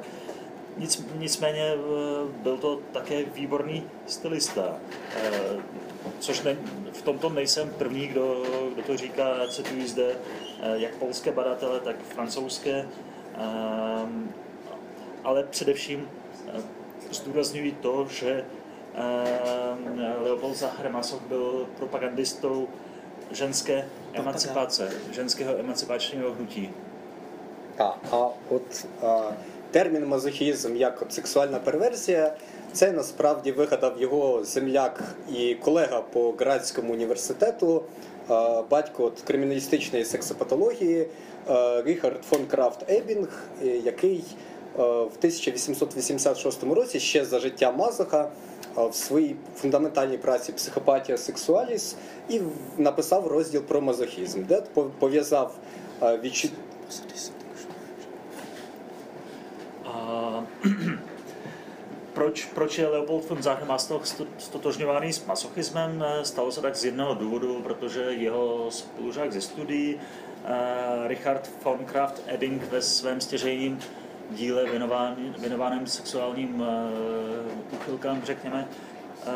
Nic, 0.77 1.07
nicméně 1.15 1.73
eh, 1.75 1.79
byl 2.43 2.59
to 2.59 2.81
také 2.93 3.25
výborný 3.25 3.85
stylista, 4.07 4.77
což 6.19 6.43
ne, 6.43 6.57
v 6.93 7.03
tomto 7.03 7.29
nejsem 7.29 7.71
první, 7.79 8.07
kdo, 8.07 8.43
kdo 8.75 8.83
to 8.83 8.97
říká, 8.97 9.49
cituji 9.49 9.89
zde 9.89 10.17
jak 10.75 10.95
polské 10.95 11.33
badatele, 11.33 11.81
tak 11.81 11.97
francouzské, 12.03 12.87
Ehm, 13.39 14.33
ale 15.29 15.43
především 15.43 16.09
eh, 16.49 16.61
zdůrazňuji 17.11 17.73
to, 17.73 18.07
že 18.11 18.45
ehm, 18.95 20.03
Leopold 20.23 20.57
Zacher-Masoch 20.57 21.21
byl 21.29 21.67
propagandistou 21.79 22.69
ženské 23.33 23.89
emancipace, 24.13 24.91
ženského 25.13 25.59
emancipačního 25.59 26.33
hnutí. 26.33 26.71
Так, 27.77 27.99
а 28.11 28.29
от 28.51 28.87
а, 29.03 29.31
термін 29.71 30.07
мазохізм 30.07 30.77
як 30.77 31.03
от 31.03 31.13
сексуальна 31.13 31.59
перверсія, 31.59 32.33
це 32.73 32.93
насправді 32.93 33.53
вигадав 33.53 34.01
його 34.01 34.45
земляк 34.45 35.03
і 35.33 35.55
колега 35.55 36.01
по 36.01 36.33
Градському 36.33 36.93
університету, 36.93 37.83
а, 38.29 38.63
батько 38.71 39.05
от 39.05 39.21
криміналістичної 39.21 40.05
сексопатології 40.05 41.07
а, 41.49 41.83
Ріхард 41.85 42.25
фон 42.25 42.47
Крафт 42.47 42.91
Ебінг, 42.91 43.43
е, 43.63 43.67
який 43.67 44.25
в 44.85 45.17
1886 45.19 46.63
році 46.63 47.01
ще 47.01 47.25
за 47.25 47.39
життя 47.39 47.73
Мазоха 47.73 48.31
а, 48.75 48.87
в 48.87 48.95
своїй 48.95 49.37
фундаментальній 49.57 50.19
праці 50.19 50.53
Психопатія 50.53 51.19
сексуаліс 51.19 51.97
і 52.29 52.41
написав 52.79 53.27
розділ 53.27 53.63
про 53.63 53.81
мазохізм, 53.81 54.45
де 54.45 54.63
пов'язав 54.99 55.55
відчуття. 56.23 56.57
Proč, 62.19 62.45
proč 62.45 62.79
je 62.79 62.89
Leopold 62.89 63.31
von 63.31 63.43
Zachermastoch 63.43 64.03
stotožňovaný 64.39 65.13
s 65.13 65.23
masochismem? 65.27 66.05
Stalo 66.23 66.53
se 66.53 66.61
tak 66.61 66.77
z 66.77 66.85
jednoho 66.85 67.15
důvodu, 67.15 67.61
protože 67.63 68.01
jeho 68.01 68.71
spolužák 68.71 69.33
ze 69.33 69.41
studií 69.41 69.95
eh, 69.95 71.09
Richard 71.09 71.51
von 71.65 71.79
Kraft 71.85 72.23
Edding 72.27 72.63
ve 72.71 72.83
svém 72.83 73.21
stěžejním 73.21 73.79
díle 74.31 74.65
věnován, 74.65 75.17
věnovaném 75.39 75.87
sexuálním 75.87 76.65
eh, 76.67 77.75
úchylkám, 77.77 78.23
řekněme, 78.25 78.69
eh, 79.27 79.33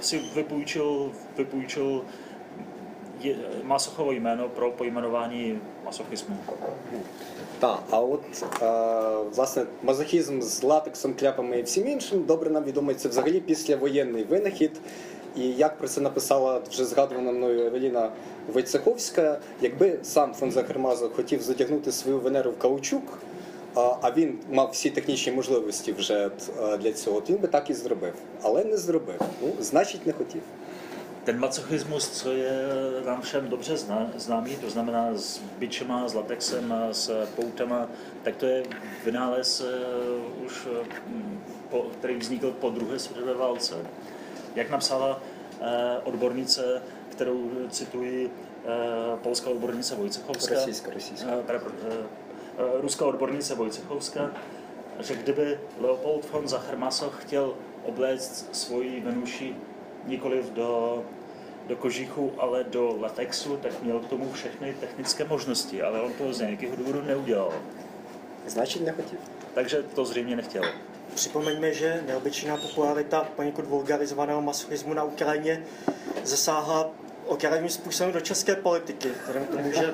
si 0.00 0.18
vypůjčil, 0.34 1.12
vypůjčil 1.36 2.04
je, 3.20 3.36
Masochovo 3.62 4.12
jméno 4.12 4.48
pro 4.48 4.70
pojmenování 4.70 5.60
masochismu. 5.84 6.38
Так, 7.58 7.82
а 7.90 7.98
от 7.98 8.44
е, 8.62 8.66
власне 9.34 9.66
мазохізм 9.82 10.40
з 10.40 10.62
латексом, 10.62 11.14
кляпами 11.14 11.58
і 11.58 11.62
всім 11.62 11.88
іншим 11.88 12.24
добре 12.24 12.50
нам 12.50 12.64
відомий 12.64 12.94
це 12.94 13.08
взагалі 13.08 13.40
післявоєнний 13.40 14.24
винахід. 14.24 14.80
І 15.36 15.42
як 15.42 15.78
про 15.78 15.88
це 15.88 16.00
написала 16.00 16.60
вже 16.70 16.84
згадувана 16.84 17.32
мною 17.32 17.66
Евеліна 17.66 18.10
Войцеховська, 18.52 19.38
якби 19.60 19.98
сам 20.02 20.34
фон 20.34 20.50
Захармазов 20.50 21.14
хотів 21.14 21.42
задягнути 21.42 21.92
свою 21.92 22.18
Венеру 22.18 22.50
в 22.50 22.58
каучук, 22.58 23.18
а, 23.74 24.10
він 24.16 24.38
мав 24.50 24.70
всі 24.72 24.90
технічні 24.90 25.32
можливості 25.32 25.92
вже 25.92 26.30
е, 26.62 26.76
для 26.76 26.92
цього, 26.92 27.20
то 27.20 27.32
він 27.32 27.40
би 27.40 27.48
так 27.48 27.70
і 27.70 27.74
зробив. 27.74 28.12
Але 28.42 28.64
не 28.64 28.76
зробив. 28.76 29.20
Ну, 29.42 29.52
значить, 29.60 30.06
не 30.06 30.12
хотів. 30.12 30.42
Ten 31.24 31.38
macochismus, 31.38 32.10
co 32.10 32.32
je 32.32 32.52
nám 33.06 33.20
všem 33.22 33.48
dobře 33.48 33.76
zná, 33.76 34.10
známý, 34.16 34.56
to 34.56 34.70
znamená 34.70 35.14
s 35.14 35.40
bičema, 35.58 36.08
s 36.08 36.14
latexem 36.14 36.74
s 36.92 37.26
poutama, 37.36 37.88
tak 38.22 38.36
to 38.36 38.46
je 38.46 38.62
vynález 39.04 39.60
uh, 39.60 40.46
už, 40.46 40.68
po, 41.70 41.86
který 41.98 42.16
vznikl 42.16 42.50
po 42.60 42.70
druhé 42.70 42.98
světové 42.98 43.34
válce. 43.34 43.74
jak 44.54 44.70
napsala 44.70 45.20
eh, 45.60 45.98
odbornice, 46.04 46.82
kterou 47.08 47.50
eh, 47.50 47.70
cituji, 47.70 48.30
eh, 48.64 48.68
polská 49.22 49.50
odbornice 49.50 49.94
Vojcechovská. 49.94 50.54
Ruská 52.80 53.04
odbornice 53.04 53.54
Vojcechovská, 53.54 54.30
že 55.00 55.14
kdyby 55.16 55.58
Leopold 55.80 56.30
von 56.30 56.48
Zachermaso 56.48 57.10
chtěl 57.10 57.54
obléct 57.84 58.56
svoji 58.56 59.00
Venuši 59.00 59.56
nikoliv 60.06 60.50
do 60.50 61.02
do 61.66 61.76
kožichu, 61.76 62.32
ale 62.38 62.64
do 62.64 62.96
latexu, 63.00 63.56
tak 63.56 63.82
měl 63.82 64.00
k 64.00 64.08
tomu 64.08 64.32
všechny 64.32 64.74
technické 64.80 65.24
možnosti, 65.24 65.82
ale 65.82 66.02
on 66.02 66.12
to 66.12 66.32
z 66.32 66.40
nějakého 66.40 66.76
důvodu 66.76 67.02
neudělal. 67.02 67.52
Značit 68.46 68.84
nechotil. 68.84 69.18
Takže 69.54 69.82
to 69.82 70.04
zřejmě 70.04 70.36
nechtěl. 70.36 70.62
Připomeňme, 71.14 71.72
že 71.72 72.02
neobyčejná 72.06 72.56
popularita 72.56 73.28
poněkud 73.36 73.64
vulgarizovaného 73.64 74.42
masochismu 74.42 74.94
na 74.94 75.04
Ukrajině 75.04 75.62
zasáhla 76.24 76.90
okrajovým 77.26 77.70
způsobem 77.70 78.12
do 78.12 78.20
české 78.20 78.56
politiky, 78.56 79.08
vzhledem 79.20 79.46
k 79.46 79.50
tomu, 79.50 79.72
že 79.72 79.92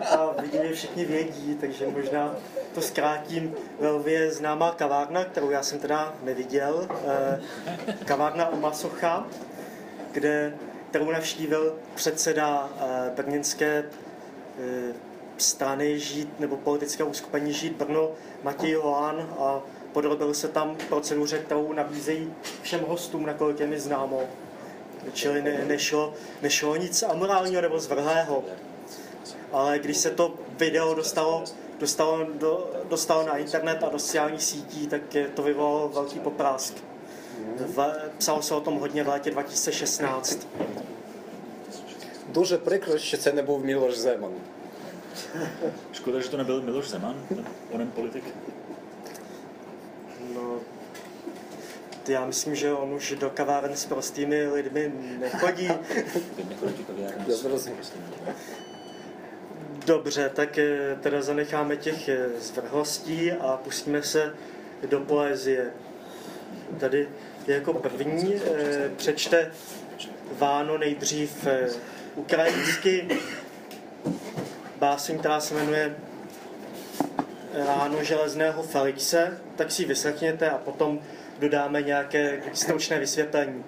a 0.00 0.34
vidím, 0.42 0.60
že 0.64 0.74
všichni 0.74 1.04
vědí, 1.04 1.56
takže 1.60 1.86
možná 1.86 2.34
to 2.74 2.82
zkrátím. 2.82 3.54
Ve 3.80 3.90
Lvě 3.90 4.14
je 4.14 4.32
známá 4.32 4.72
kavárna, 4.72 5.24
kterou 5.24 5.50
já 5.50 5.62
jsem 5.62 5.78
teda 5.78 6.14
neviděl, 6.22 6.88
eh, 6.90 7.42
kavárna 8.04 8.48
u 8.48 8.60
Masocha, 8.60 9.26
kde, 10.12 10.54
kterou 10.90 11.10
navštívil 11.10 11.76
předseda 11.94 12.68
eh, 12.78 13.10
brněnské 13.16 13.84
strany 15.38 15.98
žít 15.98 16.40
nebo 16.40 16.56
politické 16.56 17.04
uskupení 17.04 17.52
žít 17.52 17.72
Brno 17.76 18.10
Matěj 18.42 18.76
Loan 18.76 19.28
a 19.38 19.62
podrobil 19.93 20.33
se 20.33 20.47
tam 20.47 20.77
proceduře, 20.89 21.39
kterou 21.39 21.73
nabízejí 21.73 22.33
všem 22.61 22.81
hostům, 22.87 23.25
nakolik 23.25 23.59
je 23.59 23.67
mi 23.67 23.79
známo. 23.79 24.21
Čili 25.13 25.41
ne, 25.41 25.65
nešlo, 25.67 26.13
nešlo 26.41 26.75
nic 26.75 27.03
amorálního 27.03 27.61
nebo 27.61 27.79
zvrhlého. 27.79 28.43
Ale 29.51 29.79
když 29.79 29.97
se 29.97 30.09
to 30.09 30.33
video 30.57 30.93
dostalo, 30.93 31.43
dostalo, 31.79 32.27
do, 32.33 32.71
dostalo 32.89 33.27
na 33.27 33.37
internet 33.37 33.83
a 33.83 33.89
do 33.89 33.99
sociálních 33.99 34.43
sítí, 34.43 34.87
tak 34.87 35.15
je 35.15 35.27
to 35.27 35.43
vyvolalo 35.43 35.89
velký 35.89 36.19
poprásk. 36.19 36.73
V, 37.57 37.95
psalo 38.17 38.41
se 38.41 38.55
o 38.55 38.61
tom 38.61 38.79
hodně 38.79 39.03
v 39.03 39.07
létě 39.07 39.31
2016. 39.31 40.47
Дуже 42.27 42.57
прикро, 42.57 42.97
що 42.97 43.17
це 43.17 43.31
не 43.33 43.43
був 43.43 43.65
Мілош 43.65 43.97
Земан. 43.97 44.31
Škoda, 45.91 46.19
že 46.19 46.29
to 46.29 46.37
nebyl 46.37 46.61
Miloš 46.61 46.89
Zeman, 46.89 47.15
ten 47.29 47.45
onen 47.71 47.91
politik. 47.91 48.23
Já 52.08 52.26
myslím, 52.26 52.54
že 52.54 52.72
on 52.72 52.94
už 52.94 53.14
do 53.20 53.30
kaváren 53.30 53.76
s 53.76 53.86
prostými 53.86 54.46
lidmi 54.46 54.92
nechodí. 55.20 55.68
Zrozumím. 57.28 57.78
Dobře, 59.86 60.30
tak 60.34 60.58
eh, 60.58 60.96
teda 61.00 61.22
zanecháme 61.22 61.76
těch 61.76 62.08
eh, 62.08 62.26
zvrhlostí 62.38 63.32
a 63.32 63.56
pustíme 63.64 64.02
se 64.02 64.34
do 64.88 65.00
poezie. 65.00 65.70
Tady 66.80 67.08
jako 67.46 67.74
první 67.74 68.34
eh, 68.34 68.90
přečte 68.96 69.52
Váno 70.38 70.78
nejdřív 70.78 71.46
ukrajinsky 72.14 73.08
báseň, 74.78 75.18
která 75.18 75.40
se 75.40 75.54
jmenuje 75.54 75.96
Ráno 77.54 78.04
železného 78.04 78.62
Felixe, 78.62 79.38
tak 79.56 79.72
si 79.72 79.82
ji 79.82 79.86
vyslechněte 79.86 80.50
a 80.50 80.58
potom 80.58 81.00
dodáme 81.40 81.82
nějaké 81.82 82.42
stručné 82.52 82.98
vysvětlení. 82.98 83.64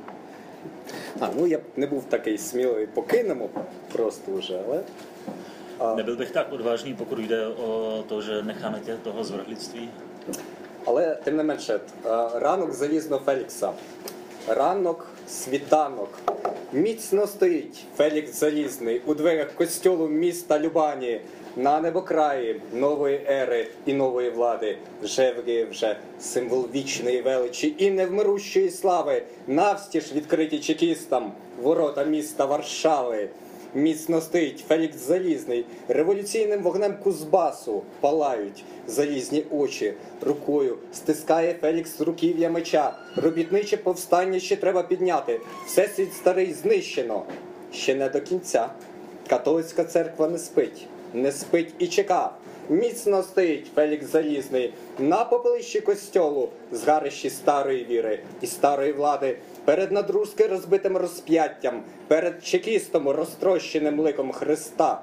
А, 1.20 1.28
ну 1.36 1.46
я 1.46 1.58
б 1.58 1.62
не 1.76 1.86
був 1.86 2.04
такий 2.04 2.38
сміливий, 2.38 2.86
покинемо 2.86 3.50
просто 3.92 4.32
вже, 4.32 4.60
але. 4.66 4.80
А, 5.78 5.94
Nebyl 5.94 6.16
bych 6.16 6.30
tak 6.30 6.52
odvážný, 6.52 6.94
pokud 6.94 7.18
jde 7.18 7.46
o 7.46 8.04
to, 8.08 8.22
že 8.22 8.42
necháme 8.42 8.80
tě 8.80 8.96
toho 8.96 9.24
zvrhlictví. 9.24 9.90
Але 10.86 11.14
тим 11.24 11.36
не 11.36 11.42
менше, 11.42 11.80
а, 12.04 12.30
ранок 12.34 12.72
залізного 12.72 13.22
Фелікса. 13.24 13.72
Ранок 14.48 15.06
світанок. 15.28 16.18
Міцно 16.72 17.26
стоїть 17.26 17.84
Фелікс 17.96 18.40
Залізний 18.40 19.02
у 19.06 19.14
дверях 19.14 19.52
костьолу 19.54 20.08
міста 20.08 20.58
Любані. 20.58 21.20
На 21.56 21.80
небокраї 21.80 22.60
нової 22.72 23.20
ери 23.28 23.68
і 23.86 23.92
нової 23.92 24.30
влади. 24.30 24.78
Жевріє 25.02 25.64
вже 25.64 25.96
символ 26.20 26.68
вічної 26.74 27.22
величі 27.22 27.74
і 27.78 27.90
невмирущої 27.90 28.70
слави. 28.70 29.22
Навстіж 29.46 30.12
відкриті 30.12 30.58
чекістам 30.58 31.32
ворота 31.62 32.04
міста 32.04 32.44
Варшави. 32.44 33.28
Міцно 33.74 34.20
стоїть 34.20 34.64
Фелікс 34.68 34.96
Залізний, 34.96 35.64
революційним 35.88 36.62
вогнем 36.62 36.94
Кузбасу 37.02 37.82
палають 38.00 38.64
залізні 38.86 39.44
очі. 39.50 39.94
Рукою 40.20 40.78
стискає 40.92 41.54
Фелікс 41.60 42.00
руків'я 42.00 42.50
меча. 42.50 42.96
Робітниче 43.16 43.76
повстання 43.76 44.40
ще 44.40 44.56
треба 44.56 44.82
підняти. 44.82 45.40
Всесвіт 45.66 46.14
старий 46.14 46.52
знищено. 46.52 47.22
Ще 47.72 47.94
не 47.94 48.08
до 48.08 48.20
кінця. 48.20 48.68
Католицька 49.28 49.84
церква 49.84 50.28
не 50.28 50.38
спить, 50.38 50.86
не 51.16 51.32
спить 51.32 51.74
і 51.78 51.86
чека. 51.86 52.30
Міцно 52.68 53.22
стоїть 53.22 53.70
Фелікс 53.74 54.06
Залізний 54.06 54.72
на 54.98 55.24
попелищі 55.24 55.80
костьолу, 55.80 56.48
згарищі 56.72 57.30
старої 57.30 57.84
віри 57.84 58.18
і 58.40 58.46
старої 58.46 58.92
влади, 58.92 59.36
перед 59.64 59.92
надрузки 59.92 60.46
розбитим 60.46 60.96
розп'яттям, 60.96 61.82
перед 62.08 62.44
чекістом 62.44 63.08
розтрощеним 63.08 64.00
ликом 64.00 64.32
Христа. 64.32 65.02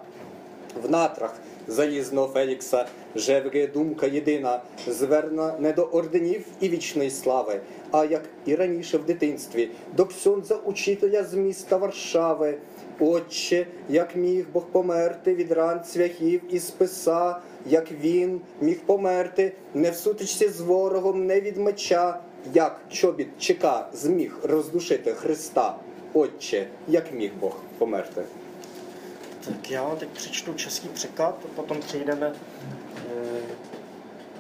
В 0.84 0.92
натрах 0.92 1.36
залізного 1.68 2.28
Фелікса 2.28 2.86
жевріє 3.16 3.68
думка 3.68 4.08
єдина, 4.08 4.62
зверна 4.88 5.56
не 5.60 5.74
до 5.74 5.84
орденів 5.84 6.46
і 6.60 6.70
вічної 6.70 7.10
слави, 7.10 7.60
а 7.92 8.06
як 8.06 8.22
і 8.46 8.56
раніше 8.56 8.98
в 8.98 9.06
дитинстві, 9.06 9.70
до 9.96 10.06
ксьондза 10.06 10.56
учителя 10.56 11.24
з 11.24 11.34
міста 11.34 11.78
Варшави. 11.78 12.58
Отче, 13.00 13.68
як 13.90 14.16
міг 14.16 14.46
Бог 14.54 14.66
померти 14.66 15.36
від 15.36 15.52
ран 15.52 15.84
цвяхів 15.84 16.42
і 16.50 16.60
списа, 16.60 17.36
як 17.66 17.92
він 17.92 18.42
міг 18.62 18.80
померти, 18.86 19.54
не 19.74 19.92
в 19.92 19.96
сутичці 19.96 20.50
з 20.50 20.62
ворогом, 20.62 21.26
не 21.26 21.42
від 21.42 21.58
меча, 21.58 22.20
як 22.54 22.80
чобіт 22.90 23.28
чека 23.38 23.88
зміг 23.94 24.38
роздушити 24.44 25.14
Христа. 25.14 25.76
Отче, 26.14 26.68
як 26.88 27.14
міг 27.14 27.32
Бог 27.40 27.56
померти. 27.78 28.22
Tak 29.46 29.72
já 29.72 29.84
vám 29.84 29.98
teď 29.98 30.10
přečtu 30.10 30.54
český 30.54 30.88
překlad 30.88 31.36
a 31.46 31.56
potom 31.56 31.80
přejdeme 31.80 32.32
eh, 32.32 33.42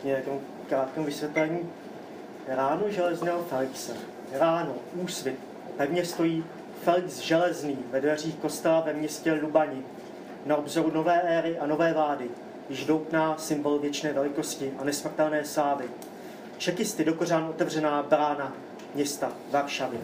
k 0.01 0.05
nějakému 0.05 0.41
krátkému 0.69 1.05
vysvětlení. 1.05 1.59
Ráno 2.47 2.89
železného 2.89 3.43
Felixe. 3.49 3.93
Ráno, 4.33 4.75
úsvit. 5.03 5.35
Pevně 5.77 6.05
stojí 6.05 6.43
Felix 6.83 7.19
Železný 7.19 7.77
ve 7.91 8.01
dveřích 8.01 8.35
kostela 8.35 8.79
ve 8.81 8.93
městě 8.93 9.33
Lubani. 9.33 9.81
Na 10.45 10.55
obzoru 10.55 10.91
nové 10.93 11.21
éry 11.21 11.59
a 11.59 11.67
nové 11.67 11.93
vlády, 11.93 12.29
již 12.69 12.85
doutná 12.85 13.37
symbol 13.37 13.79
věčné 13.79 14.13
velikosti 14.13 14.73
a 14.79 14.83
nesmrtelné 14.83 15.45
sávy. 15.45 15.85
Čekisty 16.57 17.03
do 17.03 17.13
kořán 17.13 17.43
otevřená 17.49 18.03
brána 18.03 18.53
města 18.95 19.31
Varšavy. 19.51 19.97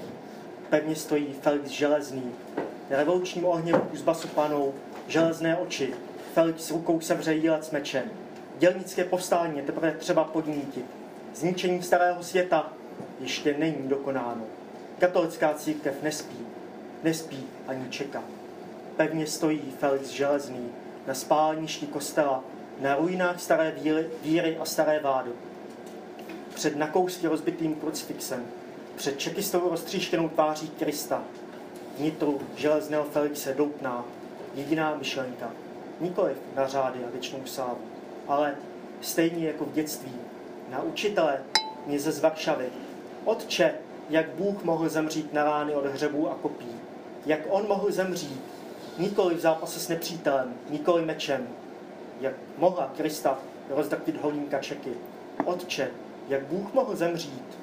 Pevně 0.70 0.96
stojí 0.96 1.36
Felix 1.42 1.70
Železný. 1.70 2.32
Revolučním 2.90 3.46
ohněm 3.46 3.80
Kuzbasu 3.80 4.28
panou, 4.28 4.74
železné 5.08 5.58
oči. 5.58 5.94
Felix 6.34 6.72
rukou 6.72 7.00
sevře 7.00 7.34
jílec 7.34 7.72
mečem. 7.72 8.04
Dělnické 8.58 9.04
povstání 9.04 9.58
je 9.58 9.64
teprve 9.64 9.92
třeba 9.92 10.24
podnítit. 10.24 10.86
Zničení 11.36 11.84
starého 11.84 12.24
světa 12.24 12.74
ještě 13.20 13.56
není 13.58 13.88
dokonáno. 13.88 14.42
Katolická 15.00 15.54
církev 15.54 16.04
nespí. 16.04 16.49
Nespí 17.04 17.48
ani 17.68 17.90
čeká. 17.90 18.24
Pevně 18.96 19.28
stojí 19.28 19.74
Felix 19.80 20.10
Železný 20.10 20.70
na 21.08 21.14
spálništi 21.14 21.88
kostela, 21.88 22.44
na 22.80 22.96
ruinách 22.96 23.42
staré 23.42 23.72
víry, 23.72 24.10
víry 24.24 24.58
a 24.58 24.66
staré 24.66 25.00
vlády. 25.00 25.32
Před 26.54 26.76
nakousky 26.76 27.28
rozbitým 27.28 27.76
krucifixem, 27.76 28.46
před 28.96 29.20
čekistou 29.20 29.70
roztříštěnou 29.70 30.30
tváří 30.30 30.70
Krista, 30.70 31.24
vnitru 31.98 32.42
železného 32.56 33.04
Felixe 33.04 33.54
doutná 33.54 34.06
jediná 34.56 34.96
myšlenka. 34.96 35.52
Nikoliv 36.00 36.38
na 36.56 36.68
řády 36.68 37.00
a 37.06 37.10
věčnou 37.12 37.46
sávu, 37.46 37.80
ale 38.28 38.56
stejně 39.02 39.48
jako 39.48 39.66
v 39.66 39.74
dětství, 39.74 40.14
na 40.70 40.82
učitele 40.82 41.40
mě 41.86 42.00
ze 42.00 42.12
z 42.12 42.20
Varšavy. 42.20 42.70
Otče, 43.26 43.74
jak 44.10 44.30
Bůh 44.30 44.64
mohl 44.64 44.90
zemřít 44.90 45.34
na 45.34 45.44
rány 45.44 45.76
od 45.76 45.86
hřebů 45.86 46.32
a 46.32 46.36
kopí 46.36 46.79
jak 47.26 47.40
on 47.50 47.68
mohl 47.68 47.92
zemřít, 47.92 48.42
nikoli 48.98 49.36
v 49.36 49.40
zápase 49.40 49.80
s 49.80 49.88
nepřítelem, 49.88 50.54
nikoli 50.70 51.06
mečem, 51.06 51.48
jak 52.22 52.34
mohla 52.58 52.94
Krista 52.98 53.40
rozdrtit 53.70 54.22
holím 54.22 54.48
kačeky. 54.48 54.92
Otče, 55.46 55.92
jak 56.30 56.44
Bůh 56.44 56.74
mohl 56.74 56.96
zemřít? 56.96 57.60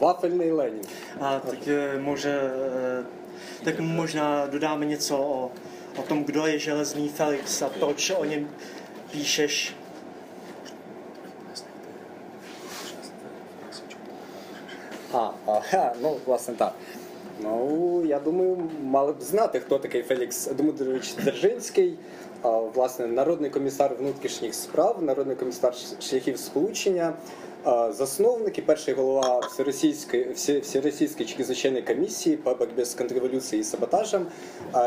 Vafelný 0.00 0.52
Lenin. 0.52 0.82
A 1.20 1.40
tak 1.40 1.68
eh, 1.68 1.98
může, 1.98 2.40
eh, 2.40 3.04
tak 3.64 3.80
možná 3.80 4.46
dodáme 4.46 4.86
něco 4.86 5.18
o, 5.18 5.50
o 5.96 6.02
tom, 6.02 6.24
kdo 6.24 6.46
je 6.46 6.58
železný 6.58 7.08
Felix 7.08 7.62
a 7.62 7.68
proč 7.68 8.10
o 8.10 8.24
něm 8.24 8.48
píšeš 9.10 9.76
А, 15.12 15.32
ага, 15.46 15.94
ну 16.02 16.18
власне 16.26 16.54
так. 16.54 16.74
Ну, 17.40 18.04
я 18.04 18.18
думаю, 18.18 18.70
мали 18.82 19.12
б 19.12 19.22
знати, 19.22 19.60
хто 19.60 19.78
такий 19.78 20.02
Фелікс 20.02 20.46
Дмитрович 20.46 21.14
Дзержинський, 21.14 21.98
власне, 22.74 23.06
народний 23.06 23.50
комісар 23.50 23.94
внутрішніх 23.98 24.54
справ, 24.54 25.02
народний 25.02 25.36
комісар 25.36 25.74
шляхів 26.00 26.38
сполучення, 26.38 27.12
засновник 27.90 28.58
і 28.58 28.62
перший 28.62 28.94
голова 28.94 29.38
Всеросійської, 29.38 30.32
Всеросійської 30.62 31.28
чекізначальної 31.28 31.82
комісії 31.82 32.36
по 32.36 32.54
боротьбі 32.54 32.84
з 32.84 32.94
контрреволюцією 32.94 33.60
і 33.60 33.64
саботажем, 33.64 34.26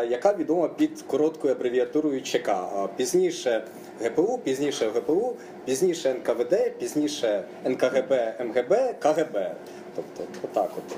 яка 0.10 0.34
відома 0.34 0.68
під 0.68 1.02
короткою 1.02 1.54
абревіатурою 1.54 2.22
ЧК. 2.22 2.56
Пізніше 2.96 3.64
ГПУ, 4.04 4.40
пізніше 4.44 4.92
ГПУ, 4.96 5.36
пізніше 5.66 6.14
НКВД, 6.14 6.78
пізніше 6.80 7.44
НКГБ, 7.66 8.34
МГБ, 8.40 9.00
КГБ. 9.00 9.56
Тобто, 9.95 10.23
отак 10.43 10.79
от. 10.79 10.97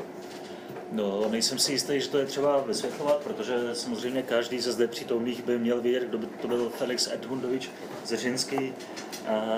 No, 0.93 1.29
nejsem 1.31 1.59
si 1.59 1.73
jistý, 1.73 2.01
že 2.01 2.09
to 2.09 2.19
je 2.19 2.27
třeba 2.27 2.61
vysvětlovat, 2.61 3.17
protože 3.17 3.55
samozřejmě 3.73 4.23
každý 4.23 4.61
ze 4.61 4.73
zde 4.73 4.89
přítomných 4.89 5.45
by 5.45 5.59
měl 5.59 5.81
vědět, 5.81 6.09
kdo 6.09 6.19
by 6.19 6.27
to 6.27 6.49
byl 6.49 6.71
Felix 6.71 7.09
Edmundovič 7.13 7.71
Zeřinský. 8.05 8.75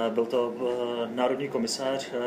Byl 0.09 0.26
to 0.26 0.55
eh, 0.55 1.09
národní 1.14 1.48
komisář 1.48 2.11
eh, 2.12 2.18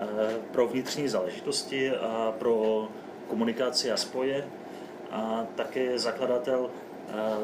eh, 0.00 0.36
pro 0.52 0.68
vnitřní 0.68 1.08
záležitosti 1.08 1.90
a 1.90 2.34
pro 2.38 2.88
komunikaci 3.28 3.90
a 3.90 3.96
spoje 3.96 4.44
a 5.10 5.46
také 5.54 5.98
zakladatel 5.98 6.70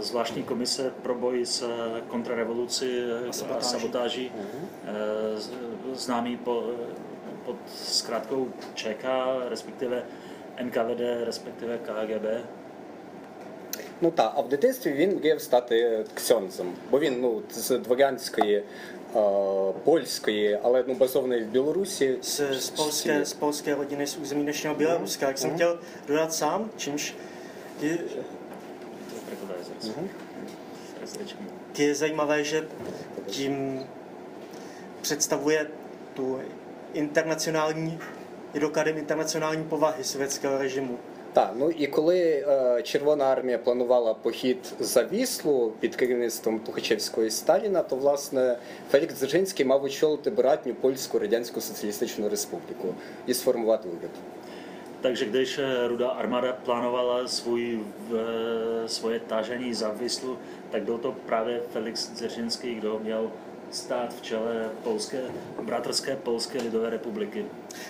zvláštní 0.01 0.43
komise 0.43 0.93
pro 1.03 1.15
boj 1.15 1.45
s 1.45 1.71
kontrarevoluci 2.09 3.03
a 3.59 3.61
sabotáží, 3.61 4.33
známý 5.93 6.37
po, 6.37 6.71
pod 7.47 7.57
zkrátkou 7.77 8.49
ČK, 8.75 9.05
respektive 9.49 10.03
NKVD, 10.59 11.25
respektive 11.25 11.79
KGB. 11.79 12.27
Ну 14.01 14.11
так, 14.11 14.33
а 14.37 14.41
в 14.41 14.49
дитинстві 14.49 14.93
він 14.93 15.17
мріяв 15.17 15.41
стати 15.41 16.05
ксьонзом, 16.15 16.73
бо 16.91 16.99
він 16.99 17.21
ну, 17.21 17.43
з 17.51 17.79
дворянської, 17.79 18.57
е, 18.57 18.63
польської, 19.85 20.59
але 20.63 20.85
ну, 20.87 20.95
базованої 20.95 21.45
в 21.45 21.47
Білорусі. 21.47 22.19
Z, 22.23 22.61
z, 22.61 22.71
polské, 22.71 23.25
z 23.25 23.33
polské 23.33 23.75
rodiny 23.75 24.07
z 24.07 24.17
území 24.17 24.43
dnešního 24.43 24.75
Běloruska, 24.75 25.27
jak 25.27 25.39
jsem 25.39 25.55
chtěl 25.55 25.79
dodat 26.07 26.35
sám, 26.35 26.71
čímž 26.77 27.15
je, 27.83 27.99
je 31.79 31.95
zajímavé, 31.95 32.45
že 32.45 32.65
tím 33.27 33.81
představuje 35.01 35.67
tu 36.15 36.41
internacionální, 36.94 38.00
je 38.54 38.60
dokladem 38.60 38.98
internacionální 38.98 39.64
povahy 39.64 40.04
sovětského 40.04 40.58
režimu. 40.58 40.98
Так, 41.34 41.54
ну 41.58 41.70
і 41.72 41.88
коли 41.88 42.20
е, 42.20 42.82
Червона 42.84 43.26
армія 43.26 43.58
планувала 43.58 44.14
похід 44.14 44.74
за 44.80 45.04
Віслу 45.04 45.74
під 45.80 45.96
керівництвом 45.96 46.60
Тухачевського 46.60 47.28
і 47.28 47.32
Сталіна, 47.32 47.84
то 47.84 47.96
власне 47.96 48.58
Фелікс 48.92 49.16
Дзержинський 49.20 49.66
мав 49.66 49.84
очолити 49.84 50.30
братню 50.30 50.74
польську 50.74 51.20
радянську 51.20 51.62
соціалістичну 51.62 52.30
республіку 52.30 52.96
і 53.28 53.34
сформувати 53.34 53.90
уряд. 53.90 54.12
Takže 55.02 55.26
když 55.26 55.60
Ruda 55.88 56.08
armáda 56.08 56.54
plánovala 56.66 57.28
svůj, 57.28 57.80
v, 58.10 58.84
svoje 58.88 59.20
tážení 59.20 59.74
za 59.74 59.90
Vyslu, 59.90 60.38
tak 60.72 60.84
byl 60.84 60.98
to 60.98 61.16
právě 61.26 61.62
Felix 61.74 62.12
Dzeržinský, 62.16 62.76
kdo 62.76 63.00
měl 63.04 63.32
stát 63.76 64.14
v 64.14 64.22
čele 64.22 64.70
polské, 64.84 65.22
bratrské 65.62 66.16
Polské 66.16 66.62
lidové 66.62 66.90
republiky. 66.90 67.46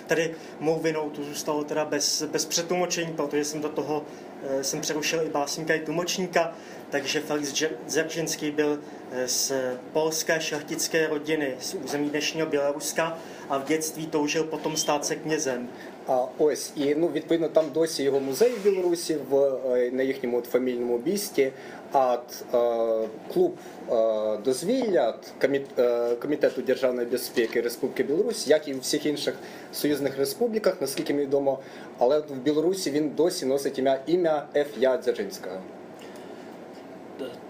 Tady 0.06 0.34
mou 0.60 0.80
vinou 0.80 1.10
to 1.10 1.24
zůstalo 1.24 1.64
teda 1.64 1.84
bez, 1.84 2.22
bez 2.22 2.44
přetlumočení, 2.44 3.12
protože 3.12 3.44
jsem 3.44 3.60
do 3.60 3.68
toho 3.68 4.04
e, 4.42 4.64
jsem 4.64 4.80
přerušil 4.80 5.22
i 5.26 5.28
básníka, 5.28 5.74
i 5.74 5.80
tlumočníka, 5.80 6.54
takže 6.94 7.20
Felix 7.20 7.52
Dzeržinský 7.86 8.50
byl 8.50 8.78
eh, 9.12 9.28
z 9.28 9.52
polské 9.92 10.40
šlechtické 10.40 11.06
rodiny 11.06 11.54
z 11.60 11.74
území 11.74 12.10
dnešního 12.10 12.46
Běloruska 12.46 13.18
a 13.48 13.58
v 13.58 13.64
dětství 13.64 14.06
toužil 14.06 14.44
potom 14.44 14.76
stát 14.76 15.04
se 15.04 15.16
knězem. 15.16 15.68
А 16.06 16.26
ось 16.38 16.72
і 16.76 16.94
ну 16.94 17.08
відповідно 17.08 17.48
там 17.48 17.64
досі 17.74 18.02
його 18.02 18.20
музей 18.20 18.50
в 18.50 18.64
Білорусі 18.64 19.16
в 19.30 19.60
на 19.92 20.02
їхньому 20.02 20.38
от, 20.38 20.44
фамільному 20.44 20.98
бісті. 20.98 21.52
А 21.92 22.18
е, 22.54 23.08
клуб 23.32 23.56
е, 23.92 24.36
дозвілля 24.44 25.14
коміт, 25.40 25.78
е, 25.78 26.16
комітету 26.16 26.62
державної 26.62 27.06
безпеки 27.06 27.60
Республіки 27.60 28.02
Білорусь, 28.02 28.48
як 28.48 28.68
і 28.68 28.72
в 28.72 28.80
всіх 28.80 29.06
інших 29.06 29.34
союзних 29.72 30.18
республіках, 30.18 30.80
наскільки 30.80 31.14
мені 31.14 31.26
відомо, 31.26 31.58
але 31.98 32.20
в 32.20 32.36
Білорусі 32.44 32.90
він 32.90 33.10
досі 33.10 33.46
носить 33.46 33.78
ім'я 33.78 34.00
ім'я 34.06 34.46
Ф. 34.56 34.66
Я 34.78 34.96
Дзержинського. 34.96 35.56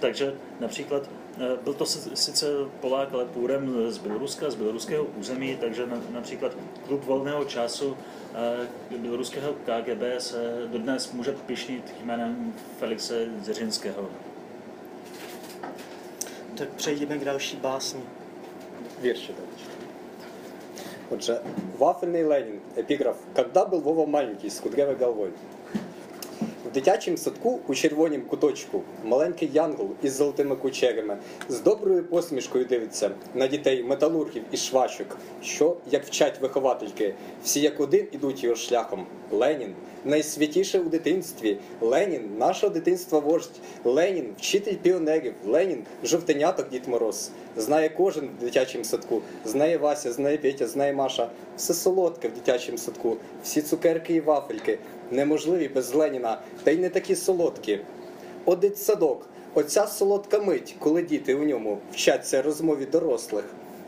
Takže 0.01 0.33
například 0.61 1.09
byl 1.64 1.74
to 1.74 1.86
sice 2.14 2.48
Polák, 2.82 3.14
ale 3.14 3.26
původem 3.26 3.92
z 3.92 3.98
Běloruska, 3.98 4.50
z 4.50 4.56
běloruského 4.56 5.04
území, 5.04 5.58
takže 5.62 5.88
například 6.10 6.52
klub 6.88 7.06
volného 7.06 7.46
času 7.46 7.98
běloruského 8.98 9.54
KGB 9.54 10.02
se 10.18 10.68
dodnes 10.72 11.12
může 11.12 11.32
pišnit 11.32 11.96
jménem 12.04 12.54
Felixe 12.80 13.26
Dzeřinského. 13.42 14.10
Tak 16.58 16.70
přejdeme 16.70 17.18
k 17.18 17.26
další 17.26 17.58
básni. 17.58 18.02
Вірші 19.02 19.34
далі. 19.34 19.48
Отже, 21.10 21.42
Вафельний 21.78 22.24
Ленін, 22.24 22.60
епіграф. 22.78 23.16
Когда 23.36 23.66
был 23.66 23.82
Вова 23.82 24.06
маленький, 24.06 24.50
з 24.50 24.60
кудрявой 24.60 24.96
головой? 24.96 25.30
Дитячому 26.75 27.17
садку 27.17 27.61
у 27.69 27.75
червонім 27.75 28.23
куточку 28.23 28.83
маленький 29.05 29.51
янгол 29.53 29.89
із 30.03 30.17
золотими 30.17 30.57
кучерями 30.57 31.19
з 31.49 31.61
доброю 31.61 32.05
посмішкою 32.05 32.65
дивиться 32.65 33.11
на 33.35 33.47
дітей 33.47 33.83
металургів 33.83 34.43
і 34.53 34.57
швачок, 34.57 35.17
що, 35.43 35.77
як 35.91 36.05
вчать 36.05 36.41
виховательки, 36.41 37.15
всі 37.45 37.61
як 37.61 37.81
один 37.81 38.07
ідуть 38.13 38.45
його 38.45 38.57
шляхом. 38.57 39.07
Ленін 39.31 39.75
найсвятіше 40.05 40.79
у 40.79 40.85
дитинстві. 40.85 41.59
Ленін, 41.81 42.39
нашого 42.39 42.73
дитинства 42.73 43.19
вождь. 43.19 43.61
Ленін, 43.85 44.35
вчитель 44.39 44.75
піонерів. 44.75 45.35
Ленін, 45.47 45.85
жовтеняток 46.05 46.69
Дід 46.69 46.89
Мороз. 46.89 47.31
Знає 47.57 47.89
кожен 47.89 48.29
в 48.41 48.45
дитячому 48.45 48.85
садку. 48.85 49.23
Знає 49.45 49.79
Вася, 49.79 50.13
знає 50.13 50.39
Петя, 50.39 50.67
знає 50.67 50.93
Маша. 50.93 51.31
Все 51.57 51.75
солодке 51.75 52.29
в 52.29 52.33
дитячому 52.33 52.79
садку. 52.79 53.17
Всі 53.43 53.63
цукерки 53.63 54.15
і 54.15 54.21
вафельки. 54.21 54.79
Неможливі 55.11 55.69
без 55.69 55.95
Леніна, 55.95 56.41
та 56.63 56.71
й 56.71 56.79
не 56.79 56.89
такі 56.89 57.17
солодкі. 57.17 57.81
Одить 58.45 58.79
садок. 58.79 59.27
Оця 59.55 59.87
солодка 59.87 60.39
мить, 60.39 60.77
коли 60.79 61.03
діти 61.03 61.35
у 61.35 61.43
ньому 61.43 61.79
вчаться 61.93 62.43
розмові 62.43 62.87
дорослих 62.87 63.45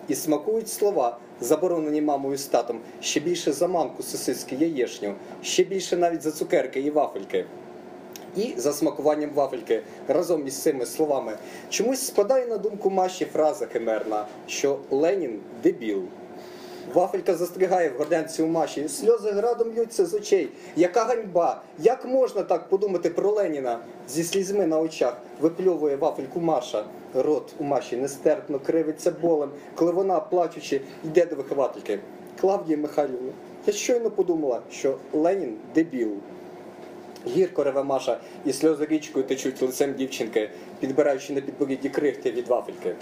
і 0.08 0.14
смакують 0.14 0.68
слова, 0.68 1.18
заборонені 1.40 2.00
мамою 2.00 2.38
з 2.38 2.46
татом, 2.46 2.80
ще 3.00 3.20
більше 3.20 3.52
за 3.52 3.68
манку 3.68 4.02
сосиски 4.02 4.56
яєшню, 4.56 5.14
ще 5.42 5.64
більше 5.64 5.96
навіть 5.96 6.22
за 6.22 6.30
цукерки 6.30 6.80
і 6.80 6.90
вафельки. 6.90 7.44
І 8.36 8.54
за 8.56 8.72
смакуванням 8.72 9.30
вафельки 9.34 9.82
разом 10.08 10.46
із 10.46 10.62
цими 10.62 10.86
словами 10.86 11.38
чомусь 11.70 12.00
спадає 12.00 12.46
на 12.46 12.58
думку 12.58 12.90
Маші 12.90 13.24
фраза 13.24 13.66
химерна, 13.66 14.26
що 14.46 14.78
Ленін 14.90 15.40
дебіл. 15.62 16.02
Вафелька 16.94 17.34
застрягає 17.34 17.90
в 17.90 17.98
горденці 17.98 18.42
у 18.42 18.46
Маші, 18.46 18.88
сльози 18.88 19.30
градом 19.30 19.68
льються 19.78 20.06
з 20.06 20.14
очей. 20.14 20.48
Яка 20.76 21.04
ганьба! 21.04 21.62
Як 21.78 22.04
можна 22.04 22.42
так 22.42 22.68
подумати 22.68 23.10
про 23.10 23.30
Леніна? 23.30 23.78
Зі 24.08 24.24
слізьми 24.24 24.66
на 24.66 24.80
очах 24.80 25.16
випльовує 25.40 25.96
вафельку 25.96 26.40
Маша. 26.40 26.84
Рот 27.14 27.54
у 27.58 27.64
Маші 27.64 27.96
нестерпно 27.96 28.60
кривиться 28.60 29.10
болем, 29.10 29.50
коли 29.74 29.92
вона, 29.92 30.20
плачучи, 30.20 30.80
йде 31.04 31.26
до 31.26 31.36
виховательки. 31.36 32.00
Клавдія 32.40 32.78
Михайлівна, 32.78 33.32
я 33.66 33.72
щойно 33.72 34.10
подумала, 34.10 34.60
що 34.70 34.96
Ленін 35.12 35.56
дебіл. 35.74 36.12
Гірко 37.26 37.64
реве 37.64 37.82
Маша, 37.82 38.20
і 38.44 38.52
сльози 38.52 38.86
річкою 38.86 39.24
течуть 39.24 39.62
лицем 39.62 39.94
дівчинки, 39.94 40.50
підбираючи 40.80 41.32
на 41.32 41.40
підборідді 41.40 41.88
крихти 41.88 42.30
від 42.30 42.48
вафельки. 42.48 42.94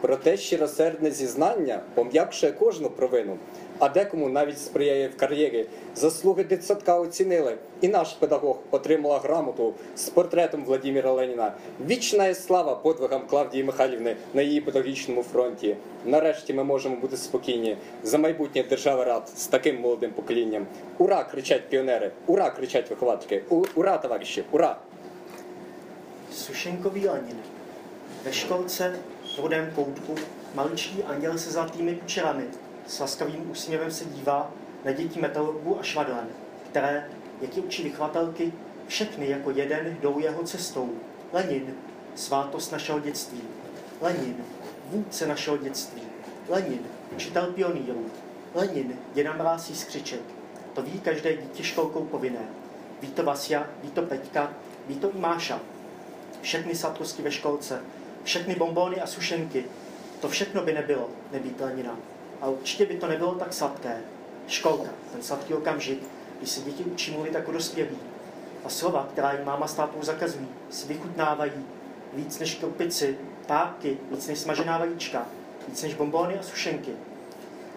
Проте 0.00 0.36
щиросердне 0.36 1.10
зізнання 1.10 1.80
пом'якшує 1.94 2.52
кожну 2.52 2.90
провину, 2.90 3.38
а 3.78 3.88
декому 3.88 4.28
навіть 4.28 4.58
сприяє 4.58 5.08
в 5.08 5.16
кар'єрі. 5.16 5.66
Заслуги 5.94 6.44
дитсадка 6.44 6.98
оцінили, 6.98 7.56
і 7.80 7.88
наш 7.88 8.12
педагог 8.12 8.58
отримала 8.70 9.18
грамоту 9.18 9.74
з 9.96 10.08
портретом 10.08 10.64
Владимира 10.64 11.12
Леніна. 11.12 11.52
Вічна 11.86 12.34
слава 12.34 12.74
подвигам 12.74 13.26
Клавдії 13.26 13.64
Михайлівни 13.64 14.16
на 14.34 14.42
її 14.42 14.60
педагогічному 14.60 15.22
фронті. 15.22 15.76
Нарешті 16.04 16.54
ми 16.54 16.64
можемо 16.64 16.96
бути 16.96 17.16
спокійні 17.16 17.76
за 18.02 18.18
майбутнє 18.18 18.62
держави 18.62 19.04
рад 19.04 19.28
з 19.36 19.46
таким 19.46 19.80
молодим 19.80 20.10
поколінням. 20.10 20.66
Ура! 20.98 21.24
кричать 21.24 21.68
піонери! 21.68 22.10
Ура! 22.26 22.50
кричать 22.50 22.90
виховательки! 22.90 23.42
Ура, 23.74 23.98
товариші! 23.98 24.44
Ура! 24.50 24.76
Sušenkový 26.32 27.02
Lenin. 27.08 27.40
Ve 28.24 28.32
v 29.36 29.38
rudém 29.38 29.70
koutku 29.74 30.14
maličký 30.54 31.02
anděl 31.02 31.38
se 31.38 31.50
zlatými 31.50 31.96
kučerami 31.96 32.44
s 32.86 33.00
laskavým 33.00 33.50
úsměvem 33.50 33.90
se 33.90 34.04
dívá 34.04 34.50
na 34.84 34.92
děti 34.92 35.20
metalurgů 35.20 35.80
a 35.80 35.82
švadlen, 35.82 36.28
které, 36.70 37.10
jak 37.40 37.56
ji 37.56 37.62
učí 37.62 37.82
vychvatelky, 37.82 38.52
všechny 38.86 39.28
jako 39.28 39.50
jeden 39.50 39.96
jdou 40.00 40.18
jeho 40.18 40.42
cestou. 40.42 40.90
Lenin, 41.32 41.74
svátost 42.14 42.72
našeho 42.72 43.00
dětství. 43.00 43.40
Lenin, 44.00 44.36
vůdce 44.90 45.26
našeho 45.26 45.56
dětství. 45.56 46.02
Lenin, 46.48 46.80
učitel 47.14 47.46
pionýrů. 47.46 48.06
Lenin, 48.54 48.98
děda 49.14 49.32
mráz 49.32 49.70
skřiček. 49.80 50.20
To 50.74 50.82
ví 50.82 51.00
každé 51.00 51.36
dítě 51.36 51.62
školkou 51.62 52.04
povinné. 52.04 52.48
Ví 53.02 53.08
to 53.08 53.22
Vasia, 53.22 53.66
ví 53.82 53.90
to 53.90 54.02
Peťka, 54.02 54.52
ví 54.86 54.96
to 54.96 55.10
i 55.10 55.18
Máša. 55.18 55.60
Všechny 56.42 56.74
sladkosti 56.74 57.22
ve 57.22 57.30
školce, 57.30 57.82
všechny 58.26 58.54
bombóny 58.54 59.00
a 59.00 59.06
sušenky. 59.06 59.64
To 60.20 60.28
všechno 60.28 60.62
by 60.62 60.72
nebylo, 60.72 61.08
nebýt 61.32 61.60
Lenina. 61.60 61.96
A 62.40 62.48
určitě 62.48 62.86
by 62.86 62.94
to 62.96 63.06
nebylo 63.06 63.34
tak 63.34 63.52
sladké. 63.52 64.00
Školka, 64.48 64.90
ten 65.12 65.22
sladký 65.22 65.54
okamžik, 65.54 66.02
když 66.38 66.50
se 66.50 66.60
děti 66.60 66.84
učí 66.84 67.10
mluvit 67.10 67.34
jako 67.34 67.52
dospělí. 67.52 67.96
A 68.64 68.68
slova, 68.68 69.08
která 69.12 69.32
jim 69.32 69.44
máma 69.44 69.66
s 69.66 69.74
tátou 69.74 70.02
zakazují, 70.02 70.48
si 70.70 70.86
vychutnávají 70.86 71.52
víc 72.12 72.38
než 72.38 72.54
kropici, 72.54 73.18
párky, 73.46 73.98
víc 74.10 74.26
než 74.26 74.38
smažená 74.38 74.78
vajíčka, 74.78 75.26
víc 75.68 75.82
než 75.82 75.94
bombóny 75.94 76.38
a 76.38 76.42
sušenky. 76.42 76.92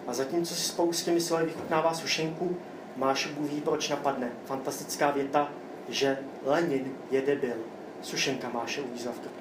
A 0.06 0.14
zatímco 0.14 0.54
si 0.54 0.68
spolu 0.68 0.92
s 0.92 1.04
těmi 1.04 1.20
slovy 1.20 1.44
vychutnává 1.44 1.94
sušenku, 1.94 2.56
Máš 2.96 3.28
ví, 3.38 3.60
proč 3.60 3.88
napadne. 3.88 4.30
Fantastická 4.44 5.10
věta, 5.10 5.48
že 5.88 6.18
Lenin 6.44 6.92
je 7.10 7.22
debil. 7.22 7.56
Sušenka 8.02 8.48
Máše 8.48 8.80
uvízla 8.80 9.12
v 9.12 9.18
krku. 9.18 9.39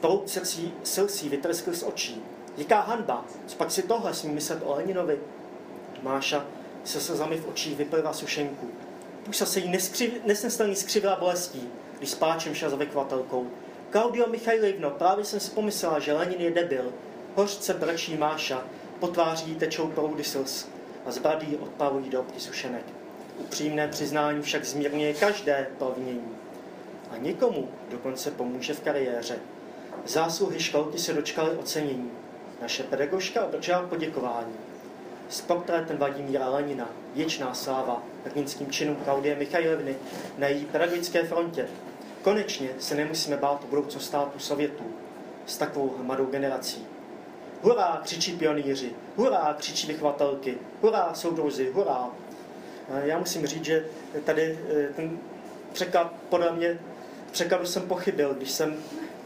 Proud 0.00 0.30
srdcí 0.30 0.74
silsí 0.82 1.28
vytrskl 1.28 1.72
z 1.72 1.82
očí. 1.82 2.22
Jaká 2.56 2.80
hanba, 2.80 3.24
co 3.46 3.56
pak 3.56 3.70
si 3.70 3.82
tohle 3.82 4.14
smí 4.14 4.32
myslet 4.32 4.62
o 4.64 4.74
Leninovi? 4.74 5.18
Máša 6.02 6.46
se 6.84 7.00
slzami 7.00 7.36
v 7.36 7.48
očích 7.48 7.76
vyplivá 7.76 8.12
sušenku. 8.12 8.70
Pusa 9.24 9.46
se 9.46 9.60
jí 9.60 9.72
nesnestelně 10.24 10.76
skřivila 10.76 11.16
bolestí, 11.16 11.68
když 11.98 12.10
s 12.10 12.14
páčem 12.14 12.54
šel 12.54 12.70
za 12.70 12.76
vykvatelkou. 12.76 13.46
Claudio 13.92 14.26
Michailivno, 14.28 14.90
právě 14.90 15.24
jsem 15.24 15.40
si 15.40 15.50
pomyslela, 15.50 15.98
že 15.98 16.12
Lenin 16.12 16.40
je 16.40 16.50
debil. 16.50 16.92
Hořce 17.34 17.74
brečí 17.74 18.16
Máša, 18.16 18.64
po 19.00 19.08
tváří 19.08 19.54
tečou 19.54 19.86
proudy 19.86 20.24
slz 20.24 20.66
a 21.06 21.10
z 21.10 21.20
odpalují 21.60 22.10
do 22.10 22.20
obky 22.20 22.40
sušenek. 22.40 22.84
Upřímné 23.38 23.88
přiznání 23.88 24.42
však 24.42 24.64
zmírňuje 24.64 25.14
každé 25.14 25.66
provinění. 25.78 26.36
A 27.10 27.16
někomu 27.16 27.68
dokonce 27.90 28.30
pomůže 28.30 28.74
v 28.74 28.80
kariéře. 28.80 29.38
Zásluhy 30.06 30.60
školky 30.60 30.98
se 30.98 31.12
dočkaly 31.12 31.50
ocenění. 31.50 32.10
Naše 32.62 32.82
pedagožka 32.82 33.44
obdržela 33.44 33.82
poděkování. 33.82 34.54
S 35.28 35.40
portrétem 35.40 35.96
Vladimíra 35.96 36.48
Lenina, 36.48 36.88
věčná 37.14 37.54
sláva 37.54 38.02
hrdinským 38.24 38.70
činům 38.70 38.96
Klaudie 38.96 39.36
Michailevny 39.36 39.96
na 40.38 40.46
její 40.46 40.64
pedagogické 40.64 41.24
frontě. 41.24 41.68
Konečně 42.22 42.68
se 42.78 42.94
nemusíme 42.94 43.36
bát 43.36 43.64
o 43.64 43.66
budoucnost 43.66 44.04
státu 44.06 44.38
Sovětů 44.38 44.84
s 45.46 45.56
takovou 45.56 45.94
hromadou 45.94 46.26
generací. 46.26 46.86
Hurá, 47.62 48.00
křičí 48.04 48.36
pionýři, 48.36 48.92
hurá, 49.16 49.54
křičí 49.58 49.86
vychovatelky, 49.86 50.58
hurá, 50.82 51.14
soudruzi, 51.14 51.70
hurá. 51.70 52.08
Já 53.02 53.18
musím 53.18 53.46
říct, 53.46 53.64
že 53.64 53.86
tady 54.24 54.58
eh, 54.70 54.92
ten 54.96 55.18
překlad 55.72 56.12
podle 56.28 56.52
mě, 56.52 56.78
překladu 57.30 57.66
jsem 57.66 57.82
pochybil, 57.82 58.34
když 58.34 58.50
jsem 58.50 58.76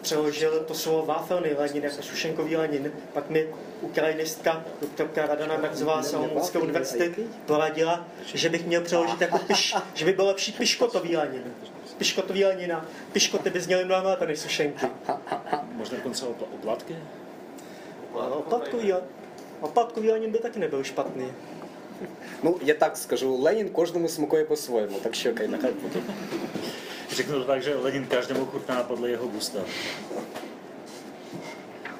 přeložil 0.02 0.64
to 0.64 0.74
slovo 0.74 1.06
váfelný 1.06 1.50
lanin 1.58 1.84
jako 1.84 2.02
sušenkový 2.02 2.56
lanin. 2.56 2.92
Pak 3.12 3.30
mi 3.30 3.48
ukrajinistka, 3.80 4.64
doktorka 4.80 5.26
Radana 5.26 5.56
Mrzová 5.56 6.02
z 6.02 6.14
Olomoucké 6.14 6.58
univerzity 6.58 7.26
poradila, 7.46 8.06
že 8.24 8.48
bych 8.48 8.66
měl 8.66 8.80
přeložit 8.80 9.20
jako 9.20 9.38
piš, 9.38 9.74
že 9.94 10.04
by 10.04 10.12
byl 10.12 10.26
lepší 10.26 10.52
piškotový 10.52 11.16
lanin. 11.16 11.54
Piškotový 11.98 12.44
lanina. 12.44 12.86
Piškoty 13.12 13.50
by 13.50 13.60
zněly 13.60 13.84
mnohem 13.84 14.04
lépe 14.04 14.26
než 14.26 14.38
sušenky. 14.38 14.86
Možná 15.72 15.96
dokonce 15.96 16.26
oplatky? 16.26 16.96
No, 18.14 18.36
oplatkový, 18.36 18.92
oplatkový 19.60 20.10
lanin 20.10 20.32
by 20.32 20.38
taky 20.38 20.58
nebyl 20.58 20.84
špatný. 20.84 21.32
Ну, 22.42 22.58
я 22.64 22.74
так 22.74 22.96
скажу, 22.96 23.36
Ленін 23.36 23.68
кожному 23.68 24.08
смакує 24.08 24.44
по-своєму, 24.44 24.98
так 24.98 25.14
що 25.14 25.34
хай 25.36 25.48
нехай 25.48 25.72
буде. 25.72 26.00
Řeknu 27.12 27.38
to 27.40 27.44
tak, 27.44 27.62
že 27.62 27.76
Lenin 27.76 28.06
každému 28.06 28.46
chutná 28.46 28.82
podle 28.82 29.10
jeho 29.10 29.28
gusta. 29.28 29.60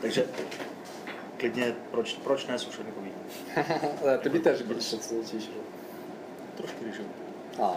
Takže 0.01 0.25
klidně, 1.37 1.75
proč, 1.91 2.13
proč 2.25 2.47
ne 2.47 2.59
sušenkový? 2.59 3.11
Але 4.03 4.19
тобі 4.19 4.39
теж 4.39 4.63
більше 4.63 4.97
це 4.97 5.15
тішить. 5.15 5.51
Trošku 6.57 6.85
rýžový. 6.85 7.09
А. 7.59 7.77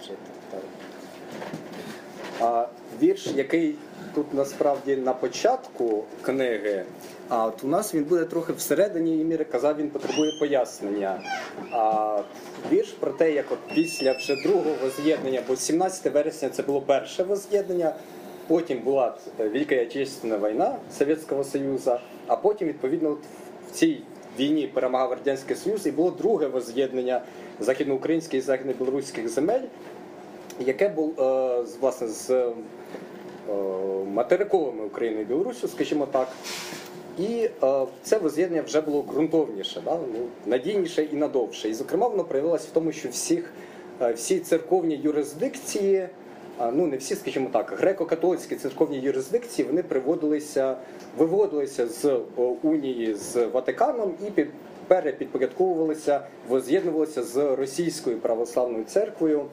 Вже 0.00 0.12
так. 0.50 0.60
А, 2.40 2.68
вірш, 3.02 3.26
який 3.26 3.74
тут 4.14 4.34
насправді 4.34 4.96
на 4.96 5.12
початку 5.12 6.04
книги, 6.22 6.84
а 7.28 7.46
от 7.46 7.64
у 7.64 7.68
нас 7.68 7.94
він 7.94 8.04
буде 8.04 8.24
трохи 8.24 8.52
всередині 8.52 9.20
і 9.20 9.24
міри 9.24 9.44
казав, 9.44 9.76
він 9.76 9.90
потребує 9.90 10.32
пояснення. 10.40 11.20
А 11.70 12.18
вірш 12.72 12.88
про 12.88 13.10
те, 13.10 13.32
як 13.32 13.52
от 13.52 13.58
після 13.74 14.12
вже 14.12 14.36
другого 14.42 14.76
воз'єднання, 14.82 15.42
бо 15.48 15.56
17 15.56 16.12
вересня 16.14 16.48
це 16.48 16.62
було 16.62 16.80
перше 16.80 17.22
воз'єднання, 17.22 17.94
потім 18.46 18.78
була 18.78 19.16
Велика 19.38 19.74
Отечественна 19.74 20.48
війна 20.48 20.76
Совєтського 20.98 21.44
Союзу, 21.44 21.98
а 22.26 22.36
потім, 22.36 22.68
відповідно, 22.68 23.10
в 23.68 23.72
цій 23.72 24.02
війні 24.38 24.66
перемагав 24.66 25.10
Радянський 25.10 25.56
Союз 25.56 25.86
і 25.86 25.90
було 25.90 26.10
друге 26.10 26.46
воз'єднання 26.46 27.22
західноукраїнських 27.60 28.38
і 28.38 28.40
західнобілоруських 28.40 29.28
земель, 29.28 29.62
яке 30.60 30.88
було 30.88 31.66
власне 31.80 32.08
з 32.08 32.30
Е, 32.30 32.52
материковими 34.12 34.84
Україною 34.84 35.22
і 35.22 35.24
Білорусю, 35.24 35.68
скажімо 35.68 36.06
так. 36.12 36.28
І 37.18 37.48
е, 37.62 37.86
це 38.02 38.18
воз'єднання 38.18 38.62
вже 38.62 38.80
було 38.80 39.02
ґрунтовніше, 39.02 39.82
да? 39.84 39.98
ну, 40.14 40.26
надійніше 40.46 41.02
і 41.02 41.16
надовше. 41.16 41.68
І, 41.68 41.74
зокрема, 41.74 42.08
воно 42.08 42.24
проявилося 42.24 42.68
в 42.70 42.74
тому, 42.74 42.92
що 42.92 43.08
всіх, 43.08 43.52
е, 44.02 44.12
всі 44.12 44.38
церковні 44.38 44.96
юрисдикції, 44.96 45.96
е, 45.96 46.08
ну 46.72 46.86
не 46.86 46.96
всі, 46.96 47.14
скажімо 47.14 47.48
так, 47.52 47.80
греко-католицькі 47.82 48.56
церковні 48.56 48.98
юрисдикції 48.98 49.68
вони 49.68 49.82
приводилися, 49.82 50.76
виводилися 51.18 51.88
з 51.88 52.04
е, 52.04 52.20
унії 52.62 53.14
з 53.14 53.46
Ватиканом 53.46 54.14
і 54.26 54.30
під, 54.30 54.48
перепідпорядковувалися, 54.88 56.20
воз'єднувалися 56.48 57.22
з 57.22 57.56
російською 57.56 58.18
православною 58.18 58.84
церквою. 58.84 59.44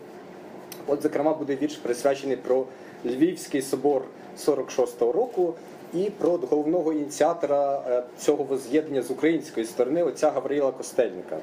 От, 0.87 1.03
зокрема, 1.03 1.33
буде 1.33 1.57
вірш 1.61 1.75
присвячений 1.75 2.37
про 2.37 2.65
Львівський 3.05 3.61
собор 3.61 4.03
46-го 4.37 5.11
року 5.11 5.53
і 5.93 6.09
про 6.09 6.37
головного 6.37 6.93
ініціатора 6.93 7.83
е, 7.87 8.03
цього 8.19 8.43
воз'єднання 8.43 9.01
з 9.01 9.11
української 9.11 9.65
сторони 9.65 10.03
отця 10.03 10.31
Гавриїла 10.31 10.71
Костельника. 10.71 11.37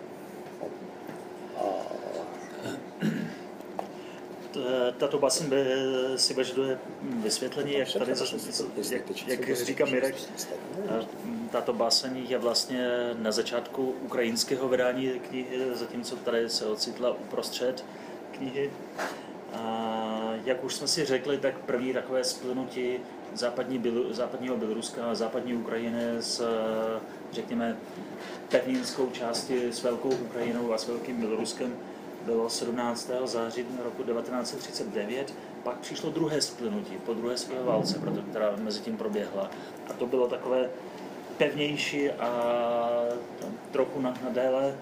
Tato 4.99 5.19
basen 5.19 5.51
si 6.17 6.35
vyžaduje 6.35 6.79
vysvětlení, 7.23 7.73
jak 7.73 7.93
tady, 7.93 8.13
jak, 9.27 9.49
jak 9.49 9.57
říká 9.57 9.85
Mirek, 9.85 10.15
tato 11.51 11.73
báseň 11.73 12.27
je 12.29 12.39
vlastně 12.39 13.11
na 13.19 13.33
začátku 13.33 13.95
ukrajinského 14.05 14.69
vydání 14.69 15.21
knihy, 15.29 15.59
zatímco 15.75 16.17
tady 16.17 16.51
se 16.51 16.67
ocitla 16.67 17.11
uprostřed 17.11 17.85
knihy. 18.39 18.71
A 19.53 20.16
jak 20.45 20.65
už 20.65 20.75
jsme 20.75 20.89
si 20.89 21.05
řekli, 21.05 21.39
tak 21.39 21.59
první 21.59 21.93
takové 21.93 22.25
splnutí 22.25 22.99
západní, 23.35 23.83
západního 24.11 24.57
Běloruska 24.57 25.05
a 25.05 25.15
západní 25.15 25.55
Ukrajiny 25.55 26.03
s, 26.21 26.45
řekněme, 27.33 27.77
pevninskou 28.49 29.11
části 29.11 29.73
s 29.73 29.83
velkou 29.83 30.09
Ukrajinou 30.09 30.73
a 30.73 30.79
s 30.79 30.89
velkým 30.89 31.21
Běloruskem 31.21 31.77
bylo 32.27 32.51
17. 32.51 33.11
září 33.25 33.67
roku 33.85 34.03
1939. 34.03 35.35
Pak 35.63 35.79
přišlo 35.79 36.11
druhé 36.11 36.41
splnutí 36.41 36.95
po 37.07 37.15
druhé 37.15 37.37
světové 37.37 37.67
válce, 37.67 38.01
která 38.31 38.53
mezi 38.57 38.81
tím 38.81 38.97
proběhla. 38.97 39.51
A 39.91 39.93
to 39.93 40.07
bylo 40.07 40.29
takové 40.29 40.71
pevnější 41.39 42.11
a 42.11 42.91
trochu 43.71 44.01
na, 44.01 44.15
na 44.25 44.31
déle. 44.31 44.77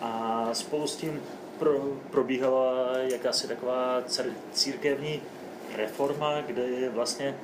A 0.00 0.48
spolu 0.52 0.86
s 0.86 0.96
tím 0.96 1.20
pro, 1.61 1.71
probíhala 2.11 2.97
jakási 2.97 3.47
taková 3.47 4.03
církevní 4.53 5.21
reforma, 5.75 6.41
kde 6.41 6.89
vlastně 6.89 7.35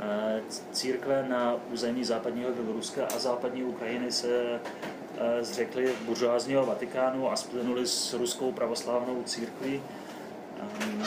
eh, 0.00 0.40
církve 0.72 1.26
na 1.28 1.56
území 1.72 2.04
západního 2.04 2.52
Běloruska 2.52 3.06
a 3.16 3.18
západní 3.18 3.64
Ukrajiny 3.64 4.12
se 4.12 4.60
eh, 5.18 5.44
zřekli 5.44 5.92
buržoázního 6.06 6.66
Vatikánu 6.66 7.30
a 7.30 7.36
splynuli 7.36 7.86
s 7.86 8.12
ruskou 8.12 8.52
pravoslávnou 8.52 9.22
církví. 9.22 9.82
Ehm, 10.60 11.04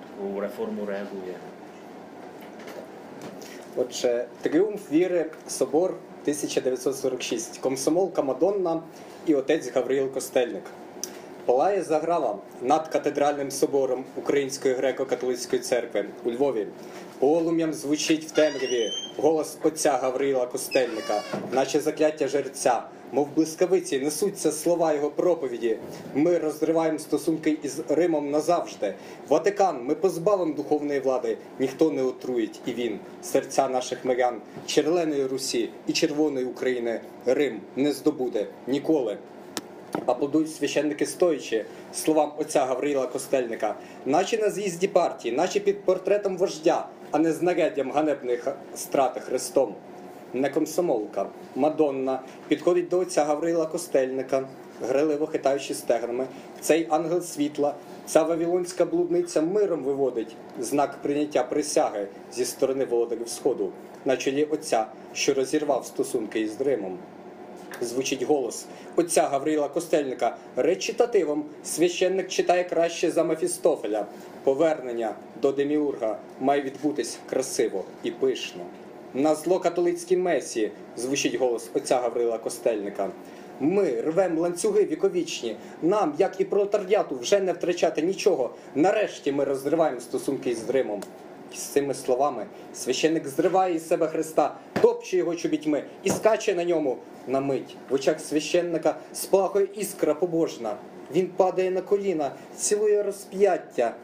takovou 0.00 0.40
reformu 0.40 0.86
reaguje. 0.86 1.34
Отже, 3.76 4.26
Тріумф 4.42 4.90
віри, 4.90 5.30
собор 5.48 5.98
1946, 6.24 7.58
комсомолка 7.58 8.22
Мадонна 8.22 8.82
і 9.26 9.34
отець 9.34 9.72
Гавриїл 9.72 10.08
Костельник. 10.08 10.64
Палає 11.46 11.82
заграва 11.82 12.38
над 12.62 12.88
катедральним 12.88 13.50
собором 13.50 14.04
Української 14.16 14.74
греко-католицької 14.74 15.58
церкви 15.58 16.04
у 16.24 16.30
Львові. 16.30 16.66
Полум'ям 17.18 17.74
звучить 17.74 18.24
в 18.24 18.30
темряві 18.30 18.90
голос 19.16 19.58
отця 19.62 19.92
Гавриїла 19.92 20.46
Костельника, 20.46 21.22
наче 21.52 21.80
закляття 21.80 22.28
жерця, 22.28 22.82
мов 23.12 23.28
блискавиці 23.36 24.00
несуться 24.00 24.52
слова 24.52 24.92
його 24.92 25.10
проповіді. 25.10 25.78
Ми 26.14 26.38
розриваємо 26.38 26.98
стосунки 26.98 27.58
із 27.62 27.80
Римом 27.88 28.30
назавжди. 28.30 28.94
Ватикан, 29.28 29.84
ми 29.84 29.94
позбавимо 29.94 30.54
духовної 30.54 31.00
влади, 31.00 31.38
ніхто 31.58 31.90
не 31.90 32.02
отруїть, 32.02 32.60
і 32.66 32.72
він, 32.72 32.98
серця 33.22 33.68
наших 33.68 34.04
мирян, 34.04 34.40
черленої 34.66 35.26
Русі 35.26 35.70
і 35.86 35.92
червоної 35.92 36.46
України, 36.46 37.00
Рим 37.26 37.60
не 37.76 37.92
здобуде 37.92 38.46
ніколи. 38.66 39.18
Аплодують 40.06 40.54
священники 40.54 41.06
стоячи 41.06 41.64
словам 41.92 42.32
отця 42.38 42.64
Гавриїла 42.64 43.06
Костельника, 43.06 43.74
наче 44.06 44.38
на 44.38 44.50
з'їзді 44.50 44.88
партії, 44.88 45.36
наче 45.36 45.60
під 45.60 45.84
портретом 45.84 46.36
вождя, 46.36 46.88
а 47.10 47.18
не 47.18 47.32
знаряддям 47.32 47.92
ганебних 47.92 48.56
страти 48.74 49.20
Христом. 49.20 49.74
Не 50.32 50.50
комсомолка, 50.50 51.26
Мадонна 51.54 52.20
підходить 52.48 52.88
до 52.88 52.98
отця 52.98 53.24
Гавриїла 53.24 53.66
Костельника, 53.66 54.48
гриливо 54.82 55.26
хитаючи 55.26 55.74
стегнами. 55.74 56.26
Цей 56.60 56.86
ангел 56.90 57.20
світла, 57.20 57.74
ця 58.06 58.22
вавілонська 58.22 58.84
блудниця 58.84 59.42
миром 59.42 59.82
виводить 59.82 60.36
знак 60.60 60.98
прийняття 61.02 61.42
присяги 61.42 62.06
зі 62.32 62.44
сторони 62.44 62.84
володарів 62.84 63.28
Сходу 63.28 63.72
на 64.04 64.16
чолі 64.16 64.44
отця, 64.44 64.86
що 65.12 65.34
розірвав 65.34 65.86
стосунки 65.86 66.40
із 66.40 66.60
Римом 66.60 66.98
звучить 67.80 68.22
голос 68.22 68.66
отця 68.96 69.22
Гавриїла 69.22 69.68
Костельника. 69.68 70.36
Речитативом 70.56 71.44
священник 71.64 72.28
читає 72.28 72.64
краще 72.64 73.10
за 73.10 73.24
Мефістофеля. 73.24 74.06
Повернення 74.44 75.14
до 75.42 75.52
Деміурга 75.52 76.18
має 76.40 76.62
відбутись 76.62 77.18
красиво 77.30 77.84
і 78.02 78.10
пишно. 78.10 78.62
На 79.14 79.34
зло 79.34 79.60
католицькій 79.60 80.16
месії 80.16 80.70
звучить 80.96 81.34
голос 81.34 81.70
отця 81.74 82.00
Гаврила 82.00 82.38
Костельника. 82.38 83.10
Ми 83.60 84.00
рвем 84.00 84.38
ланцюги 84.38 84.84
віковічні. 84.84 85.56
Нам, 85.82 86.14
як 86.18 86.40
і 86.40 86.44
пролетаріату, 86.44 87.18
вже 87.18 87.40
не 87.40 87.52
втрачати 87.52 88.02
нічого. 88.02 88.50
Нарешті 88.74 89.32
ми 89.32 89.44
розриваємо 89.44 90.00
стосунки 90.00 90.50
із 90.50 90.70
Римом. 90.70 91.02
І 91.52 91.56
з 91.56 91.60
цими 91.60 91.94
словами 91.94 92.46
священик 92.74 93.28
зриває 93.28 93.74
із 93.74 93.88
себе 93.88 94.06
Христа, 94.06 94.54
топче 94.82 95.16
його 95.16 95.34
чобітьми 95.34 95.84
і 96.02 96.10
скаче 96.10 96.54
на 96.54 96.64
ньому 96.64 96.98
на 97.26 97.40
мить. 97.40 97.76
В 97.90 97.94
очах 97.94 98.20
священника 98.20 98.96
сплахує 99.12 99.68
іскра 99.74 100.14
побожна. 100.14 100.76
Він 101.14 101.26
падає 101.26 101.70
на 101.70 101.80
коліна, 101.80 102.32
цілує 102.56 103.02
розп'яття, 103.02 103.94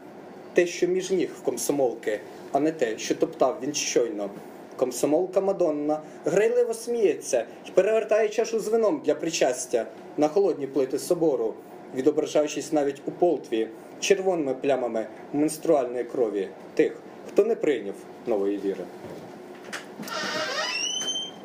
те, 0.53 0.65
що 0.65 0.87
між 0.87 1.11
ніг 1.11 1.29
в 1.41 1.43
комсомолки, 1.43 2.19
а 2.51 2.59
не 2.59 2.71
те, 2.71 2.97
що 2.97 3.15
топтав 3.15 3.57
він 3.63 3.73
щойно. 3.73 4.29
Комсомолка 4.75 5.41
Мадонна 5.41 6.01
грайливо 6.25 6.73
сміється 6.73 7.45
і 7.67 7.71
перевертає 7.71 8.29
чашу 8.29 8.59
з 8.59 8.67
вином 8.67 9.01
для 9.05 9.15
причастя 9.15 9.85
на 10.17 10.27
холодні 10.27 10.67
плити 10.67 10.99
собору, 10.99 11.53
відображаючись 11.95 12.73
навіть 12.73 13.01
у 13.05 13.11
полтві 13.11 13.67
червоними 13.99 14.53
плямами 14.53 15.07
менструальної 15.33 16.03
крові 16.03 16.47
тих, 16.73 16.97
хто 17.28 17.44
не 17.44 17.54
прийняв 17.54 17.94
нової 18.26 18.58
віри. 18.58 18.84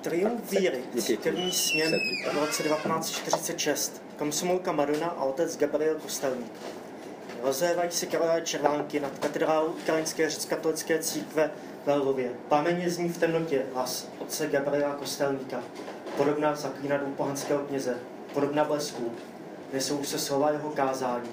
Triumf 0.03 0.51
víry, 0.51 0.83
církevní 0.99 1.51
směn 1.51 1.91
v 2.31 2.37
roce 2.39 2.63
1946, 2.63 4.01
komsomolka 4.17 4.71
Madonna 4.71 5.07
a 5.07 5.23
otec 5.23 5.57
Gabriel 5.57 5.95
Kostelník. 5.95 6.51
Rozévají 7.43 7.91
se 7.91 8.05
krvavé 8.05 8.41
červánky 8.41 8.99
nad 8.99 9.19
katedrálou 9.19 9.67
ukrajinské 9.67 10.29
řecko-katolické 10.29 10.99
církve 10.99 11.51
ve 11.85 11.95
Lvově. 11.95 12.31
Pámeně 12.49 12.89
zní 12.89 13.09
v 13.09 13.17
temnotě 13.17 13.65
hlas 13.73 14.07
otce 14.19 14.47
Gabriela 14.47 14.95
Kostelníka, 14.95 15.63
podobná 16.17 16.55
zaklínadů 16.55 17.05
pohanského 17.05 17.59
kněze, 17.59 17.97
podobná 18.33 18.63
blesku. 18.63 19.11
Nesou 19.73 20.03
se 20.03 20.19
slova 20.19 20.51
jeho 20.51 20.69
kázání. 20.69 21.29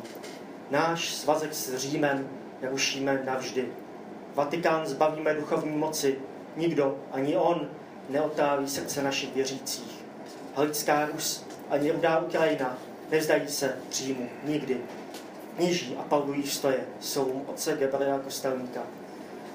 Náš 0.71 1.15
svazek 1.15 1.55
s 1.55 1.77
Římem 1.77 2.29
rušíme 2.63 3.23
navždy. 3.27 3.69
Vatikán 4.36 4.86
zbavíme 4.86 5.34
duchovní 5.34 5.78
moci. 5.78 6.20
Nikdo, 6.56 6.98
ani 7.12 7.38
on, 7.38 7.70
neotráví 8.10 8.70
srdce 8.70 9.04
našich 9.04 9.36
věřících. 9.36 10.06
Halická 10.56 11.06
Rus 11.06 11.46
ani 11.70 11.92
rudá 11.92 12.20
Ukrajina 12.20 12.78
nevzdají 13.12 13.48
se 13.48 13.78
Římu 13.92 14.30
nikdy. 14.44 14.78
Kněží 15.56 15.96
a 16.00 16.04
Pavlují 16.04 16.48
stoje 16.48 16.80
jsou 17.00 17.42
otce 17.48 17.78
Gabriela 17.78 18.20
Kostelníka. 18.20 18.82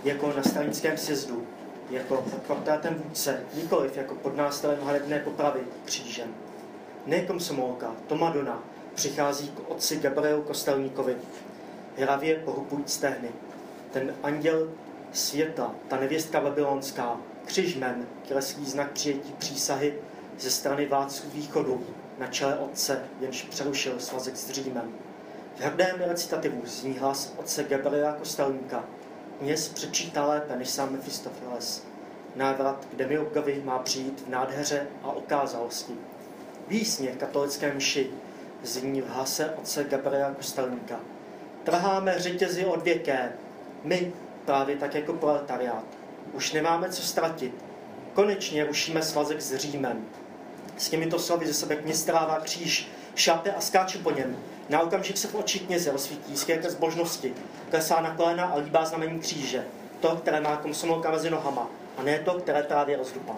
Jako 0.05 0.33
na 0.37 0.43
stranickém 0.43 0.97
sjezdu, 0.97 1.47
jako 1.91 2.17
pod 2.17 2.43
portrétem 2.43 2.95
vůdce, 2.95 3.41
nikoliv 3.55 3.97
jako 3.97 4.15
pod 4.15 4.37
nástrojem 4.37 4.81
hanebné 4.83 5.19
popravy 5.19 5.61
křížem. 5.85 6.35
Ne 7.07 7.21
komsomolka, 7.21 7.95
to 8.07 8.17
Madonna, 8.17 8.63
přichází 8.95 9.49
k 9.49 9.71
otci 9.71 9.97
Gabrielu 9.97 10.43
Kostelníkovi, 10.43 11.17
hravě 11.97 12.35
pohupují 12.35 12.85
stehny. 12.87 13.29
Ten 13.93 14.15
anděl 14.23 14.69
světla, 15.13 15.75
ta 15.89 16.01
nevěstka 16.01 16.41
babylonská, 16.41 17.17
křižmen, 17.45 18.07
kreslí 18.29 18.65
znak 18.65 18.91
přijetí 18.91 19.33
přísahy 19.33 19.95
ze 20.39 20.51
strany 20.51 20.87
vládců 20.87 21.31
východu 21.35 21.87
na 22.19 22.27
čele 22.27 22.59
otce, 22.59 23.03
jenž 23.21 23.43
přerušil 23.43 23.95
svazek 23.99 24.37
s 24.37 24.51
Římem. 24.51 24.95
V 25.57 25.61
hrdém 25.61 25.97
recitativu 25.99 26.63
zní 26.65 26.99
hlas 26.99 27.35
otce 27.37 27.65
Gabriela 27.65 28.13
Kostelníka. 28.13 28.85
Kněz 29.39 29.69
přečítá 29.69 30.27
lépe 30.27 30.57
než 30.57 30.71
sám 30.71 30.93
Mephistopheles. 30.93 31.85
Návrat 32.37 32.87
k 32.93 32.97
Demiurgovi 32.97 33.63
má 33.65 33.79
přijít 33.79 34.23
v 34.27 34.29
nádheře 34.29 34.87
a 35.03 35.13
okázalosti. 35.13 35.93
Výsně 36.69 37.13
v 37.13 37.17
katolické 37.17 37.75
mši 37.75 38.11
zní 38.63 39.03
v 39.03 39.09
hlase 39.09 39.51
otce 39.51 39.85
Gabriela 39.85 40.35
Kostelníka. 40.35 41.01
Trháme 41.65 42.19
řetězy 42.19 42.65
odvěké, 42.65 43.33
my 43.85 44.13
právě 44.45 44.77
tak 44.77 44.95
jako 44.95 45.13
proletariát. 45.13 45.85
Už 46.33 46.53
nemáme 46.53 46.91
co 46.91 47.03
ztratit. 47.03 47.55
Konečně 48.15 48.65
rušíme 48.65 49.03
svazek 49.03 49.41
s 49.41 49.57
Římem. 49.57 50.05
S 50.77 50.89
těmito 50.89 51.19
slovy 51.19 51.47
ze 51.47 51.55
sebe 51.55 51.77
kněz 51.77 52.01
strává 52.01 52.41
kříž, 52.41 52.89
šápe 53.15 53.53
a 53.53 53.61
skáče 53.61 53.99
po 53.99 54.11
něm. 54.11 54.37
Na 54.69 54.81
okamžik 54.81 55.17
se 55.17 55.29
v 55.29 55.35
očích 55.35 55.63
kněze 55.63 55.93
rozsvítí 55.93 56.37
skvělé 56.37 56.71
zbožnosti. 56.71 57.35
Klesá 57.71 58.01
na 58.01 58.15
kolena 58.15 58.45
a 58.45 58.57
líbá 58.57 58.85
znamení 58.85 59.21
kříže. 59.21 59.65
To, 60.01 60.17
které 60.17 60.41
má 60.41 60.57
komsomolka 60.57 61.11
mezi 61.11 61.31
nohama, 61.31 61.71
a 61.99 62.03
ne 62.03 62.19
to, 62.19 62.35
které 62.35 62.63
právě 62.63 62.97
rozdupal. 62.97 63.37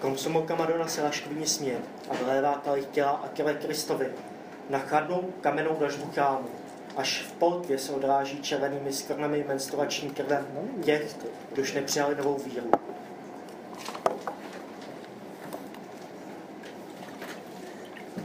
Komsomolka 0.00 0.54
Madonna 0.54 0.88
se 0.88 1.02
lašklivně 1.02 1.46
směje 1.46 1.78
a 2.10 2.14
vylévá 2.14 2.60
kalich 2.64 2.86
těla 2.86 3.10
a 3.10 3.28
těle 3.28 3.54
Kristovi 3.54 4.08
na 4.70 4.78
chladnou 4.78 5.30
kamennou 5.40 5.76
dlažbu 5.78 6.10
chrámu. 6.14 6.48
Až 6.95 7.21
v 7.27 7.31
poltvě 7.31 7.77
se 7.77 7.91
odráží 7.93 8.41
červenými 8.41 8.93
skvrnami 8.93 9.45
menstruační 9.47 10.09
krve 10.09 10.45
těch, 10.83 11.15
kdož 11.53 11.73
nepřijali 11.73 12.15
novou 12.15 12.37
víru. 12.37 12.71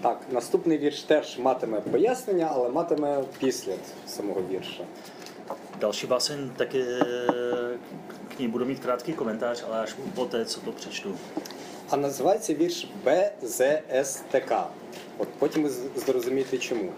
Так, 0.03 0.19
наступний 0.33 0.79
вірш 0.79 1.03
теж 1.03 1.39
матиме 1.39 1.81
пояснення, 1.81 2.49
але 2.53 2.69
матиме 2.69 3.23
післід 3.39 3.81
самого 4.07 4.41
вірша. 4.51 4.85
Další 5.81 6.07
báseň 6.07 6.51
taky 6.57 6.85
k 8.37 8.39
ní 8.39 8.49
budu 8.49 8.65
mít 8.65 8.81
krátký 8.81 9.13
komentář, 9.13 9.65
ale 9.69 9.79
až 9.81 9.95
poté, 10.15 10.45
co 10.45 10.61
to 10.61 10.73
přečtu. 10.73 11.15
А 11.91 11.97
називається 11.97 12.55
вірш 12.55 12.87
БЗСТК. 13.05 14.53
От 15.19 15.29
потім 15.39 15.63
ви 15.63 15.71
з- 15.71 15.89
зрозумієте 16.07 16.59
чому. 16.59 16.93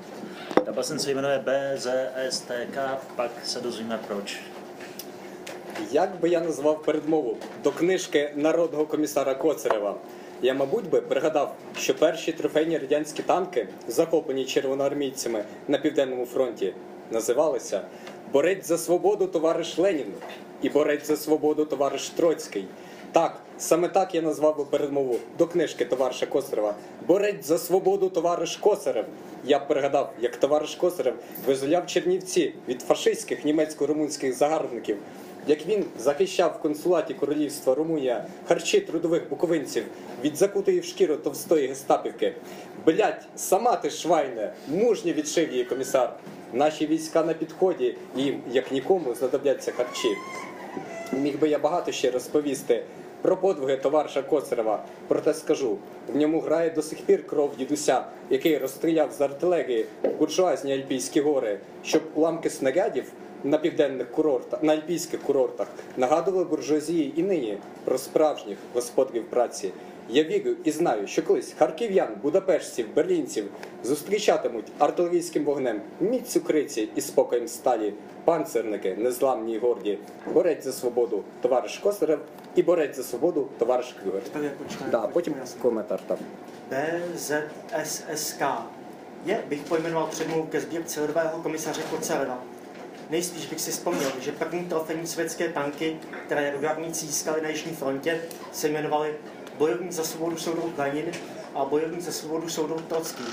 Ta 0.65 0.71
báseň 0.71 0.99
se 0.99 1.11
jmenuje 1.11 1.43
BZSTK, 1.45 2.77
pak 3.15 3.31
se 3.43 3.61
dozvíme 3.61 3.99
proč. 4.07 4.39
Як 5.91 6.19
би 6.19 6.29
я 6.29 6.39
назвав 6.39 6.83
передмову 6.83 7.37
до 7.63 7.71
книжки 7.71 8.31
народного 8.35 8.85
комісара 8.85 9.35
Коцарева, 9.35 9.95
я, 10.41 10.53
мабуть, 10.53 10.89
би 10.89 11.01
пригадав, 11.01 11.55
що 11.77 11.95
перші 11.95 12.31
трофейні 12.31 12.77
радянські 12.77 13.23
танки, 13.23 13.67
захоплені 13.87 14.45
червоноармійцями 14.45 15.43
на 15.67 15.77
південному 15.77 16.25
фронті, 16.25 16.73
називалися 17.11 17.81
Борець 18.33 18.67
за 18.67 18.77
свободу 18.77 19.27
товариш 19.27 19.77
Ленін 19.77 20.13
і 20.61 20.69
Борець 20.69 21.07
за 21.07 21.17
свободу 21.17 21.65
товариш 21.65 22.09
Троцький. 22.09 22.65
Так, 23.11 23.39
саме 23.61 23.87
так 23.87 24.15
я 24.15 24.21
назвав 24.21 24.57
би 24.57 24.65
передмову 24.65 25.19
до 25.37 25.47
книжки 25.47 25.85
товариша 25.85 26.25
Косарева. 26.25 26.75
Борець 27.07 27.45
за 27.45 27.57
свободу 27.57 28.09
товариш 28.09 28.57
Косарев. 28.57 29.05
Я 29.45 29.59
пригадав, 29.59 30.13
як 30.19 30.35
товариш 30.35 30.75
Косарев 30.75 31.15
визволяв 31.47 31.87
Чернівці 31.87 32.53
від 32.67 32.81
фашистських 32.81 33.45
німецько-румунських 33.45 34.33
загарбників. 34.33 34.97
як 35.47 35.65
він 35.65 35.85
захищав 35.99 36.55
в 36.59 36.61
консулаті 36.61 37.13
королівства 37.13 37.75
Румунія 37.75 38.25
харчі 38.47 38.79
трудових 38.79 39.29
буковинців 39.29 39.83
від 40.23 40.37
закутої 40.37 40.79
в 40.79 40.85
шкіру 40.85 41.15
товстої 41.15 41.67
гестапівки. 41.67 42.33
Блять, 42.85 43.25
сама 43.35 43.75
ти 43.75 43.89
швайне, 43.89 44.53
мужньо 44.67 45.13
відшив 45.13 45.51
її 45.51 45.63
комісар. 45.65 46.13
Наші 46.53 46.87
війська 46.87 47.23
на 47.23 47.33
підході, 47.33 47.95
їм, 48.15 48.41
як 48.51 48.71
нікому, 48.71 49.15
знадобляться 49.15 49.71
харчі. 49.71 50.09
Міг 51.11 51.39
би 51.39 51.49
я 51.49 51.59
багато 51.59 51.91
ще 51.91 52.11
розповісти 52.11 52.83
про 53.21 53.37
подвиги 53.37 53.77
товариша 53.77 54.21
Коцарева, 54.21 54.83
проте 55.07 55.33
скажу, 55.33 55.77
в 56.07 56.15
ньому 56.15 56.39
грає 56.39 56.69
до 56.69 56.81
сих 56.81 57.01
пір 57.01 57.27
кров 57.27 57.51
дідуся, 57.57 58.03
який 58.29 58.57
розстріляв 58.57 59.11
з 59.11 59.21
артилерії 59.21 59.85
буржуазні 60.19 60.73
альпійські 60.73 61.21
гори, 61.21 61.59
щоб 61.83 62.01
уламки 62.15 62.49
снарядів 62.49 63.05
на 63.43 63.57
південних 63.57 64.11
курортах, 64.11 64.63
на 64.63 64.73
альпійських 64.73 65.21
курортах 65.21 65.67
нагадували 65.97 66.45
буржуазії 66.45 67.13
і 67.15 67.23
нині 67.23 67.57
про 67.85 67.97
справжніх 67.97 68.57
господарів 68.73 69.25
праці. 69.29 69.71
Я 70.13 70.23
вірю 70.23 70.55
і 70.63 70.71
знаю, 70.71 71.07
що 71.07 71.23
колись 71.23 71.53
харків'ян, 71.59 72.09
будапештців, 72.21 72.93
берлінців 72.95 73.45
зустрічатимуть 73.83 74.65
артилерійським 74.79 75.43
вогнем 75.43 75.81
міць 75.99 76.35
укриці 76.35 76.89
і 76.95 77.01
спокоєм 77.01 77.47
сталі, 77.47 77.93
панцирники, 78.25 78.95
незламні 78.95 79.53
й 79.53 79.59
горді, 79.59 79.97
борець 80.33 80.63
за 80.63 80.73
свободу, 80.73 81.23
товариш 81.41 81.77
Косарев 81.77 82.19
і 82.55 82.63
борець 82.63 82.95
за 82.95 83.03
свободу, 83.03 83.49
товариш 83.57 83.95
Крюгер. 84.03 84.21
Tady 84.23 84.45
jako 84.45 84.63
člen, 84.63 84.91
Да, 84.91 85.07
потім 85.07 85.33
коментар 85.61 85.99
там. 86.07 86.17
BZSSK 86.71 88.41
je, 89.25 89.43
bych 89.49 89.59
pojmenoval 89.59 90.07
předmluvu 90.07 90.43
ke 90.43 90.61
sbírce 90.61 91.01
lidového 91.01 91.39
komisaře 91.43 91.81
Koceleva. 91.89 92.43
Nejspíš 93.09 93.45
bych 93.45 93.61
si 93.61 93.71
vzpomněl, 93.71 94.11
že 94.21 94.31
první 94.31 94.65
trofejní 94.65 95.07
sovětské 95.07 95.49
tanky, 95.49 95.97
které 96.25 96.51
rudarníci 96.51 97.05
získali 97.05 97.41
na 97.41 97.49
Jižní 97.49 97.71
frontě, 97.71 98.21
se 98.51 98.69
jmenovaly 98.69 99.13
Bojovník 99.61 99.91
za 99.91 100.03
svobodu 100.03 100.37
soudruh 100.37 100.77
Lenin 100.77 101.11
a 101.55 101.65
Bojovník 101.65 102.01
za 102.01 102.11
svobodu 102.11 102.49
soudruh 102.49 102.81
Trocký. 102.81 103.23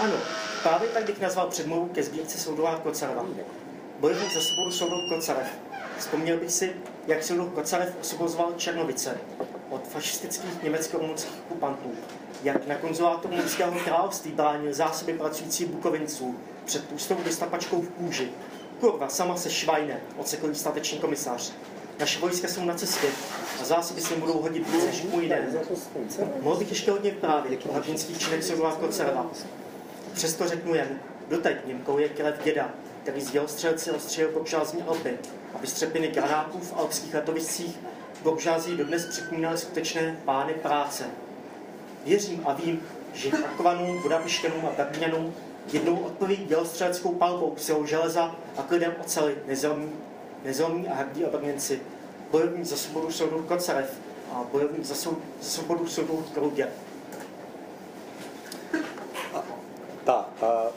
Ano, 0.00 0.14
právě 0.62 0.88
tak 0.88 1.04
bych 1.04 1.20
nazval 1.20 1.46
předmluvu 1.46 1.88
ke 1.88 2.02
sbírce 2.02 2.38
soudruha 2.38 2.78
Koceleva. 2.78 3.24
Bojovník 4.00 4.32
za 4.32 4.40
svobodu 4.40 4.70
soudruh 4.70 5.00
Kocarev. 5.08 5.46
Vzpomněl 5.98 6.36
bych 6.36 6.50
si, 6.50 6.72
jak 7.06 7.24
soudruh 7.24 7.52
Kocarev 7.52 7.96
osobozoval 8.00 8.52
Černovice 8.56 9.18
od 9.70 9.88
fašistických 9.88 10.62
německo-rumunských 10.62 11.42
okupantů, 11.50 11.92
jak 12.42 12.66
na 12.66 12.74
konzulátu 12.74 13.28
rumunského 13.28 13.72
království 13.84 14.32
bránil 14.32 14.74
zásoby 14.74 15.12
pracující 15.12 15.64
bukovinců 15.64 16.36
před 16.64 16.88
tlustou 16.88 17.14
vystapačkou 17.14 17.82
v 17.82 17.88
kůži. 17.88 18.28
Kurva, 18.80 19.08
sama 19.08 19.36
se 19.36 19.50
švajne, 19.50 20.00
ocekl 20.16 20.54
statečný 20.54 20.98
komisař. 20.98 21.52
Naše 21.98 22.20
vojska 22.20 22.48
jsou 22.48 22.64
na 22.64 22.74
cestě 22.74 23.06
a 23.60 23.64
zásoby 23.64 24.00
se 24.00 24.16
budou 24.16 24.32
hodit 24.32 24.68
víc 24.68 24.84
než 24.84 25.02
můj 25.02 25.28
den. 25.28 25.58
Mohl 26.40 26.56
bych 26.56 26.70
ještě 26.70 26.90
hodně 26.90 27.10
vyprávět 27.10 27.66
o 27.66 27.72
hrdinských 27.72 28.18
činech 28.18 28.44
soudruha 28.44 28.72
Kocereva. 28.72 29.26
Přesto 30.14 30.48
řeknu 30.48 30.74
jen, 30.74 30.98
doteď 31.28 31.66
Němkou 31.66 31.98
je 31.98 32.08
krev 32.08 32.44
děda, 32.44 32.70
který 33.02 33.20
z 33.20 33.30
dělostřelci 33.30 33.90
ostřelil 33.90 34.32
buržázní 34.32 34.82
Alpy 34.82 35.18
a 35.54 35.58
vystřepiny 35.58 36.08
granátů 36.08 36.58
v 36.58 36.76
alpských 36.76 37.14
letoviscích 37.14 37.78
buržází 38.22 38.76
dodnes 38.76 39.06
připomínaly 39.06 39.58
skutečné 39.58 40.16
pány 40.24 40.54
práce. 40.54 41.04
Věřím 42.04 42.42
a 42.46 42.52
vím, 42.52 42.82
že 43.12 43.30
Charkovanům, 43.30 44.02
Budapišťanům 44.02 44.66
a 44.66 44.70
Berlíňanům 44.76 45.34
jednou 45.72 45.96
odpoví 45.96 46.36
dělostřeleckou 46.36 47.12
palbou 47.12 47.54
silou 47.56 47.86
železa 47.86 48.36
a 48.56 48.62
klidem 48.62 48.94
oceli 49.00 49.38
nezlomí, 49.46 49.92
nezlomí 50.44 50.88
a 50.88 50.94
hrdí 50.94 51.24
obrněnci. 51.24 51.80
Bojovník 52.30 52.64
za 52.64 52.76
svobodu 52.76 53.12
soudu 53.12 53.44
Kocarev 53.48 53.90
a 54.32 54.44
bojovník 54.52 54.84
za, 54.84 55.10
svobodu 55.40 55.86
soudu 55.86 56.24
Kroudě. 56.34 56.68
Так, 60.04 60.28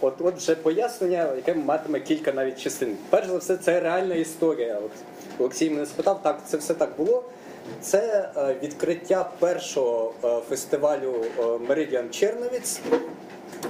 от, 0.02 0.22
вже 0.22 0.56
пояснення, 0.56 1.30
яке 1.36 1.54
матиме 1.54 2.00
кілька 2.00 2.32
навіть 2.32 2.60
частин. 2.60 2.98
Перш 3.10 3.28
за 3.28 3.38
все, 3.38 3.58
це 3.58 3.80
реальна 3.80 4.16
історія. 4.16 4.80
От 4.86 4.92
Олексій 5.40 5.70
мене 5.70 5.86
спитав, 5.86 6.24
так, 6.24 6.40
це 6.48 6.58
все 6.58 6.74
так 6.74 6.90
було. 6.98 7.24
Це 7.82 8.30
е, 8.38 8.56
відкриття 8.64 9.30
першого 9.40 10.14
е, 10.24 10.40
фестивалю 10.50 11.26
е, 11.40 11.42
Meridian 11.42 12.10
Черновіць, 12.10 12.82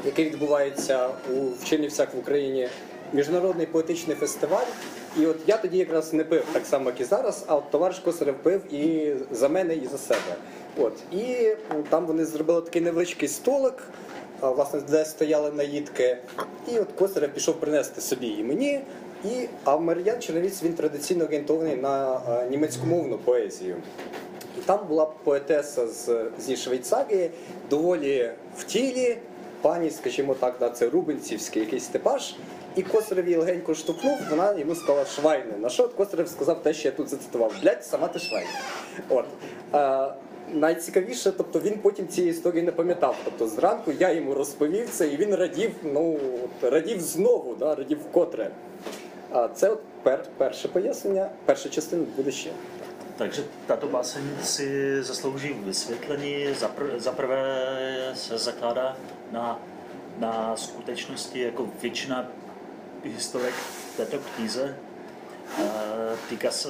який 0.06 0.26
відбувається 0.26 1.10
у 1.34 1.34
в 1.34 1.66
Чернівцях 1.66 2.14
в 2.14 2.20
Україні. 2.20 2.70
Міжнародний 3.14 3.66
поетичний 3.66 4.16
фестиваль. 4.16 4.66
І 5.20 5.26
от 5.26 5.38
я 5.48 5.58
тоді 5.58 5.78
якраз 5.78 6.14
не 6.14 6.24
пив 6.24 6.44
так 6.54 6.66
само, 6.66 6.90
як 6.90 7.02
і 7.02 7.04
зараз, 7.04 7.44
а 7.48 7.56
от 7.56 7.72
товариш 7.72 8.00
Косарев 8.00 8.36
пив 8.44 8.74
і 8.74 9.16
за 9.32 9.50
мене, 9.50 9.76
і 9.76 9.88
за 9.88 9.98
себе. 9.98 10.36
От. 10.78 10.94
І 11.12 11.56
там 11.90 12.06
вони 12.06 12.26
зробили 12.26 12.62
такий 12.62 12.82
невеличкий 12.82 13.28
столик, 13.28 13.84
власне, 14.42 14.82
де 14.90 15.06
стояли 15.06 15.52
наїдки. 15.52 16.18
І 16.74 16.80
от 16.80 16.88
Косарев 16.92 17.30
пішов 17.34 17.56
принести 17.56 18.02
собі 18.02 18.28
і 18.28 18.44
мені. 18.44 18.82
І, 19.26 19.48
а 19.64 19.78
Мар'ян 19.78 20.22
Черновіць 20.22 20.64
він 20.64 20.74
традиційно 20.74 21.26
орієнтований 21.26 21.76
на 21.76 22.20
німецькомовну 22.52 23.18
поезію. 23.18 23.76
І 24.58 24.62
там 24.62 24.88
була 24.88 25.06
поетеса 25.24 25.88
з, 25.88 26.26
зі 26.40 26.58
Швейцарії, 26.58 27.32
доволі 27.70 28.32
в 28.58 28.64
тілі, 28.64 29.18
пані, 29.68 29.90
скажімо 29.90 30.34
так, 30.34 30.56
да, 30.60 30.70
це 30.70 30.90
Рубенцівський 30.90 31.62
якийсь 31.62 31.88
типаж. 31.88 32.36
І 32.76 32.84
Косарев 32.84 33.26
її 33.26 33.38
легенько 33.38 33.76
штовхнув, 33.76 34.18
вона 34.30 34.54
йому 34.60 34.76
сказала 34.76 35.06
швайне. 35.06 35.58
На 35.58 35.70
що 35.70 35.90
Косарев 35.90 36.28
сказав 36.28 36.64
те, 36.64 36.74
що 36.74 36.88
я 36.88 36.92
тут 36.92 37.10
зацитував. 37.10 37.54
Блять, 37.62 37.86
сама 37.86 38.08
ти 38.08 38.20
швайне. 38.20 38.50
От. 39.10 39.26
Е, 39.74 40.14
найцікавіше, 40.54 41.32
тобто 41.32 41.60
він 41.60 41.78
потім 41.78 42.08
цієї 42.08 42.32
історії 42.32 42.64
не 42.64 42.72
пам'ятав. 42.72 43.16
Тобто 43.26 43.48
зранку 43.48 43.92
я 44.00 44.12
йому 44.12 44.34
розповів 44.34 44.90
це, 44.90 45.08
і 45.08 45.18
він 45.18 45.36
радів, 45.36 45.72
ну, 45.84 46.20
от, 46.44 46.72
радів 46.72 47.02
знову, 47.02 47.56
да, 47.56 47.76
радів 47.76 48.00
вкотре. 48.10 48.52
А 49.32 49.48
це 49.48 49.70
от 49.70 49.80
пер, 50.04 50.26
перше 50.38 50.68
пояснення, 50.68 51.30
перша 51.46 51.70
частина 51.70 52.06
буде 52.18 52.32
ще. 52.32 52.50
Takže 53.18 53.44
tato 53.68 53.88
báseň 53.88 54.24
si 54.44 54.98
zaslouží 55.04 55.54
vysvětlení. 55.54 56.54
Za, 56.54 56.68
pr- 56.68 56.98
za 57.00 57.12
prvé 57.12 57.66
se 58.14 58.38
zakládá 58.38 58.98
na, 59.32 59.60
na 60.18 60.56
skutečnosti 60.56 61.40
jako 61.40 61.68
většina 61.82 62.26
historek 63.04 63.54
v 63.54 63.98
této 63.98 64.18
knize. 64.36 64.78
Eh, 65.60 66.18
Týka 66.30 66.52
se, 66.52 66.70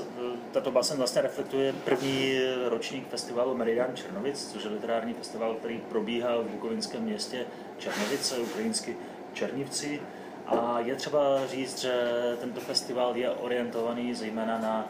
tato 0.51 0.71
báseň 0.71 0.97
vlastně 0.97 1.21
reflektuje 1.21 1.73
první 1.73 2.39
ročník 2.69 3.09
festivalu 3.09 3.57
Meridian 3.57 3.95
Černovic, 3.95 4.51
což 4.51 4.63
je 4.63 4.69
literární 4.69 5.13
festival, 5.13 5.53
který 5.55 5.77
probíhá 5.77 6.37
v 6.37 6.43
bukovinském 6.45 7.01
městě 7.01 7.45
Černovice, 7.77 8.37
ukrajinsky 8.37 8.97
Černivci. 9.33 10.01
A 10.47 10.79
je 10.79 10.95
třeba 10.95 11.47
říct, 11.47 11.79
že 11.79 11.93
tento 12.39 12.61
festival 12.61 13.17
je 13.17 13.29
orientovaný 13.29 14.15
zejména 14.15 14.59
na 14.59 14.87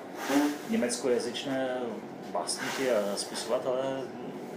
německojazyčné 0.69 1.77
básníky 2.31 2.91
a 2.91 3.15
spisovatele. 3.15 4.01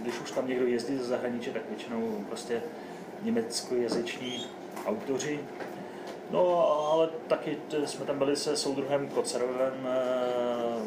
Když 0.01 0.19
už 0.19 0.31
tam 0.31 0.47
někdo 0.47 0.65
jezdí 0.65 0.97
ze 0.97 1.03
zahraničí, 1.03 1.49
tak 1.51 1.69
většinou 1.69 2.25
prostě 2.29 2.61
německojazyční 3.21 4.45
autoři. 4.85 5.39
No, 6.31 6.67
ale 6.91 7.09
taky 7.27 7.57
jsme 7.85 8.05
tam 8.05 8.17
byli 8.17 8.35
se 8.35 8.57
soudruhem 8.57 9.09
Kocerovem, 9.09 9.73
eh, 9.85 10.81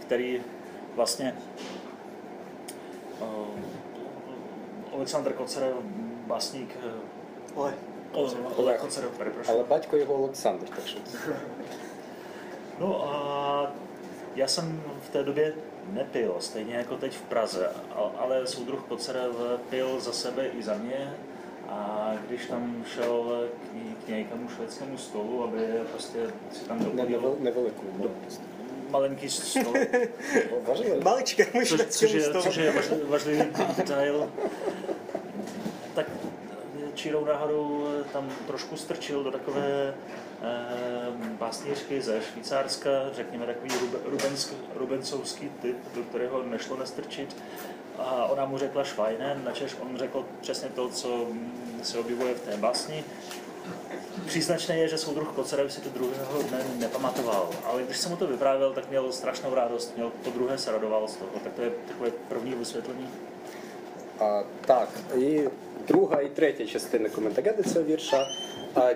který 0.00 0.42
vlastně 0.94 1.36
eh, 3.22 3.24
Oleksandr 4.90 5.32
Kocerev, 5.32 5.74
básník 6.26 6.76
eh, 6.82 7.74
Олег 8.57 8.79
Коцарев, 8.81 9.09
перепрошую. 9.11 9.55
Але 9.57 9.67
батько 9.67 9.97
його 9.97 10.13
Олександр, 10.15 10.65
так 10.69 10.87
що 10.87 10.97
No 12.79 13.03
a 13.13 13.71
já 14.35 14.47
jsem 14.47 14.81
v 15.07 15.09
té 15.09 15.23
době 15.23 15.53
nepil, 15.93 16.35
stejně 16.39 16.75
jako 16.75 16.95
teď 16.95 17.13
v 17.17 17.21
Praze, 17.21 17.69
a- 17.95 18.11
ale 18.17 18.47
soudruh 18.47 18.83
Kocerev 18.87 19.35
pil 19.69 19.99
za 19.99 20.13
sebe 20.13 20.47
i 20.59 20.63
za 20.63 20.73
mě 20.73 21.13
a 21.69 22.13
když 22.27 22.45
tam 22.45 22.83
šel 22.95 23.47
k, 23.71 23.73
ní- 23.75 23.95
k 24.05 24.07
nějakému 24.07 24.49
švédskému 24.49 24.97
stolu, 24.97 25.43
aby 25.43 25.59
prostě 25.91 26.19
si 26.53 26.65
tam 26.65 26.79
не, 26.79 26.85
doplnil 26.85 27.19
невел- 27.19 27.39
невелику. 27.39 27.83
malinký 28.89 29.29
stol, 29.29 29.73
Важливо. 30.67 31.01
maličkému 31.01 31.51
což, 31.51 31.69
což, 31.69 31.69
švédskému 31.69 32.13
je, 32.15 32.23
stolu. 32.23 32.43
což 32.43 32.55
je 32.55 32.71
važlivý, 32.71 33.01
važlivý 33.09 33.43
detail, 33.77 34.31
tak 35.13 35.21
čirou 36.94 37.24
náhodou 37.24 37.88
tam 38.12 38.30
trošku 38.46 38.76
strčil 38.76 39.24
do 39.24 39.30
takové 39.30 39.94
eh, 40.42 40.54
básnířky 41.38 42.02
ze 42.02 42.22
Švýcárska, 42.22 42.90
řekněme 43.12 43.46
takový 43.46 43.70
rubensk, 44.04 44.52
rubensovský 44.74 45.50
typ, 45.62 45.76
do 45.94 46.02
kterého 46.02 46.42
nešlo 46.42 46.76
nestrčit. 46.76 47.36
A 47.98 48.24
ona 48.24 48.44
mu 48.44 48.58
řekla 48.58 48.84
Schweinen, 48.84 49.44
načež 49.44 49.76
on 49.80 49.96
řekl 49.96 50.24
přesně 50.40 50.68
to, 50.68 50.88
co 50.88 51.26
se 51.82 51.98
objevuje 51.98 52.34
v 52.34 52.40
té 52.40 52.56
básni. 52.56 53.04
Příznačné 54.26 54.78
je, 54.78 54.88
že 54.88 54.98
soudruh 54.98 55.28
Kocera 55.28 55.68
si 55.68 55.80
to 55.80 55.88
druhého 55.88 56.42
dne 56.42 56.58
nepamatoval, 56.76 57.50
ale 57.64 57.82
když 57.82 57.98
jsem 57.98 58.10
mu 58.10 58.16
to 58.16 58.26
vyprávěl, 58.26 58.72
tak 58.72 58.90
měl 58.90 59.12
strašnou 59.12 59.54
radost, 59.54 59.96
měl 59.96 60.12
po 60.24 60.30
druhé 60.30 60.58
se 60.58 60.72
radoval 60.72 61.08
z 61.08 61.16
toho, 61.16 61.30
tak 61.44 61.52
to 61.52 61.62
je 61.62 61.70
takové 61.88 62.10
první 62.28 62.54
vysvětlení. 62.54 63.08
A, 64.20 64.42
tak, 64.66 64.88
i 65.14 65.48
друга 65.88 66.22
і 66.22 66.28
третя 66.28 66.66
частина 66.66 67.08
коментаря 67.08 67.52
до 67.52 67.62
цього 67.62 67.84
вірша. 67.84 68.26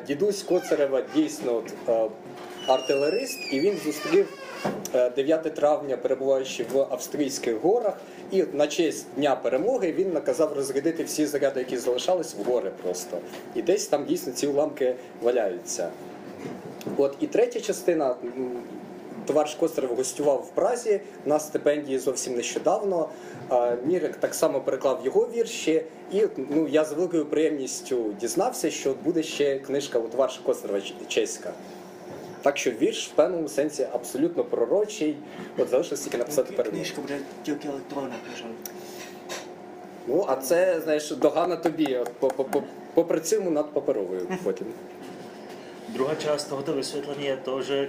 Дідусь 0.07 0.43
Коцарева 0.43 1.03
дійсно 1.15 1.63
от, 1.87 2.11
артилерист, 2.67 3.39
і 3.53 3.61
він 3.61 3.77
зустрів 3.85 4.29
е, 4.95 5.11
9 5.11 5.55
травня, 5.55 5.97
перебуваючи 5.97 6.65
в 6.73 6.79
австрійських 6.79 7.61
горах, 7.61 7.97
і 8.31 8.43
от 8.43 8.55
на 8.55 8.67
честь 8.67 9.07
Дня 9.17 9.37
перемоги 9.37 9.93
він 9.93 10.13
наказав 10.13 10.53
розрядити 10.53 11.05
всі 11.05 11.27
заряди, 11.27 11.61
які 11.61 11.77
залишались 11.77 12.35
в 12.35 12.51
гори 12.51 12.71
просто. 12.83 13.19
І 13.55 13.63
десь 13.63 13.87
там 13.87 14.05
дійсно 14.05 14.33
ці 14.33 14.47
уламки 14.47 14.95
валяються. 15.23 15.91
От 16.97 17.17
і 17.21 17.27
третя 17.27 17.61
частина. 17.61 18.17
Товариш 19.29 19.55
Косарев 19.55 19.95
гостював 19.97 20.39
в 20.39 20.55
Празі 20.55 21.01
на 21.27 21.41
стипендії 21.41 21.99
зовсім 21.99 22.37
нещодавно. 22.37 23.09
Мірик 23.85 24.17
так 24.17 24.35
само 24.35 24.61
переклав 24.61 25.01
його 25.05 25.29
вірші, 25.35 25.83
і 26.13 26.23
ну 26.51 26.69
я 26.69 26.85
з 26.85 26.93
великою 26.93 27.27
приємністю 27.27 28.13
дізнався, 28.21 28.71
що 28.71 28.95
буде 29.05 29.23
ще 29.23 29.59
книжка 29.59 29.99
у 29.99 30.09
товариша 30.09 30.41
Косарева 30.43 30.81
ч- 30.81 30.95
чеська. 31.09 31.53
Так 32.43 32.59
що 32.59 32.71
вірш 32.71 33.09
в 33.09 33.13
певному 33.13 33.49
сенсі 33.49 33.87
абсолютно 33.93 34.45
пророчий. 34.45 35.17
От 35.59 35.69
залишилось 35.69 36.01
тільки 36.01 36.19
написати 36.19 36.53
перед. 36.53 36.73
Knížka 36.75 37.01
bude 37.01 37.19
dílky 37.47 37.67
elektrona, 37.69 38.09
pořád. 38.29 38.53
Ну 40.07 40.25
а 40.29 40.37
це 40.37 40.81
знаєш 40.85 41.11
догана 41.11 41.57
тобі. 41.57 41.99
Попрацюємо 42.95 43.51
над 43.51 43.73
паперовою 43.73 44.27
потім. 44.45 44.67
Druhá 45.89 46.15
část 46.15 46.45
tohoto 46.45 46.73
vysvětlení 46.73 47.25
je 47.27 47.37
to, 47.37 47.63
že 47.63 47.79
e, 47.79 47.89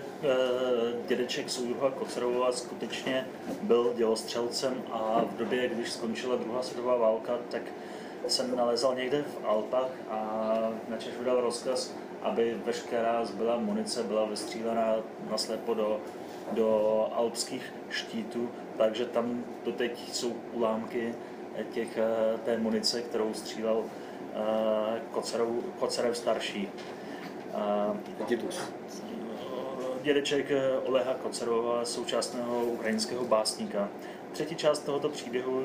dědeček 1.08 1.50
soudruha 1.50 1.92
Kocerova 1.92 2.52
skutečně 2.52 3.28
byl 3.62 3.94
dělostřelcem 3.98 4.84
a 4.92 5.26
v 5.32 5.38
době, 5.38 5.70
když 5.70 5.92
skončila 5.92 6.36
druhá 6.36 6.64
světová 6.64 6.98
válka, 6.98 7.38
tak 7.52 7.62
jsem 8.28 8.56
nalezal 8.56 8.96
někde 8.96 9.22
v 9.24 9.46
Alpách 9.46 9.90
a 10.10 10.72
načež 10.90 11.14
vydal 11.20 11.42
rozkaz, 11.42 11.94
aby 12.22 12.58
veškerá 12.66 13.26
zbylá 13.26 13.58
munice 13.58 14.04
byla 14.04 14.26
vystřílená 14.26 14.96
naslepo 15.32 15.74
do, 15.74 16.00
do 16.52 17.08
alpských 17.14 17.74
štítů, 17.90 18.50
takže 18.78 19.06
tam 19.06 19.44
doteď 19.66 20.14
jsou 20.14 20.34
ulámky 20.54 21.16
těch, 21.72 21.98
eh, 21.98 22.38
té 22.46 22.58
munice, 22.58 23.02
kterou 23.02 23.34
střílel 23.34 23.84
eh, 23.84 25.02
Kocerov, 25.12 25.50
Kocerev 25.80 26.18
starší 26.18 26.70
a 27.54 27.96
Titus. 28.26 28.60
Dědeček 30.02 30.52
eh, 30.52 30.78
Oleha 30.86 31.14
Kocerova, 31.14 31.86
současného 31.86 32.64
ukrajinského 32.64 33.26
básníka. 33.26 33.90
Třetí 34.32 34.56
část 34.56 34.80
tohoto 34.80 35.10
příběhu 35.10 35.64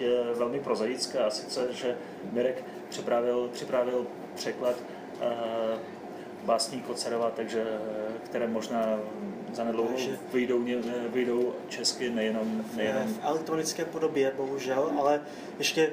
je 0.00 0.24
velmi 0.34 0.60
prozaická, 0.60 1.26
a 1.26 1.30
sice, 1.30 1.68
že 1.72 1.96
Mirek 2.32 2.64
připravil, 2.88 3.48
připravil 3.52 4.06
překlad 4.34 4.76
eh, 5.20 5.26
básní 6.44 6.80
Kocerova, 6.80 7.30
takže 7.30 7.62
eh, 7.62 8.18
které 8.24 8.46
možná 8.46 8.98
za 9.52 9.64
nedlouho 9.64 9.90
vyjdou, 10.32 10.64
vyjdou 11.08 11.54
česky 11.68 12.10
nejenom, 12.10 12.64
nejenom... 12.76 13.02
V 13.02 13.18
elektronické 13.22 13.84
podobě, 13.84 14.32
bohužel, 14.36 14.92
ale 14.98 15.20
ještě 15.58 15.90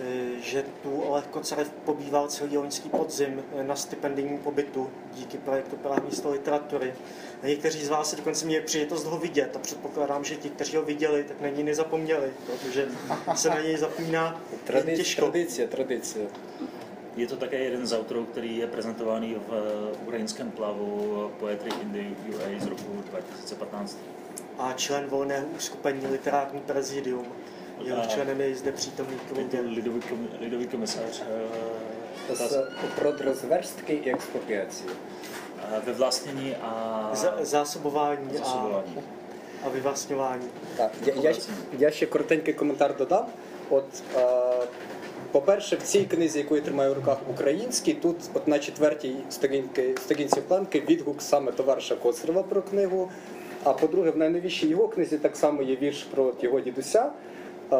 Eh, 0.00 0.40
že 0.40 0.64
tu 0.82 1.00
Oleh 1.00 1.26
Kocarev 1.26 1.70
pobýval 1.84 2.28
celý 2.28 2.56
loňský 2.56 2.88
podzim 2.88 3.42
eh, 3.56 3.64
na 3.64 3.76
stipendijním 3.76 4.38
pobytu 4.38 4.90
díky 5.14 5.38
projektu 5.38 5.76
Praha 5.76 6.00
místo 6.04 6.30
literatury. 6.30 6.94
Někteří 7.42 7.84
z 7.84 7.88
vás 7.88 8.10
se 8.10 8.16
dokonce 8.16 8.46
měli 8.46 8.64
příležitost 8.64 9.04
ho 9.04 9.18
vidět 9.18 9.56
a 9.56 9.58
předpokládám, 9.58 10.24
že 10.24 10.36
ti, 10.36 10.50
kteří 10.50 10.76
ho 10.76 10.82
viděli, 10.82 11.24
tak 11.24 11.40
na 11.40 11.48
něj 11.48 11.64
nezapomněli, 11.64 12.32
protože 12.46 12.88
se 13.34 13.48
na 13.48 13.60
něj 13.60 13.76
zapomíná 13.76 14.40
Tradic, 14.64 14.98
těžko. 14.98 15.20
Tradice, 15.20 15.66
tradice. 15.66 16.18
Je 17.16 17.26
to 17.26 17.36
také 17.36 17.58
jeden 17.58 17.86
z 17.86 17.92
autorů, 17.92 18.24
který 18.24 18.56
je 18.56 18.66
prezentovaný 18.66 19.34
v 19.34 19.52
eh, 19.52 19.96
ukrajinském 20.02 20.50
plavu 20.50 21.30
Poetry 21.38 21.70
in 21.82 21.92
the 21.92 22.32
UA 22.36 22.60
z 22.60 22.66
roku 22.66 23.02
2015. 23.10 23.98
A 24.58 24.72
člen 24.72 25.06
volného 25.06 25.46
uskupení 25.56 26.06
Literární 26.06 26.60
prezidium. 26.60 27.26
Jeho 27.84 28.02
členem 28.06 28.40
je 28.40 28.50
i 28.50 28.54
zde 28.54 28.72
přítomný 28.72 29.12
Je 29.12 29.18
to 29.44 29.50
Kluge. 29.56 29.60
lidový, 29.68 30.00
lidový 30.40 30.66
komisař 30.66 31.22
eh, 32.30 32.34
З 32.34 32.62
продразверстки 32.98 33.92
і 33.94 34.10
експропіації. 34.10 34.90
eh, 35.72 35.80
vyvlastnění 35.86 36.56
a 36.62 37.10
Za- 37.14 37.38
zásobování 37.44 38.38
a, 38.44 38.82
a 39.64 39.68
vyvlastňování. 39.68 40.44
Так, 40.76 40.90
я, 41.06 41.14
я, 41.14 41.34
я 41.78 41.90
ще 41.90 42.06
коротенький 42.06 42.54
коментар 42.54 42.96
додам. 42.96 43.26
От, 43.70 43.84
е, 44.16 44.66
по-перше, 45.32 45.76
в 45.76 45.82
цій 45.82 46.04
книзі, 46.04 46.38
яку 46.38 46.56
я 46.56 46.62
тримаю 46.62 46.92
в 46.92 46.96
руках 46.96 47.18
українській, 47.30 47.94
тут 47.94 48.16
от 48.34 48.48
на 48.48 48.58
четвертій 48.58 49.16
сторінці, 49.30 49.94
сторінці 50.04 50.40
планки 50.40 50.80
відгук 50.80 51.22
саме 51.22 51.52
товариша 51.52 51.96
Коцрева 51.96 52.42
про 52.42 52.62
книгу. 52.62 53.10
А 53.64 53.72
по-друге, 53.72 54.10
в 54.10 54.16
найновішій 54.16 54.68
його 54.68 54.88
книзі 54.88 55.18
так 55.18 55.36
само 55.36 55.62
є 55.62 55.76
вірш 55.76 56.02
про 56.02 56.32
його 56.42 56.60
дідуся 56.60 57.12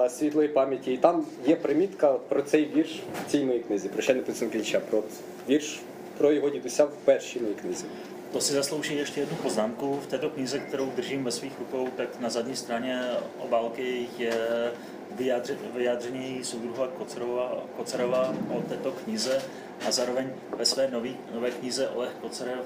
світлої 0.10 0.48
пам'яті. 0.48 0.94
І 0.94 0.98
там 0.98 1.26
є 1.48 1.56
примітка 1.56 2.12
про 2.12 2.42
цей 2.42 2.70
вірш 2.76 3.04
в 3.28 3.32
цій 3.32 3.46
моїй 3.46 3.60
книзі, 3.60 3.90
прощальний 3.90 4.24
підсумки 4.24 4.58
Ілліча, 4.58 4.80
про 4.80 5.00
от 5.00 5.06
вірш 5.50 5.80
про 6.18 6.32
його 6.32 6.50
дідуся 6.50 6.86
в 6.86 6.92
першій 7.06 7.40
моїй 7.40 7.56
книзі. 7.56 7.86
To 8.34 8.42
si 8.42 8.54
zaslouží 8.54 8.96
ještě 8.96 9.20
jednu 9.20 9.38
poznámku. 9.38 9.94
V 9.94 10.08
této 10.08 10.30
knize, 10.30 10.60
kterou 10.60 10.86
držím 10.96 11.24
ve 11.24 11.32
svých 11.32 11.60
rukou, 11.60 11.88
tak 11.96 12.20
na 12.20 12.30
zadní 12.30 12.56
straně 12.56 13.02
obálky 13.40 14.08
je 14.18 14.34
vyjádře, 15.18 15.58
vyjádření 15.76 16.44
soudruha 16.44 16.88
Kocerova, 16.88 17.64
Kocerova 17.78 18.36
o 18.58 18.62
této 18.62 18.92
knize 18.92 19.42
a 19.88 19.92
zároveň 19.92 20.30
ve 20.58 20.66
své 20.66 20.92
nový, 20.92 21.18
nové 21.34 21.52
knize 21.52 21.90
Oleh 21.90 22.12
Kocerev 22.22 22.66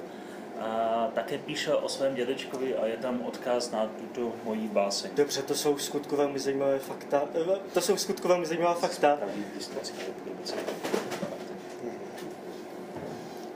a 0.60 1.08
také 1.14 1.38
píše 1.38 1.74
o 1.74 1.88
svém 1.88 2.14
dědečkovi 2.14 2.76
a 2.76 2.86
je 2.86 2.96
tam 2.96 3.22
odkaz 3.22 3.70
na 3.70 3.86
tuto 4.00 4.32
mojí 4.44 4.68
báseň. 4.68 5.10
Dobře, 5.14 5.42
to 5.42 5.54
jsou 5.54 5.74
v 5.74 5.82
skutku 5.82 6.16
velmi 6.16 6.38
zajímavé 6.38 6.78
fakta. 6.78 7.22
Eh, 7.34 7.58
To 7.72 7.80
jsou 7.80 7.94
v 7.94 8.00
skutku 8.00 8.28
velmi 8.28 8.46
zajímavá 8.46 8.74
fakta. 8.74 9.16
Pravý 9.16 9.44
historický 9.56 9.98
republice. 10.06 10.54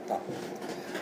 Так. 0.08 0.20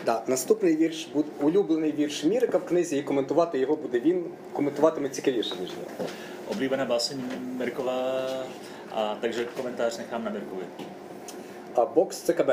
Да. 0.04 0.22
Наступний 0.26 0.76
вірш 0.76 1.06
буде 1.06 1.28
улюблений 1.40 1.92
вірш 1.92 2.24
Мірика 2.24 2.58
в 2.58 2.64
книзі, 2.64 2.96
і 2.98 3.02
коментувати 3.02 3.58
його 3.58 3.76
буде 3.76 4.00
він, 4.00 4.24
коментуватиме 4.52 5.08
цікавіше, 5.08 5.54
ніж 5.60 5.70
я. 5.70 6.06
Oblíbená 6.48 6.84
báseň 6.84 7.18
Mirkova, 7.58 8.26
a 8.94 9.16
takže 9.20 9.44
komentář 9.44 9.98
nechám 9.98 10.24
na 10.24 10.30
Mirkovi. 10.30 10.64
А 11.74 11.84
бокс 11.84 12.16
ЦКБ. 12.16 12.50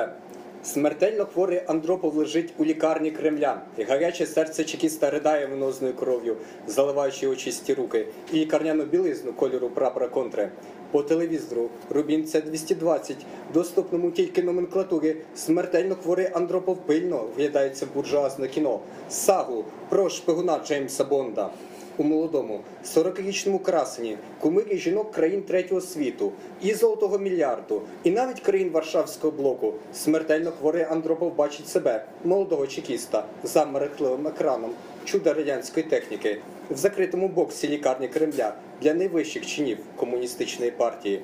Смертельно 0.65 1.27
хворий 1.27 1.63
Андропов 1.67 2.17
лежить 2.17 2.55
у 2.59 2.65
лікарні 2.65 3.11
Кремля. 3.11 3.63
І 3.79 3.83
гаряче 3.83 4.27
серце 4.27 4.65
чекіста 4.65 5.11
ридає 5.11 5.47
венозною 5.47 5.95
кров'ю, 5.95 6.37
заливаючи 6.67 7.23
його 7.23 7.37
чисті 7.37 7.75
руки, 7.75 8.07
і 8.33 8.37
лікарняну 8.37 8.85
білизну 8.85 9.33
кольору 9.33 9.69
прапора 9.69 10.09
контри. 10.09 10.51
По 10.91 11.03
телевізору 11.03 11.71
Рубін 11.91 12.25
Це 12.25 12.41
220 12.41 13.17
доступному 13.55 14.11
тільки 14.11 14.43
номенклатурі. 14.43 15.17
Смертельно 15.35 15.95
хворий 15.95 16.29
Андропов 16.33 16.77
пильно 16.87 17.25
вглядається 17.35 17.87
в 17.87 17.95
буржуазне 17.95 18.49
кіно. 18.49 18.81
Сагу 19.09 19.65
про 19.89 20.09
шпигуна 20.09 20.61
Джеймса 20.67 21.05
Бонда. 21.05 21.51
У 21.97 22.03
молодому 22.03 22.61
40-річному 22.85 23.59
красені, 23.59 24.19
кумирі 24.41 24.79
жінок 24.79 25.13
країн 25.13 25.43
третього 25.43 25.81
світу, 25.81 26.33
і 26.63 26.75
золотого 26.75 27.19
мільярду, 27.19 27.83
і 28.05 28.11
навіть 28.11 28.41
країн 28.41 28.71
Варшавського 28.71 29.31
блоку. 29.37 29.75
Смертельно 29.95 30.51
хворий 30.51 30.85
Андропов 30.85 31.37
бачить 31.37 31.69
себе, 31.69 32.05
молодого 32.25 32.67
чекіста, 32.67 33.25
за 33.43 33.65
мерехтливим 33.65 34.27
екраном, 34.27 34.71
чуда 35.05 35.35
радянської 35.35 35.87
техніки, 35.87 36.41
в 36.71 36.77
закритому 36.77 37.29
боксі 37.29 37.69
лікарні 37.69 38.09
Кремля 38.09 38.55
для 38.83 38.95
найвищих 38.95 39.47
чинів 39.47 39.79
комуністичної 39.97 40.71
партії. 40.71 41.21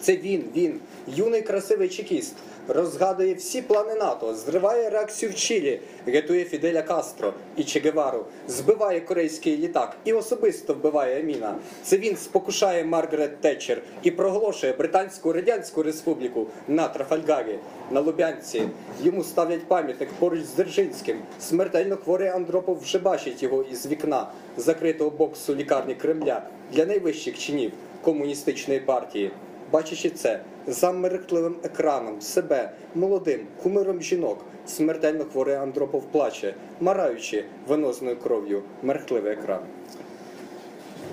Це 0.00 0.16
він, 0.16 0.44
він, 0.56 0.80
юний 1.06 1.42
красивий 1.42 1.88
чекіст, 1.88 2.34
розгадує 2.68 3.34
всі 3.34 3.62
плани 3.62 3.94
НАТО, 3.94 4.34
зриває 4.34 4.90
реакцію 4.90 5.32
в 5.32 5.34
Чилі, 5.34 5.80
рятує 6.06 6.44
Фіделя 6.44 6.82
Кастро 6.82 7.32
і 7.56 7.64
Че 7.64 7.80
Гевару, 7.80 8.24
збиває 8.48 9.00
корейський 9.00 9.56
літак 9.56 9.96
і 10.04 10.12
особисто 10.12 10.74
вбиває 10.74 11.20
Аміна. 11.20 11.56
Це 11.82 11.96
він 11.98 12.16
спокушає 12.16 12.84
Маргарет 12.84 13.40
Тетчер 13.40 13.82
і 14.02 14.10
проголошує 14.10 14.72
Британську 14.72 15.32
Радянську 15.32 15.82
Республіку 15.82 16.46
на 16.68 16.88
Трафальгарі, 16.88 17.58
на 17.90 18.00
Лубянці. 18.00 18.62
Йому 19.02 19.24
ставлять 19.24 19.64
пам'ятник 19.68 20.08
поруч 20.18 20.40
з 20.40 20.54
Держинським. 20.54 21.18
Смертельно 21.40 21.96
хворий 21.96 22.28
Андропов 22.28 22.80
вже 22.80 22.98
бачить 22.98 23.42
його 23.42 23.62
із 23.62 23.86
вікна 23.86 24.26
закритого 24.56 25.10
боксу 25.10 25.54
лікарні 25.54 25.94
Кремля 25.94 26.42
для 26.72 26.86
найвищих 26.86 27.38
чинів 27.38 27.72
комуністичної 28.02 28.80
партії. 28.80 29.30
Бачачи 29.71 30.09
це, 30.09 30.41
за 30.67 30.91
мерехтливим 30.91 31.55
екраном 31.63 32.21
себе, 32.21 32.71
молодим, 32.95 33.47
кумиром 33.63 34.01
жінок, 34.01 34.45
смертельно 34.67 35.25
хворий 35.25 35.55
Андропов 35.55 36.03
плаче, 36.11 36.55
мараючи 36.81 37.45
венозною 37.67 38.17
кров'ю 38.17 38.63
мерехтливий 38.81 39.33
екран. 39.33 39.61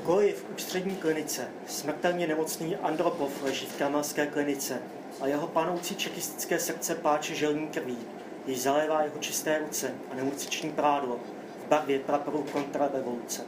Koj 0.07 0.27
je 0.27 0.33
v 0.33 0.45
ústřední 0.57 0.97
klinice. 0.97 1.49
Smrtelně 1.67 2.27
nemocný 2.27 2.77
Andropov 2.77 3.43
leží 3.43 3.67
v 3.67 3.79
kamelské 3.79 4.27
klinice 4.27 4.79
a 5.21 5.27
jeho 5.27 5.47
panoucí 5.47 5.95
čekistické 5.97 6.59
srdce 6.59 6.95
pláče 6.95 7.35
želní 7.35 7.69
krví, 7.69 7.99
jež 8.47 8.61
zalévá 8.61 9.03
jeho 9.03 9.19
čisté 9.19 9.59
ruce 9.59 9.91
a 10.13 10.15
nemocniční 10.15 10.71
prádlo 10.71 11.21
v 11.67 11.69
barvě 11.69 11.99
praporu 11.99 12.47
kontrarevoluce. 12.53 13.43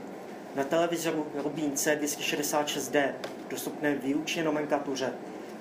Na 0.57 0.63
televizoru 0.63 1.27
Rubín 1.35 1.71
C266D, 1.73 3.13
dostupné 3.49 3.95
výlučně 3.95 4.43
nomenklatuře, 4.43 5.13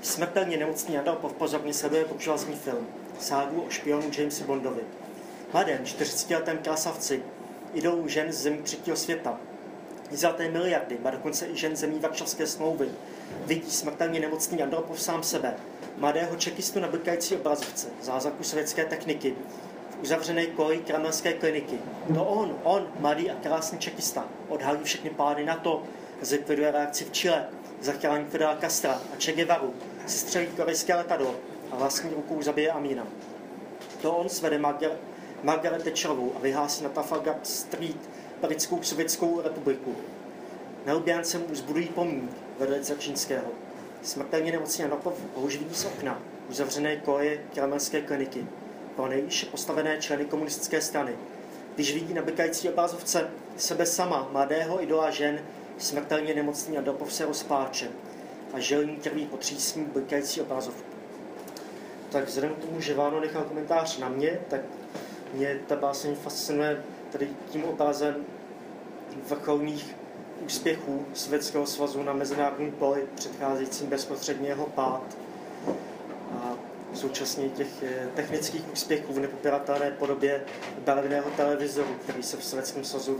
smrtelně 0.03 0.57
nemocný 0.57 0.99
Andropov 0.99 1.33
pozorně 1.33 1.75
sleduje 1.75 2.05
buržoazní 2.05 2.57
film, 2.57 2.87
ságu 3.19 3.63
o 3.63 3.71
špionu 3.71 4.11
Jamesi 4.19 4.45
Bondovi. 4.45 4.83
Mladém 5.53 5.85
40-letém 5.85 6.59
krasavci, 6.59 7.23
idolu 7.75 8.09
žen 8.09 8.33
z 8.33 8.37
zemí 8.37 8.59
třetího 8.63 8.97
světa, 8.97 9.41
zlaté 10.11 10.51
miliardy, 10.51 10.99
a 11.05 11.11
dokonce 11.11 11.47
i 11.47 11.57
žen 11.57 11.77
zemí 11.77 11.99
Varšavské 11.99 12.47
smlouvy, 12.47 12.89
vidí 13.47 13.71
smrtelně 13.71 14.21
nemocný 14.21 14.63
Andropov 14.63 15.03
sám 15.03 15.23
sebe, 15.23 15.55
mladého 15.97 16.37
čekistu 16.37 16.81
na 16.81 16.89
blikající 16.89 17.37
obrazovce, 17.37 17.89
zázraku 18.03 18.45
sovětské 18.45 18.85
techniky, 18.85 19.35
uzavřené 20.03 20.47
koleji 20.47 20.81
kremelské 20.81 21.33
kliniky. 21.33 21.79
To 22.15 22.25
on, 22.25 22.59
on, 22.63 22.89
mladý 23.01 23.31
a 23.31 23.35
krásný 23.35 23.79
čekista, 23.79 24.25
odhalí 24.49 24.79
všechny 24.83 25.11
pády 25.11 25.45
na 25.45 25.57
to, 25.57 25.83
zlikviduje 26.21 26.71
reakci 26.71 27.05
v 27.05 27.11
Chile, 27.11 27.49
zachrání 27.81 28.25
Fidela 28.25 28.57
Castra 28.61 28.93
a 28.93 29.17
Che 29.19 29.33
Guevaru, 29.33 29.75
sestřelí 30.07 30.47
korejské 30.47 30.95
letadlo 30.95 31.35
a 31.71 31.77
vlastní 31.77 32.11
rukou 32.11 32.43
zabije 32.43 32.71
Amína. 32.71 33.07
To 34.03 34.13
on 34.13 34.29
svede 34.29 34.59
Margaret, 34.59 35.01
Margaret 35.43 35.85
Thatcherovou 35.85 36.33
a 36.37 36.39
vyhlásí 36.39 36.85
na 36.85 36.91
Trafalgar 36.91 37.37
Street 37.43 38.11
britskou 38.41 38.83
sovětskou 38.83 39.41
republiku. 39.41 39.97
Na 40.87 40.93
Lubiance 40.93 41.39
mu 41.39 41.55
zbudují 41.55 41.87
pomník 41.87 42.31
vedle 42.59 42.81
Čínského. 42.99 43.47
Smrtelně 44.03 44.53
nemocný 44.53 44.85
Andropov 44.85 45.15
už 45.35 45.57
vidí 45.57 45.75
z 45.75 45.85
okna 45.85 46.23
uzavřené 46.51 46.97
koje 46.97 47.41
kremelské 47.55 48.01
kliniky 48.01 48.47
pro 48.97 49.09
nejvýše 49.09 49.47
postavené 49.47 49.99
členy 49.99 50.25
komunistické 50.25 50.81
strany. 50.81 51.17
Když 51.75 51.95
vidí 51.95 52.15
na 52.15 52.23
blikající 52.23 52.69
obrazovce 52.69 53.31
sebe 53.57 53.87
sama, 53.87 54.29
mladého 54.33 54.83
idola 54.83 55.11
žen, 55.11 55.41
smrtelně 55.79 56.35
nemocný 56.35 56.79
Andropov 56.79 57.13
se 57.13 57.27
rozpáče 57.27 57.89
a 58.53 58.59
želní 58.59 58.97
krví 58.97 59.27
potřísní 59.27 59.85
blikající 59.85 60.41
obrazovku. 60.41 60.91
Tak 62.11 62.25
vzhledem 62.25 62.55
k 62.55 62.59
tomu, 62.59 62.81
že 62.81 62.95
Váno 62.95 63.21
nechal 63.21 63.43
komentář 63.43 63.99
na 63.99 64.09
mě, 64.09 64.41
tak 64.49 64.61
mě 65.33 65.61
ta 65.67 65.77
báseň 65.77 66.15
fascinuje 66.15 66.83
tady 67.13 67.29
tím 67.51 67.65
obrazem 67.65 68.25
vrcholných 69.29 69.97
úspěchů 70.45 71.07
Sovětského 71.15 71.67
svazu 71.67 72.03
na 72.03 72.13
mezinárodním 72.13 72.73
poli, 72.73 73.07
předcházejícím 73.15 73.87
bezprostředně 73.87 74.49
jeho 74.49 74.67
pád. 74.67 75.17
A 76.33 76.66
současně 76.97 77.49
těch 77.49 77.83
eh, 77.83 78.09
technických 78.15 78.73
úspěchů 78.73 79.13
v 79.13 79.19
nepopiratelné 79.19 79.91
podobě 79.91 80.45
barevného 80.85 81.31
televizoru, 81.31 81.97
který 82.03 82.23
se 82.23 82.37
v 82.37 82.45
Sovětském 82.45 82.85
svazu, 82.85 83.19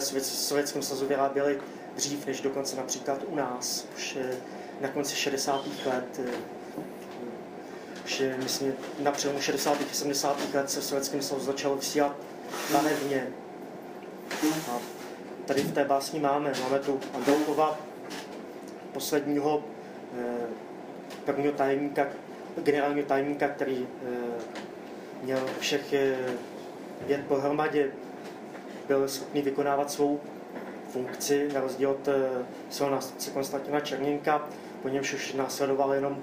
v 0.00 0.22
Sovětském 0.22 0.82
svazu 0.82 1.06
vyráběly 1.06 1.58
dřív 1.96 2.26
než 2.26 2.40
dokonce 2.40 2.76
například 2.76 3.18
u 3.26 3.36
nás, 3.36 3.86
už 3.96 4.18
eh, 4.20 4.36
na 4.80 4.88
konci 4.88 5.16
60. 5.16 5.64
let. 5.86 6.20
eh, 6.24 6.30
Už 8.04 8.22
myslím, 8.42 8.72
na 8.98 9.10
přelomu 9.12 9.40
60. 9.40 9.72
a 9.80 9.94
70. 9.94 10.54
let 10.54 10.70
se 10.70 10.80
v 10.80 10.84
Sovětském 10.84 11.22
svazu 11.22 11.44
začalo 11.44 11.76
vysílat 11.76 12.16
barevně. 12.72 13.28
A 14.70 14.78
tady 15.46 15.62
v 15.62 15.72
té 15.72 15.84
básni 15.84 16.20
máme, 16.20 16.52
máme 16.62 16.78
tu 16.78 17.00
Andropova, 17.14 17.78
posledního 18.92 19.64
eh, 20.18 20.46
prvního 21.24 21.52
tajemníka, 21.52 22.06
generálního 22.62 23.06
tajemníka, 23.06 23.48
který 23.48 23.86
eh, 23.86 24.16
měl 25.22 25.40
všech 25.60 25.92
eh, 25.92 26.16
pět 27.06 27.26
pohromadě, 27.26 27.90
byl 28.88 29.08
schopný 29.08 29.42
vykonávat 29.42 29.90
svou 29.90 30.20
funkci, 30.88 31.48
na 31.54 31.60
rozdíl 31.60 31.90
od 31.90 32.08
eh, 32.08 32.14
svého 32.70 32.90
nástupce 32.92 33.30
Konstantina 33.30 33.80
Černěnka, 33.80 34.48
po 34.82 34.88
němž 34.88 35.14
už 35.14 35.32
následoval 35.32 35.94
jenom, 35.94 36.22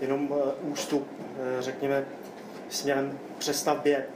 jenom 0.00 0.28
eh, 0.32 0.52
ústup, 0.62 1.08
eh, 1.20 1.62
řekněme, 1.62 2.04
směrem 2.68 3.18
přestavbě. 3.38 4.06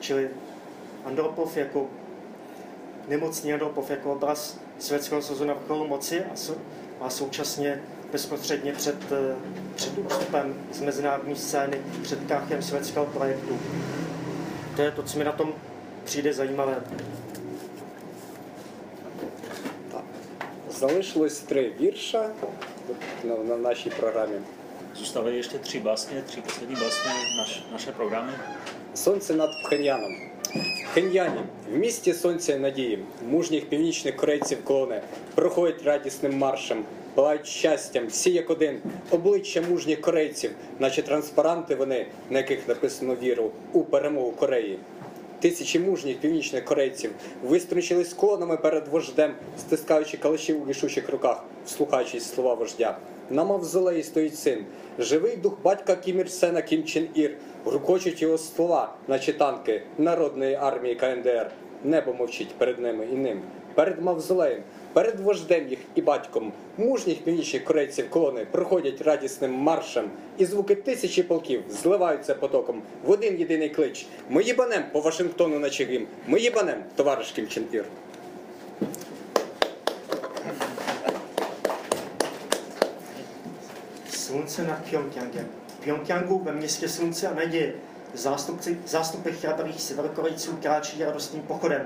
Čili 0.00 0.30
Andropov 1.04 1.56
jako 1.56 1.86
nemocný 3.08 3.52
Andropov 3.52 3.90
jako 3.90 4.12
obraz 4.12 4.60
Sovětského 4.78 5.22
svazu 5.22 5.44
na 5.44 5.54
vrcholu 5.54 5.86
moci 5.86 6.24
a, 6.24 6.36
sou, 6.36 6.54
a 7.00 7.10
současně 7.10 7.82
bezprostředně 8.13 8.73
před, 8.73 9.11
eh, 9.11 9.35
před 9.75 9.97
ústupem 9.97 10.55
z 10.71 10.81
mezinárodní 10.81 11.35
scény, 11.35 11.81
před 12.01 12.19
krachem 12.27 12.61
sovětského 12.61 13.05
projektu. 13.05 13.59
To 14.75 14.81
je 14.81 14.91
to, 14.91 15.03
co 15.03 15.17
mi 15.17 15.23
na 15.23 15.31
tom 15.31 15.53
přijde 16.03 16.33
zajímavé. 16.33 16.81
Так. 19.91 20.03
Залишилось 20.69 21.39
три 21.39 21.71
вірша 21.79 22.29
на, 23.23 23.35
на 23.35 23.57
нашій 23.57 23.89
програмі. 23.89 24.35
Zůstávají 24.95 25.37
ještě 25.37 25.57
tři 25.57 25.79
básně, 25.79 26.21
tři 26.21 26.41
poslední 26.41 26.75
básně 26.75 27.11
naš, 27.37 27.63
naše 27.71 27.91
programy. 27.91 28.31
Сонце 28.93 29.33
над 29.33 29.49
Пхеньяном. 29.63 30.15
В 30.55 30.91
Пхеньяні, 30.91 31.39
в 31.73 31.77
місті 31.77 32.13
сонця 32.13 32.55
і 32.55 32.59
надії, 32.59 32.99
мужніх 33.29 33.65
північних 33.65 34.15
корейців 34.15 34.63
клони 34.63 35.01
проходять 35.35 35.83
радісним 35.83 36.37
маршем, 36.37 36.83
палають 37.14 37.46
щастям, 37.46 38.06
всі 38.06 38.30
як 38.30 38.50
один, 38.50 38.78
обличчя 39.10 39.62
мужніх 39.70 40.00
корейців, 40.00 40.50
наче 40.78 41.02
транспаранти 41.02 41.74
вони, 41.74 42.06
на 42.30 42.38
яких 42.38 42.68
написано 42.68 43.16
віру 43.22 43.50
у 43.72 43.82
перемогу 43.82 44.32
Кореї. 44.32 44.78
Тисячі 45.40 45.78
мужніх 45.78 46.18
північних 46.18 46.64
корейців 46.64 47.10
виструнчились 47.42 48.12
колонами 48.12 48.56
перед 48.56 48.88
вождем, 48.88 49.34
стискаючи 49.58 50.16
калаші 50.16 50.52
у 50.52 50.66
рішучих 50.66 51.08
руках, 51.08 51.44
вслухаючись 51.66 52.34
слова 52.34 52.54
вождя. 52.54 52.98
На 53.30 53.44
мавзолеї 53.44 54.02
стоїть 54.02 54.38
син, 54.38 54.64
живий 54.98 55.36
дух 55.36 55.58
батька 55.62 55.96
Кім 55.96 56.18
Ір 56.18 56.30
Сена 56.30 56.62
Кім 56.62 56.84
Чен 56.84 57.08
Ір. 57.14 57.36
Грукочуть 57.66 58.22
його 58.22 58.38
слова, 58.38 58.94
наче 59.08 59.32
танки 59.32 59.82
народної 59.98 60.54
армії 60.54 60.94
КНДР. 60.94 61.50
Небо 61.84 62.12
мовчить 62.12 62.54
перед 62.58 62.78
ними 62.78 63.06
і 63.12 63.14
ним, 63.14 63.42
перед 63.74 64.02
мавзолеєм, 64.02 64.62
перед 64.94 65.20
вождем 65.20 65.68
їх 65.68 65.78
і 65.94 66.02
батьком. 66.02 66.52
Мужніх 66.78 67.18
північних 67.18 67.64
корейців 67.64 68.10
колони 68.10 68.46
проходять 68.50 69.02
радісним 69.02 69.52
маршем, 69.52 70.10
і 70.38 70.44
звуки 70.44 70.74
тисячі 70.74 71.22
полків 71.22 71.62
зливаються 71.70 72.34
потоком 72.34 72.82
в 73.04 73.10
один 73.10 73.38
єдиний 73.38 73.68
клич. 73.68 74.06
Ми 74.28 74.42
їбанем 74.42 74.82
по 74.92 75.00
Вашингтону 75.00 75.58
на 75.58 75.70
Чигим, 75.70 76.06
ми 76.26 76.40
їбанем, 76.40 76.84
товариш 76.96 77.30
Кім 77.30 77.48
Чен 77.48 77.64
Ір. 77.72 77.84
Nad 84.58 84.80
Pyongyangem. 84.90 85.46
V 85.80 85.84
Pyongyangu 85.84 86.38
ve 86.38 86.52
městě 86.52 86.88
slunce 86.88 87.28
a 87.28 87.34
naděje 87.34 87.74
zástupci, 88.14 88.78
zástupy 88.86 89.30
chrabrých 89.30 89.80
severokorejců 89.80 90.56
kráčí 90.62 91.04
radostným 91.04 91.42
pochodem. 91.42 91.82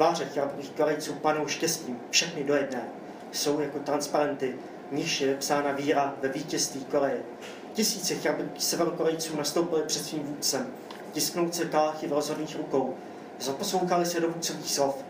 Tváře 0.00 0.24
chrabrých 0.24 0.70
Korejců 0.70 1.14
panou 1.14 1.46
štěstím, 1.46 2.00
všechny 2.10 2.44
do 2.44 2.54
jedné. 2.54 2.88
Jsou 3.32 3.60
jako 3.60 3.78
transparenty, 3.78 4.56
nichž 4.92 5.20
je 5.20 5.36
psána 5.36 5.72
víra 5.72 6.14
ve 6.22 6.28
vítězství 6.28 6.84
Koreje. 6.84 7.22
Tisíce 7.72 8.14
severokorejců 8.58 9.36
nastoupili 9.36 9.82
před 9.82 10.04
svým 10.04 10.22
vůdcem. 10.22 10.66
Tisknout 11.12 11.54
se 11.54 11.64
kálchy 11.64 12.06
v 12.06 12.12
rozhodných 12.12 12.56
rukou. 12.56 12.94
Zaposlouchali 13.40 14.06
se 14.06 14.20
do 14.20 14.28
vůdcových 14.28 14.70
slov. 14.70 15.04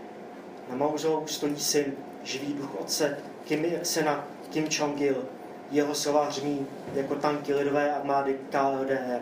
Na 0.71 0.77
mauzolou 0.77 1.27
stojí 1.27 1.61
syn, 1.61 1.93
živý 2.23 2.53
duch 2.53 2.81
otce, 2.81 3.19
Kim 3.45 3.65
Ir-sena, 3.65 4.25
Kim 4.51 4.65
Jong-il. 4.71 5.25
Jeho 5.71 5.95
slova 5.95 6.25
hřmí 6.25 6.67
jako 6.95 7.15
tanky 7.15 7.55
lidové 7.55 7.95
armády 7.95 8.39
KLDR. 8.51 9.21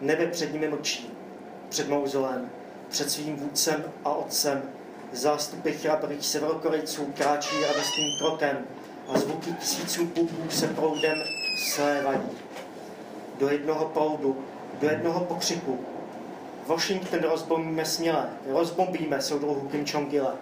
Nebe 0.00 0.26
před 0.26 0.52
nimi 0.52 0.68
mlčí, 0.68 1.10
před 1.68 1.88
mauzolem, 1.88 2.50
před 2.88 3.10
svým 3.10 3.36
vůdcem 3.36 3.84
a 4.04 4.14
otcem. 4.14 4.79
Zástupy 5.12 5.72
chrabrých 5.72 6.26
severokorejců 6.26 7.12
kráčí 7.16 7.56
radostným 7.60 8.18
krokem 8.18 8.66
a 9.08 9.18
zvuky 9.18 9.52
tisíců 9.52 10.06
puků 10.06 10.50
se 10.50 10.66
proudem 10.66 11.18
slévají. 11.74 12.20
Do 13.38 13.48
jednoho 13.48 13.84
proudu, 13.84 14.44
do 14.80 14.88
jednoho 14.88 15.20
pokřiku. 15.20 15.78
Washington 16.66 17.20
rozbombíme 17.20 17.84
směle, 17.84 18.30
rozbombíme 18.46 19.22
soudruhu 19.22 19.68
Kim 19.68 19.84
Jong-ila. 19.84 20.34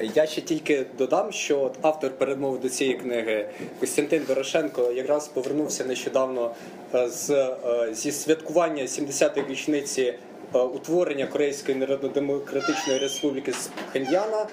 Я 0.00 0.26
ще 0.26 0.40
тільки 0.40 0.86
додам, 0.98 1.32
що 1.32 1.60
от 1.60 1.78
автор 1.82 2.10
передмов 2.10 2.60
до 2.60 2.68
цієї 2.68 2.96
книги 2.96 3.48
Костянтин 3.80 4.24
Дорошенко 4.28 4.82
якраз 4.82 5.28
повернувся 5.28 5.84
нещодавно 5.84 6.50
е, 6.94 7.08
з, 7.08 7.30
е, 7.30 7.54
зі 7.92 8.12
святкування 8.12 8.82
70-ї 8.82 9.48
річниці 9.48 10.02
е, 10.02 10.18
утворення 10.58 11.26
Корейської 11.26 11.78
Народно-Демократичної 11.78 12.98
Республіки 12.98 13.52
з 13.52 13.70
Хендіана. 13.92 14.46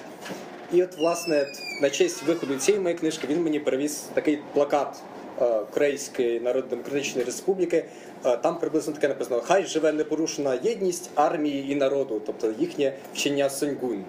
І 0.73 0.83
от, 0.83 0.97
власне, 0.97 1.47
на 1.81 1.89
честь 1.89 2.23
виходу 2.23 2.55
цієї 2.55 2.83
моєї 2.83 2.99
книжки 2.99 3.27
він 3.27 3.43
мені 3.43 3.59
привіз 3.59 4.05
такий 4.13 4.39
плакат 4.53 5.01
е, 5.41 5.59
Корейської 5.73 6.39
Народно-Демократичної 6.39 7.25
Республіки. 7.25 7.85
Е, 8.25 8.37
Там 8.37 8.59
приблизно 8.59 8.93
таке 8.93 9.07
написано: 9.07 9.41
Хай 9.41 9.65
живе 9.65 9.91
непорушена 9.91 10.59
єдність 10.63 11.09
армії 11.15 11.71
і 11.71 11.75
народу, 11.75 12.21
тобто 12.25 12.53
їхнє 12.59 12.93
вчення 13.13 13.49
Соньгун. 13.49 14.03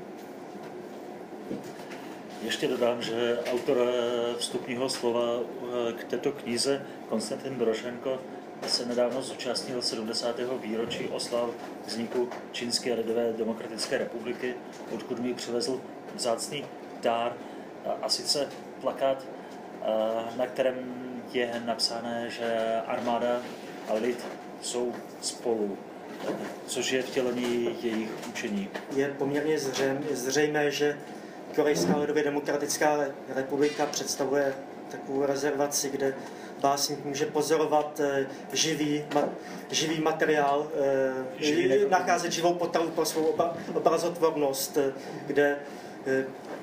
Ještě 2.45 2.69
dodám, 2.69 3.03
že 3.03 3.39
autor 3.53 3.79
slova 4.89 5.41
eh, 5.41 5.93
k 5.93 6.05
této 6.05 6.33
knize, 6.33 6.81
Konstantin 7.09 7.59
Dorošenko, 7.59 8.19
se 8.69 8.87
nedávno 8.87 9.23
zúčastnil 9.23 9.83
70. 9.83 10.37
výročí 10.61 11.09
oslav 11.09 11.51
vzniku 11.87 12.29
Čínské 12.53 12.95
lidové 12.95 13.33
demokratické 13.33 13.99
republiky, 13.99 14.55
odkud 14.95 15.19
mi 15.21 15.35
přivezl 15.35 15.81
vzácný 16.15 16.65
dár, 17.03 17.33
a- 18.03 18.09
sice 18.09 18.49
plakát, 18.81 19.25
na 20.37 20.47
kterém 20.47 20.75
je 21.33 21.63
napsané, 21.65 22.31
že 22.31 22.77
armáda 22.87 23.43
a 23.89 23.95
lid 23.95 24.27
jsou 24.63 24.93
spolu, 25.21 25.79
což 26.67 26.93
je 26.93 27.03
vtělení 27.03 27.77
jejich 27.83 28.11
učení. 28.29 28.69
Je 28.97 29.09
poměrně 29.19 29.59
zřejm, 29.59 30.07
zřejmé, 30.11 30.71
že 30.71 30.99
Korejská 31.55 31.97
lidově 31.97 32.23
demokratická 32.25 32.99
republika 33.29 33.87
představuje 33.87 34.55
takovou 34.91 35.27
rezervaci, 35.27 35.91
kde 35.91 36.15
básník 36.61 37.05
může 37.05 37.27
pozorovat 37.27 38.01
eh, 38.01 38.27
živý, 38.53 39.05
ma, 39.15 39.29
živý 39.71 40.01
materiál, 40.01 40.69
eh, 40.75 41.45
Živý 41.45 41.91
nacházet 41.91 42.33
živou 42.33 42.55
potravu 42.55 42.91
pro 42.91 43.05
svou 43.05 43.23
oba, 43.25 43.57
obrazotvornost, 43.75 44.77
eh, 44.77 44.93
kde 45.27 45.57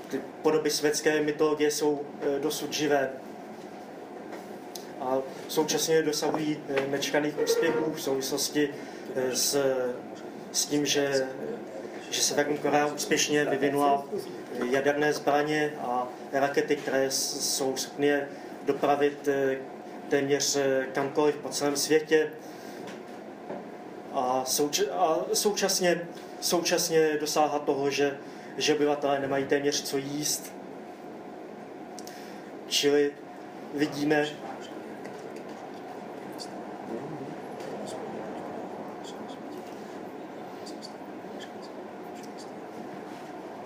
ty 0.08 0.22
podoby 0.42 0.70
světské 0.70 1.22
mytologie 1.22 1.72
jsou 1.72 2.02
dosud 2.42 2.74
živé. 2.74 3.10
A 5.02 5.18
současně 5.48 6.02
dosahují 6.02 6.60
nečekaných 6.90 7.40
úspěchů 7.44 7.94
v 7.94 8.02
souvislosti 8.02 8.70
s, 9.34 9.58
s 10.52 10.66
tím, 10.66 10.86
že, 10.86 11.28
že 12.10 12.22
Severní 12.22 12.58
Korea 12.58 12.86
úspěšně 12.86 13.46
vyvinula 13.46 14.06
jaderné 14.70 15.14
zbraně 15.14 15.74
a 15.82 16.08
rakety, 16.34 16.76
které 16.76 17.12
jsou 17.12 17.78
schopny 17.78 18.22
dopravit 18.66 19.30
téměř 20.10 20.56
eh, 20.56 20.88
kamkoliv 20.94 21.36
po 21.36 21.50
celém 21.50 21.76
světě. 21.76 22.30
A, 24.14 24.44
souč- 24.48 24.92
a 24.92 25.26
současně, 25.34 26.08
současně 26.42 27.18
dosáhla 27.20 27.60
toho, 27.60 27.90
že, 27.90 28.18
že 28.58 28.76
obyvatelé 28.76 29.20
nemají 29.20 29.46
téměř 29.46 29.84
co 29.84 29.98
jíst. 29.98 30.54
Čili 32.68 33.12
vidíme, 33.74 34.28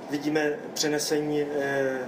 vidíme 0.10 0.60
přenesení 0.74 1.42
eh, 1.42 2.00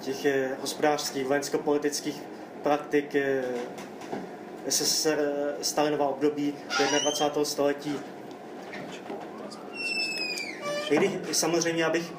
těch 0.00 0.24
eh, 0.24 0.56
hospodářských, 0.60 1.26
vojensko-politických 1.26 2.27
praktik 2.68 3.16
SSSR 4.68 5.18
eh, 5.18 5.64
Stalinova 5.64 6.08
období 6.08 6.54
do 6.78 6.84
21. 7.00 7.44
století. 7.44 8.00
Když 10.90 11.10
samozřejmě, 11.32 11.84
abych, 11.84 12.12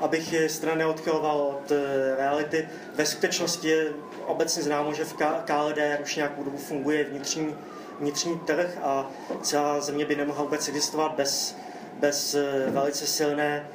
abych 0.00 0.34
strana 0.46 0.76
neodchyloval 0.76 1.40
od 1.40 1.72
eh, 1.72 2.16
reality, 2.16 2.68
ve 2.94 3.06
skutečnosti 3.06 3.68
je 3.68 3.92
obecně 4.26 4.62
známo, 4.62 4.92
že 4.92 5.04
v 5.04 5.12
K- 5.12 5.42
KLDR 5.44 5.98
už 6.02 6.16
nějakou 6.16 6.44
dobu 6.44 6.56
funguje 6.56 7.04
vnitřní, 7.04 7.54
vnitřní 8.00 8.38
trh 8.38 8.78
a 8.82 9.10
celá 9.42 9.80
země 9.80 10.04
by 10.04 10.16
nemohla 10.16 10.42
vůbec 10.42 10.68
existovat 10.68 11.14
bez, 11.14 11.56
bez 12.00 12.34
eh, 12.34 12.70
velice 12.70 13.06
silné 13.06 13.66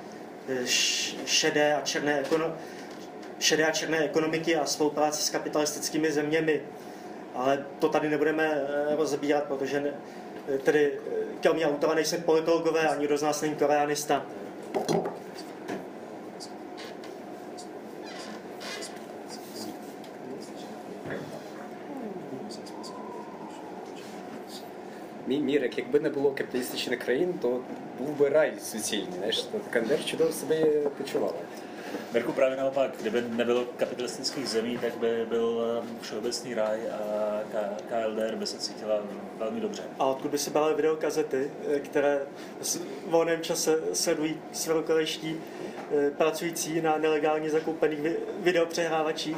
šedé 1.26 1.76
a 1.76 1.81
černé 1.81 2.19
ekono, 2.19 2.53
šedé 3.39 3.66
a 3.66 3.70
černé 3.70 3.98
ekonomiky 3.98 4.56
a 4.56 4.66
spolupráce 4.66 5.22
s 5.22 5.31
kapitalistickými 5.31 6.12
zeměmi. 6.12 6.60
Ale 7.35 7.66
to 7.78 7.89
tady 7.89 8.09
nebudeme 8.09 8.44
eh, 8.44 8.97
rozebírat, 8.97 9.44
protože 9.44 9.81
ne, 9.81 9.90
eh, 10.55 10.59
tedy 10.59 10.93
eh, 10.93 11.10
kromě 11.43 11.66
autora 11.66 11.94
nejsem 11.94 12.22
politologové, 12.22 12.89
ani 12.89 13.06
kdo 13.06 13.18
z 13.18 13.22
nás 13.22 13.43
není 13.43 13.55
koreanista. 13.55 14.26
Мій 25.26 25.40
мірик, 25.40 25.78
якби 25.78 26.01
не 26.01 26.10
було 26.10 26.31
капіталістичних 26.31 26.98
країн, 26.98 27.35
то 27.43 27.60
був 27.98 28.18
би 28.18 28.28
рай 28.28 28.52
суцільний. 28.60 29.12
Знаєш, 29.16 29.43
то 29.43 29.59
Кандер 29.70 30.05
чудово 30.05 30.32
себе 30.32 30.64
почувала. 30.98 31.35
Mirku, 32.14 32.34
právě 32.34 32.57
naopak, 32.57 32.91
kdyby 33.02 33.22
nebylo 33.22 33.66
kapitalistických 33.78 34.48
zemí, 34.48 34.78
tak 34.78 34.98
by 34.98 35.26
byl 35.30 35.82
eh, 35.84 35.88
všeobecný 36.02 36.53
ráj 36.53 36.80
a 36.91 37.41
KLDR 37.90 38.36
by 38.36 38.48
se 38.48 38.57
cítila 38.57 38.95
velmi 39.38 39.61
dobře. 39.61 39.84
A 39.99 40.06
odkud 40.06 40.32
by 40.32 40.38
si 40.38 40.49
brali 40.49 40.74
videokazety, 40.74 41.52
eh, 41.76 41.80
které 41.80 42.22
v 42.61 42.80
volném 43.07 43.41
čase 43.41 43.80
sledují 43.94 44.41
svědokolejští 44.52 45.38
eh, 45.91 46.11
pracující 46.11 46.82
na 46.82 46.98
nelegálně 46.98 47.49
zakoupených 47.49 47.99
vi- 47.99 48.18
videopřehrávačích? 48.40 49.38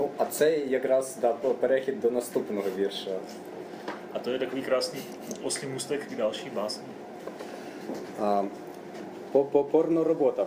Ну, 0.00 0.08
а 0.18 0.24
це 0.24 0.58
якраз 0.58 1.16
да, 1.20 1.32
перехід 1.32 2.00
до 2.00 2.10
наступного 2.10 2.66
вірша. 2.78 3.10
A 4.14 4.18
to 4.18 4.30
je 4.30 4.38
takový 4.38 4.62
krásný 4.62 5.00
oslý 5.42 5.68
můstek 5.68 6.06
k 6.06 6.16
další 6.16 6.50
básni. 6.50 6.84
А, 8.20 8.44
по, 9.32 9.44
по 9.44 9.64
порнороботам. 9.64 10.46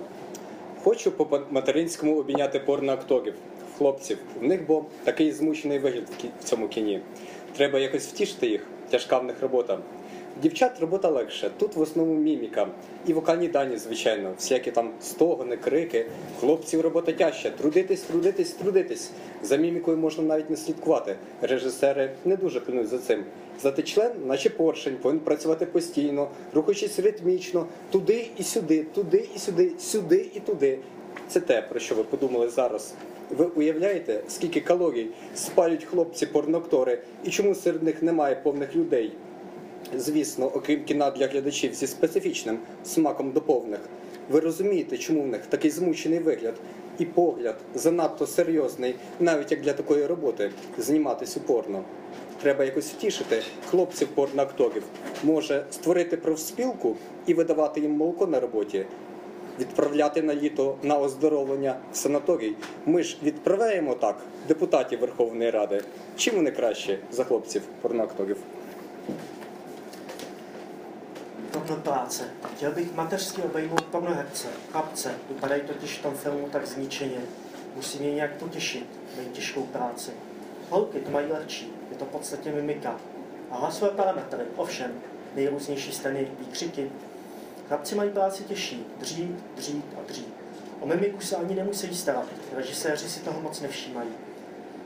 Хочу 0.84 1.12
по 1.12 1.42
материнському 1.52 2.20
обійняти 2.20 2.60
порноакторів, 2.60 3.34
хлопців. 3.78 4.18
В 4.40 4.44
них 4.44 4.66
бо 4.68 4.86
такий 5.04 5.32
змучений 5.32 5.80
вигляд 5.80 6.04
в, 6.10 6.24
кі- 6.24 6.30
в 6.40 6.44
цьому 6.44 6.68
кіні. 6.68 7.02
Треба 7.58 7.80
якось 7.80 8.08
втішити 8.08 8.48
їх, 8.48 8.68
тяжка 8.90 9.18
в 9.18 9.24
них 9.24 9.42
робота. 9.42 9.80
Дівчат 10.42 10.80
робота 10.80 11.10
легше, 11.10 11.52
тут 11.58 11.76
в 11.76 11.82
основному 11.82 12.20
міміка. 12.20 12.68
І 13.08 13.14
вокальні 13.14 13.48
дані, 13.48 13.78
звичайно, 13.78 14.34
всякі 14.38 14.72
там 14.72 14.92
стогони, 15.02 15.58
крики. 15.58 16.06
Хлопців 16.40 16.82
робота 16.82 17.12
тяжча. 17.12 17.50
Трудитись, 17.50 18.02
трудитись, 18.02 18.52
трудитись. 18.52 19.12
За 19.44 19.56
мімікою 19.56 19.98
можна 19.98 20.24
навіть 20.24 20.50
не 20.50 20.58
слідкувати. 20.58 21.16
Режисери 21.42 22.12
не 22.26 22.38
дуже 22.38 22.60
пильнують 22.60 22.90
за 22.90 22.98
цим. 22.98 23.24
Зате 23.62 23.84
член, 23.84 24.12
наче 24.26 24.50
поршень, 24.50 24.96
повинен 25.02 25.24
працювати 25.24 25.66
постійно, 25.66 26.28
рухаючись 26.54 27.00
ритмічно, 27.00 27.66
туди 27.92 28.28
і 28.38 28.44
сюди, 28.44 28.86
туди 28.94 29.30
і 29.36 29.40
сюди, 29.40 29.72
сюди 29.80 30.30
і 30.36 30.40
туди. 30.40 30.80
Це 31.28 31.40
те, 31.40 31.62
про 31.62 31.80
що 31.80 31.96
ви 31.96 32.04
подумали 32.04 32.50
зараз. 32.50 32.94
Ви 33.30 33.46
уявляєте, 33.46 34.24
скільки 34.28 34.62
калорій 34.62 35.08
спалюють 35.36 35.84
хлопці 35.84 36.26
порноктори 36.26 37.00
і 37.24 37.30
чому 37.30 37.56
серед 37.56 37.84
них 37.84 38.04
немає 38.04 38.36
повних 38.36 38.76
людей? 38.76 39.12
Звісно, 39.98 40.52
окрім 40.54 40.84
кіна 40.84 41.12
для 41.12 41.28
глядачів 41.28 41.74
зі 41.74 41.88
специфічним 41.88 42.60
смаком 42.86 43.32
до 43.32 43.42
повних. 43.42 43.80
Ви 44.30 44.40
розумієте, 44.40 44.98
чому 44.98 45.22
в 45.22 45.28
них 45.28 45.46
такий 45.46 45.72
змучений 45.72 46.20
вигляд 46.20 46.54
і 47.00 47.06
погляд 47.06 47.56
занадто 47.76 48.28
серйозний, 48.28 48.96
навіть 49.20 49.52
як 49.52 49.62
для 49.62 49.74
такої 49.74 50.06
роботи, 50.06 50.52
зніматись 50.78 51.38
упорно. 51.38 51.84
Треба 52.42 52.66
якось 52.66 52.90
втішити 52.90 53.42
хлопців 53.70 54.08
порноакторів. 54.08 54.84
Може 55.24 55.66
створити 55.72 56.18
профспілку 56.18 56.96
і 57.28 57.34
видавати 57.34 57.82
їм 57.82 57.92
молоко 57.92 58.28
на 58.28 58.40
роботі, 58.40 58.86
відправляти 59.60 60.22
на 60.22 60.36
літо 60.36 60.78
на 60.84 60.98
оздоровлення 60.98 61.76
в 61.94 61.98
санаторій. 61.98 62.56
Ми 62.86 63.04
ж 63.04 63.18
відправляємо 63.24 63.94
так 63.94 64.18
депутатів 64.48 65.00
Верховної 65.00 65.50
Ради. 65.50 65.82
Чим 66.18 66.36
вони 66.36 66.52
краще 66.52 67.00
за 67.12 67.24
хлопців 67.24 67.62
порноакторів? 67.82 68.38
Porno 71.68 71.84
práce. 71.84 72.24
Chtěl 72.56 72.72
bych 72.72 72.94
mateřsky 72.94 73.42
obejmout 73.42 73.82
pornoherce, 73.82 74.48
chlapce. 74.72 75.16
Vypadají 75.30 75.62
totiž 75.62 76.00
v 76.00 76.02
tom 76.02 76.16
filmu 76.16 76.50
tak 76.50 76.68
zničeně. 76.68 77.18
Musím 77.76 78.02
je 78.02 78.14
nějak 78.14 78.32
potěšit, 78.32 79.00
mají 79.16 79.28
těžkou 79.28 79.64
práci. 79.64 80.12
Holky 80.70 81.00
to 81.00 81.12
mají 81.12 81.32
lehčí, 81.32 81.74
je 81.92 81.98
to 81.98 82.06
v 82.06 82.08
podstatě 82.08 82.52
mimika. 82.52 82.96
A 83.52 83.58
hlasové 83.58 83.92
parametry, 83.92 84.44
ovšem, 84.56 84.92
nejrůznější 85.36 85.92
steny, 85.92 86.28
výkřiky. 86.40 86.92
Chlapci 87.68 87.96
mají 87.96 88.10
práci 88.10 88.44
těžší, 88.44 88.86
dřít, 89.00 89.44
dřít 89.56 89.86
a 89.98 90.08
dřít. 90.08 90.34
O 90.80 90.86
mimiku 90.86 91.22
se 91.22 91.36
ani 91.36 91.56
nemusí 91.56 91.96
starat, 91.96 92.28
režiséři 92.56 93.10
si 93.10 93.20
toho 93.20 93.42
moc 93.42 93.62
nevšímají. 93.62 94.10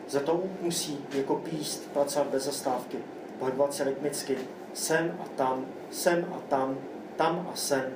Za 0.09 0.19
to 0.19 0.43
musí 0.61 0.97
jako 1.13 1.35
píst 1.35 1.91
pracovat 1.93 2.27
bez 2.27 2.43
zastávky, 2.43 2.97
pohybovat 3.39 3.73
se 3.73 3.83
rytmicky, 3.83 4.37
sem 4.77 5.17
a 5.19 5.25
tam, 5.35 5.65
sem 5.91 6.25
a 6.35 6.39
tam, 6.49 6.77
tam 7.15 7.49
a 7.53 7.55
sem. 7.55 7.93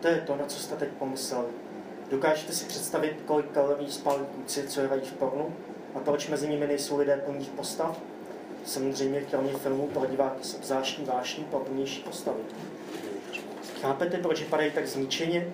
To 0.00 0.08
je 0.08 0.16
to, 0.26 0.36
na 0.36 0.44
co 0.46 0.58
jste 0.58 0.76
teď 0.76 0.88
pomysleli. 0.88 1.48
Dokážete 2.10 2.52
si 2.52 2.64
představit, 2.64 3.16
kolik 3.26 3.50
kalorií 3.50 3.90
spálí 3.90 4.24
kluci, 4.34 4.68
co 4.68 4.80
hrají 4.80 5.00
v 5.00 5.12
pornu? 5.12 5.54
A 5.94 5.98
proč 5.98 6.28
mezi 6.28 6.48
nimi 6.48 6.66
nejsou 6.66 6.98
lidé 6.98 7.16
plných 7.16 7.48
postav? 7.48 8.00
Samozřejmě 8.64 9.20
kromě 9.20 9.52
filmů 9.52 9.88
pro 9.88 10.06
diváky 10.06 10.44
s 10.44 10.54
obzvláštní 10.54 11.04
vášní 11.04 11.44
plnější 11.44 12.02
postavy. 12.02 12.40
Chápete, 13.80 14.18
proč 14.18 14.40
vypadají 14.40 14.70
tak 14.70 14.86
zničeně? 14.86 15.48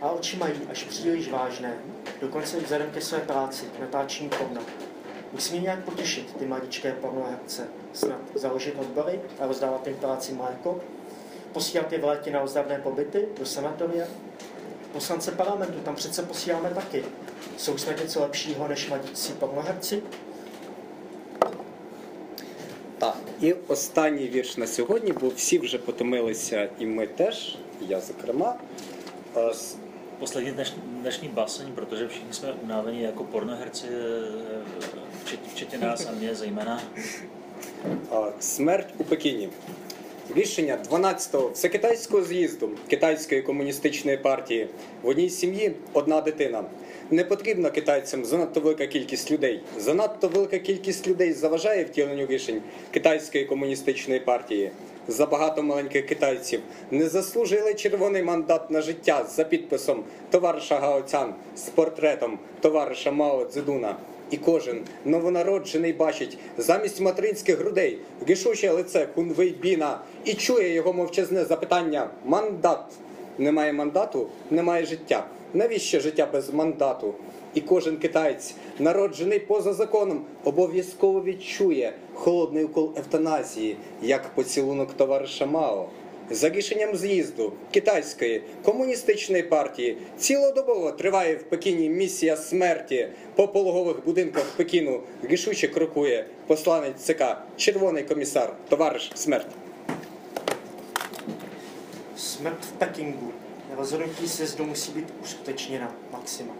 A 0.00 0.10
oči 0.10 0.36
mají 0.36 0.54
až 0.70 0.84
příliš 0.84 1.30
vážné, 1.30 1.74
dokonce 2.20 2.58
i 2.58 2.60
vzhledem 2.60 2.90
ke 2.90 3.00
své 3.00 3.18
práci, 3.18 3.64
natáčení 3.80 4.28
porna. 4.28 4.60
Musíme 5.33 5.59
nějak 5.61 5.83
potěšit 5.83 6.35
ty 6.39 6.45
maličké 6.45 6.91
pornoherce, 6.91 7.67
snad 7.93 8.19
založit 8.35 8.75
odbory 8.79 9.19
a 9.39 9.47
rozdávat 9.47 9.87
jim 9.87 9.95
práci 9.95 10.33
mléko, 10.33 10.79
posílat 11.53 11.91
je 11.91 11.99
v 11.99 12.03
létě 12.03 12.31
na 12.31 12.41
ozdravné 12.41 12.79
pobyty 12.79 13.27
do 13.39 13.45
sanatoria. 13.45 14.05
Poslance 14.93 15.31
parlamentu 15.31 15.79
tam 15.79 15.95
přece 15.95 16.23
posíláme 16.23 16.69
taky. 16.69 17.03
Jsou 17.57 17.77
snad 17.77 17.99
něco 18.01 18.21
lepšího 18.21 18.67
než 18.67 18.89
mladící 18.89 19.33
pornoherci? 19.33 20.03
Так, 22.97 23.17
і 23.41 23.53
останній 23.53 24.27
вірш 24.27 24.57
на 24.57 24.67
сьогодні, 24.67 25.11
бо 25.13 25.29
всі 25.29 25.59
вже 25.59 25.77
потомилися, 25.77 26.69
і 26.79 26.85
ми 26.85 27.07
теж, 27.07 27.57
і 27.81 27.85
я 27.87 27.99
зокрема. 27.99 28.55
Е, 29.37 29.49
с- 29.53 29.75
Poslední 30.19 30.51
dneš, 30.51 30.73
dnešní 31.01 31.27
báseň, 31.27 31.71
protože 31.75 32.07
všichni 32.07 32.33
jsme 32.33 32.53
unáveni 32.63 33.01
jako 33.03 33.23
pornoherci, 33.23 33.87
včetně, 35.28 35.50
včetně 35.54 35.78
nás 35.78 36.06
a 36.06 36.12
mě 36.12 36.34
Смерть 38.40 38.94
у 38.98 39.04
Пекіні. 39.04 39.48
Рішення 40.34 40.78
12-го 40.90 41.48
всекитайського 41.48 42.24
з'їзду 42.24 42.70
Китайської 42.88 43.42
комуністичної 43.42 44.16
партії 44.16 44.68
в 45.02 45.08
одній 45.08 45.30
сім'ї 45.30 45.72
одна 45.92 46.20
дитина. 46.20 46.64
Не 47.10 47.24
потрібна 47.24 47.70
китайцям 47.70 48.24
занадто 48.24 48.60
велика 48.60 48.86
кількість 48.86 49.30
людей. 49.30 49.60
Занадто 49.78 50.28
велика 50.28 50.58
кількість 50.58 51.08
людей 51.08 51.32
заважає 51.32 51.84
втіленню 51.84 52.26
рішень 52.26 52.62
Китайської 52.90 53.44
комуністичної 53.44 54.20
партії. 54.20 54.70
Забагато 55.08 55.62
маленьких 55.62 56.06
китайців 56.06 56.60
не 56.90 57.08
заслужили 57.08 57.74
червоний 57.74 58.22
мандат 58.22 58.70
на 58.70 58.80
життя 58.80 59.24
за 59.24 59.44
підписом 59.44 60.04
товариша 60.30 60.78
Гао 60.78 61.02
Цян 61.02 61.34
з 61.56 61.62
портретом 61.62 62.38
товариша 62.60 63.10
Мао 63.10 63.44
Цзедуна. 63.44 63.96
І 64.30 64.36
кожен 64.36 64.80
новонароджений 65.04 65.92
бачить 65.92 66.38
замість 66.58 67.00
материнських 67.00 67.58
грудей 67.58 67.98
рішуче 68.26 68.70
лице 68.70 69.08
Кунвейбіна 69.14 70.00
і 70.24 70.34
чує 70.34 70.74
його 70.74 70.92
мовчазне 70.92 71.44
запитання 71.44 72.10
мандат. 72.24 72.84
Немає 73.38 73.72
мандату, 73.72 74.26
немає 74.50 74.86
життя. 74.86 75.26
Навіщо 75.54 76.00
життя 76.00 76.28
без 76.32 76.50
мандату? 76.54 77.14
І 77.54 77.60
кожен 77.60 77.96
китаєць, 77.96 78.54
народжений 78.78 79.38
поза 79.38 79.72
законом, 79.72 80.24
обов'язково 80.44 81.22
відчує 81.22 81.92
холодний 82.14 82.64
укол 82.64 82.92
евтаназії, 82.96 83.76
як 84.02 84.28
поцілунок 84.34 84.92
товариша 84.92 85.46
Мао. 85.46 85.88
За 86.29 86.49
рішенням 86.49 86.95
з'їзду 86.95 87.53
китайської 87.71 88.41
комуністичної 88.63 89.43
партії 89.43 89.97
цілодобово 90.17 90.91
триває 90.91 91.35
в 91.35 91.43
Пекіні 91.43 91.89
місія 91.89 92.37
смерті. 92.37 93.07
По 93.35 93.47
пологових 93.47 94.05
будинках 94.05 94.43
Пекіну 94.57 95.01
рішуче 95.23 95.67
крокує 95.67 96.25
посланець 96.47 97.01
ЦК 97.01 97.23
Червоний 97.57 98.03
комісар, 98.03 98.53
товариш 98.69 99.11
смерть. 99.15 99.47
Smrt 102.17 102.61
v 102.61 102.83
Pekingu. 102.83 103.31
Rozhodnutí 103.77 104.27
sjezdu 104.27 104.65
musí 104.65 104.91
být 104.91 105.05
uskutečněna 105.23 105.91
maxima. 106.11 106.53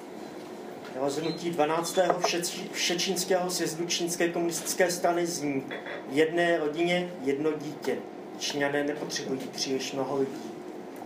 Rozhodnutí 1.01 1.49
12. 1.49 1.97
Vše- 1.97 2.69
všečínského 2.73 3.49
sjezdu 3.49 3.85
čínské 3.85 4.29
komunistické 4.29 4.91
strany 4.91 5.25
zní 5.25 5.63
v 6.11 6.17
jedné 6.17 6.57
rodině 6.57 7.09
jedno 7.25 7.51
dítě. 7.51 7.97
Číňané 8.38 8.84
nepotřebují 8.84 9.40
příliš 9.52 9.92
mnoho 9.92 10.16
lidí. 10.16 10.50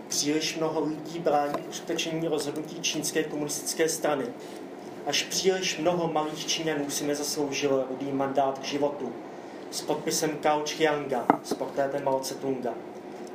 Příliš 0.07 0.57
mnoho 0.57 0.83
lidí 0.85 1.19
brání 1.19 1.63
uskutečnění 1.69 2.27
rozhodnutí 2.27 2.81
čínské 2.81 3.23
komunistické 3.23 3.89
strany. 3.89 4.25
Až 5.05 5.23
příliš 5.23 5.77
mnoho 5.77 6.13
malých 6.13 6.45
Číňanů 6.47 6.89
si 6.89 7.07
nezasloužilo 7.07 7.85
rudý 7.89 8.11
mandát 8.11 8.59
k 8.59 8.63
životu 8.63 9.13
s 9.71 9.81
podpisem 9.81 10.37
Kao 10.37 10.63
Chianga 10.65 11.25
s 11.43 11.53
portrétem 11.53 12.03
Mao 12.03 12.19
Tse-tunga. 12.19 12.73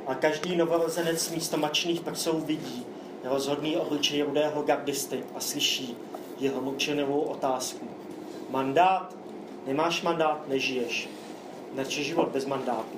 A 0.07 0.15
každý 0.15 0.55
novorozenec 0.55 1.29
místo 1.29 1.57
mačných 1.57 2.01
prsou 2.01 2.39
vidí 2.39 2.85
rozhodný 3.23 3.77
obličej 3.77 4.23
rudého 4.23 4.63
gardisty 4.63 5.23
a 5.35 5.39
slyší 5.39 5.97
jeho 6.39 6.61
mlčenivou 6.61 7.21
otázku. 7.21 7.87
Mandát? 8.49 9.15
Nemáš 9.65 10.01
mandát, 10.01 10.47
nežiješ. 10.47 11.09
Nače 11.75 12.03
život 12.03 12.29
bez 12.29 12.45
mandátu. 12.45 12.97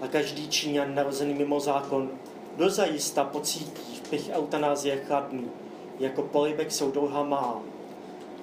A 0.00 0.08
každý 0.08 0.48
Číňan 0.48 0.94
narozený 0.94 1.34
mimo 1.34 1.60
zákon 1.60 2.10
dozajista 2.56 3.24
pocítí 3.24 4.00
v 4.04 4.08
pich 4.08 4.30
eutanázie 4.32 4.96
chladný, 4.96 5.50
jako 6.00 6.22
polibek 6.22 6.72
soudouha 6.72 7.24
má. 7.24 7.60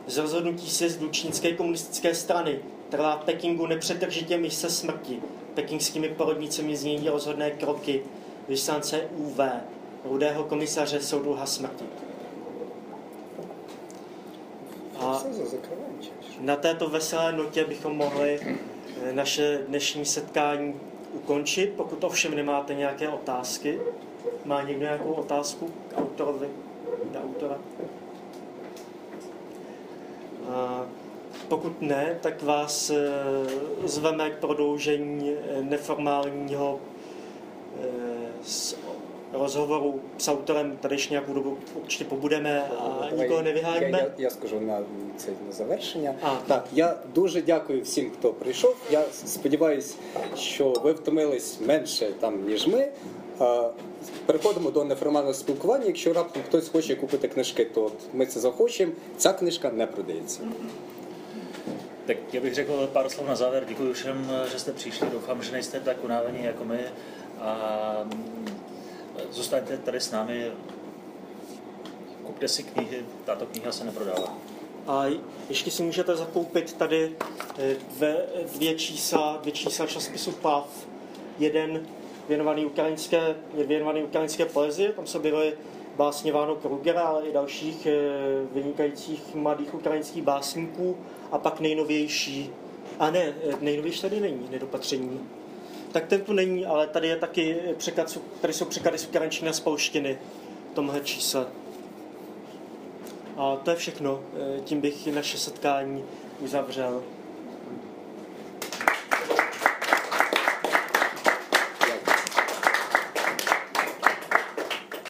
Z 0.08 0.18
rozhodnutí 0.18 0.70
sjezdu 0.70 1.10
čínské 1.10 1.54
komunistické 1.54 2.16
strany 2.16 2.60
trvá 2.90 3.16
v 3.16 3.26
Pekingu 3.26 3.68
nepřetržitě 3.68 4.38
mise 4.38 4.70
smrti. 4.70 5.20
Pekingskými 5.54 6.10
porodnicemi 6.10 6.78
změní 6.78 7.10
rozhodné 7.10 7.52
kroky 7.52 8.04
vyslance 8.48 9.02
UV, 9.18 9.40
rudého 10.06 10.44
komisaře 10.44 11.02
soudruha 11.02 11.46
smrti. 11.46 11.86
A 15.00 15.24
na 16.40 16.56
této 16.56 16.90
veselé 16.90 17.32
notě 17.32 17.66
bychom 17.66 17.98
mohli 17.98 18.40
eh, 18.42 19.14
naše 19.14 19.62
dnešní 19.68 20.06
setkání 20.06 20.76
ukončit, 21.18 21.74
pokud 21.78 22.04
ovšem 22.04 22.36
nemáte 22.36 22.74
nějaké 22.74 23.10
otázky. 23.10 23.80
Má 24.46 24.62
někdo 24.62 24.82
nějakou 24.82 25.12
otázku 25.12 25.72
k 25.88 25.98
autorovi, 25.98 26.50
na 27.14 27.24
autora? 27.24 27.58
A 30.50 30.86
pokud 31.48 31.82
ne, 31.82 32.20
tak 32.22 32.44
vás 32.44 32.90
eh, 32.90 32.96
zveme 33.84 34.30
k 34.30 34.38
prodloužení 34.38 35.32
eh, 35.32 35.62
neformálního 35.62 36.80
eh, 37.82 37.88
rozhovoru 39.34 40.00
s 40.18 40.28
autorem 40.28 40.78
tady 40.82 40.96
ještě 40.96 41.14
nějakou 41.14 41.34
dobu 41.34 41.58
určitě 41.84 42.06
pobudeme 42.06 42.64
a 42.64 43.10
nikoho 43.16 43.38
Я, 43.38 43.44
nevyháníme. 43.44 43.98
я, 44.00 44.12
я 44.18 44.30
скажу 44.30 44.60
на 44.60 44.80
це 45.18 45.32
на 45.46 45.52
завершення. 45.52 46.16
А. 46.22 46.36
Так, 46.48 46.66
я 46.74 46.98
дуже 47.14 47.42
дякую 47.42 47.82
всім, 47.82 48.12
хто 48.12 48.34
прийшов. 48.34 48.76
Я 48.92 49.04
сподіваюся, 49.12 49.96
що 50.36 50.74
ви 50.84 50.94
втомились 50.94 51.60
менше 51.62 52.12
там, 52.20 52.48
ніж 52.48 52.68
ми. 52.68 52.88
Переходимо 54.26 54.72
до 54.72 54.84
неформального 54.84 55.34
спілкування. 55.34 55.86
Якщо 55.86 56.14
раптом 56.14 56.44
хтось 56.48 56.70
хоче 56.70 56.96
купити 56.96 57.28
книжки, 57.28 57.66
то 57.66 57.84
от 57.86 57.94
ми 58.14 58.26
це 58.26 58.40
захочемо. 58.40 58.92
Ця 59.18 59.34
книжка 59.34 59.72
не 59.72 59.88
продається. 59.88 60.40
Tak 62.06 62.18
já 62.34 62.42
bych 62.42 62.54
řekl 62.56 62.88
pár 62.94 63.10
slov 63.12 63.28
na 63.28 63.36
závěr. 63.36 63.66
Děkuji 63.70 63.94
všem, 63.94 64.32
že 64.52 64.60
jste 64.60 64.72
přišli. 64.72 65.08
Doufám, 65.12 65.44
že 65.44 65.52
nejste 65.52 65.80
tak 65.80 65.98
unávení 66.04 66.44
jako 66.44 66.66
my. 66.66 66.80
A 67.42 67.56
zůstaňte 69.32 69.78
tady 69.78 70.00
s 70.00 70.12
námi. 70.12 70.52
Kupte 72.24 72.48
si 72.48 72.64
knihy. 72.64 73.06
Tato 73.26 73.46
kniha 73.46 73.72
se 73.72 73.84
neprodává. 73.84 74.38
A 74.88 75.06
ještě 75.50 75.72
si 75.72 75.84
můžete 75.84 76.16
zakoupit 76.16 76.74
tady 76.74 77.16
eh, 77.58 77.76
dvě, 77.96 78.26
dvě 78.54 78.76
čísla, 78.76 79.40
dvě 79.42 79.52
čísla 79.52 79.88
časopisu 79.88 80.32
PAV. 80.32 80.88
Jeden 81.40 81.88
věnovaný 82.30 82.66
ukrajinské, 82.66 83.36
věnovaný 83.54 84.04
ukrajinské 84.04 84.46
poezii, 84.46 84.94
tam 84.94 85.08
se 85.08 85.18
objevily 85.18 85.54
básně 85.96 86.32
Váno 86.32 86.56
Krugera, 86.56 87.02
ale 87.02 87.28
i 87.28 87.34
dalších 87.34 87.86
eh, 87.86 87.94
vynikajících 88.54 89.36
mladých 89.36 89.74
ukrajinských 89.74 90.24
básníků. 90.24 90.98
A 91.32 91.38
pak 91.38 91.60
nejnovější, 91.60 92.50
a 93.00 93.12
ne, 93.12 93.34
eh, 93.50 93.58
nejnovější 93.62 94.02
tady 94.02 94.20
není, 94.20 94.48
nedopatření. 94.52 95.20
Tak 95.98 96.08
ten 96.08 96.22
tu 96.22 96.34
není, 96.34 96.66
ale 96.66 96.88
tady 96.88 97.08
je 97.08 97.16
taky 97.16 97.58
překlad, 97.78 98.18
tady 98.42 98.54
jsou 98.54 98.66
překlady 98.66 98.98
z 98.98 99.06
ukrajinčiny 99.08 99.50
a 99.50 99.54
z 99.54 99.60
polštiny 99.60 100.20
v 100.72 100.76
tomhle 100.76 101.00
čísle. 101.00 101.46
A 103.38 103.56
to 103.56 103.70
je 103.70 103.76
všechno. 103.76 104.24
Eh, 104.58 104.62
Tím 104.62 104.82
bych 104.82 105.08
naše 105.08 105.38
setkání 105.38 106.04
uzavřel 106.40 107.04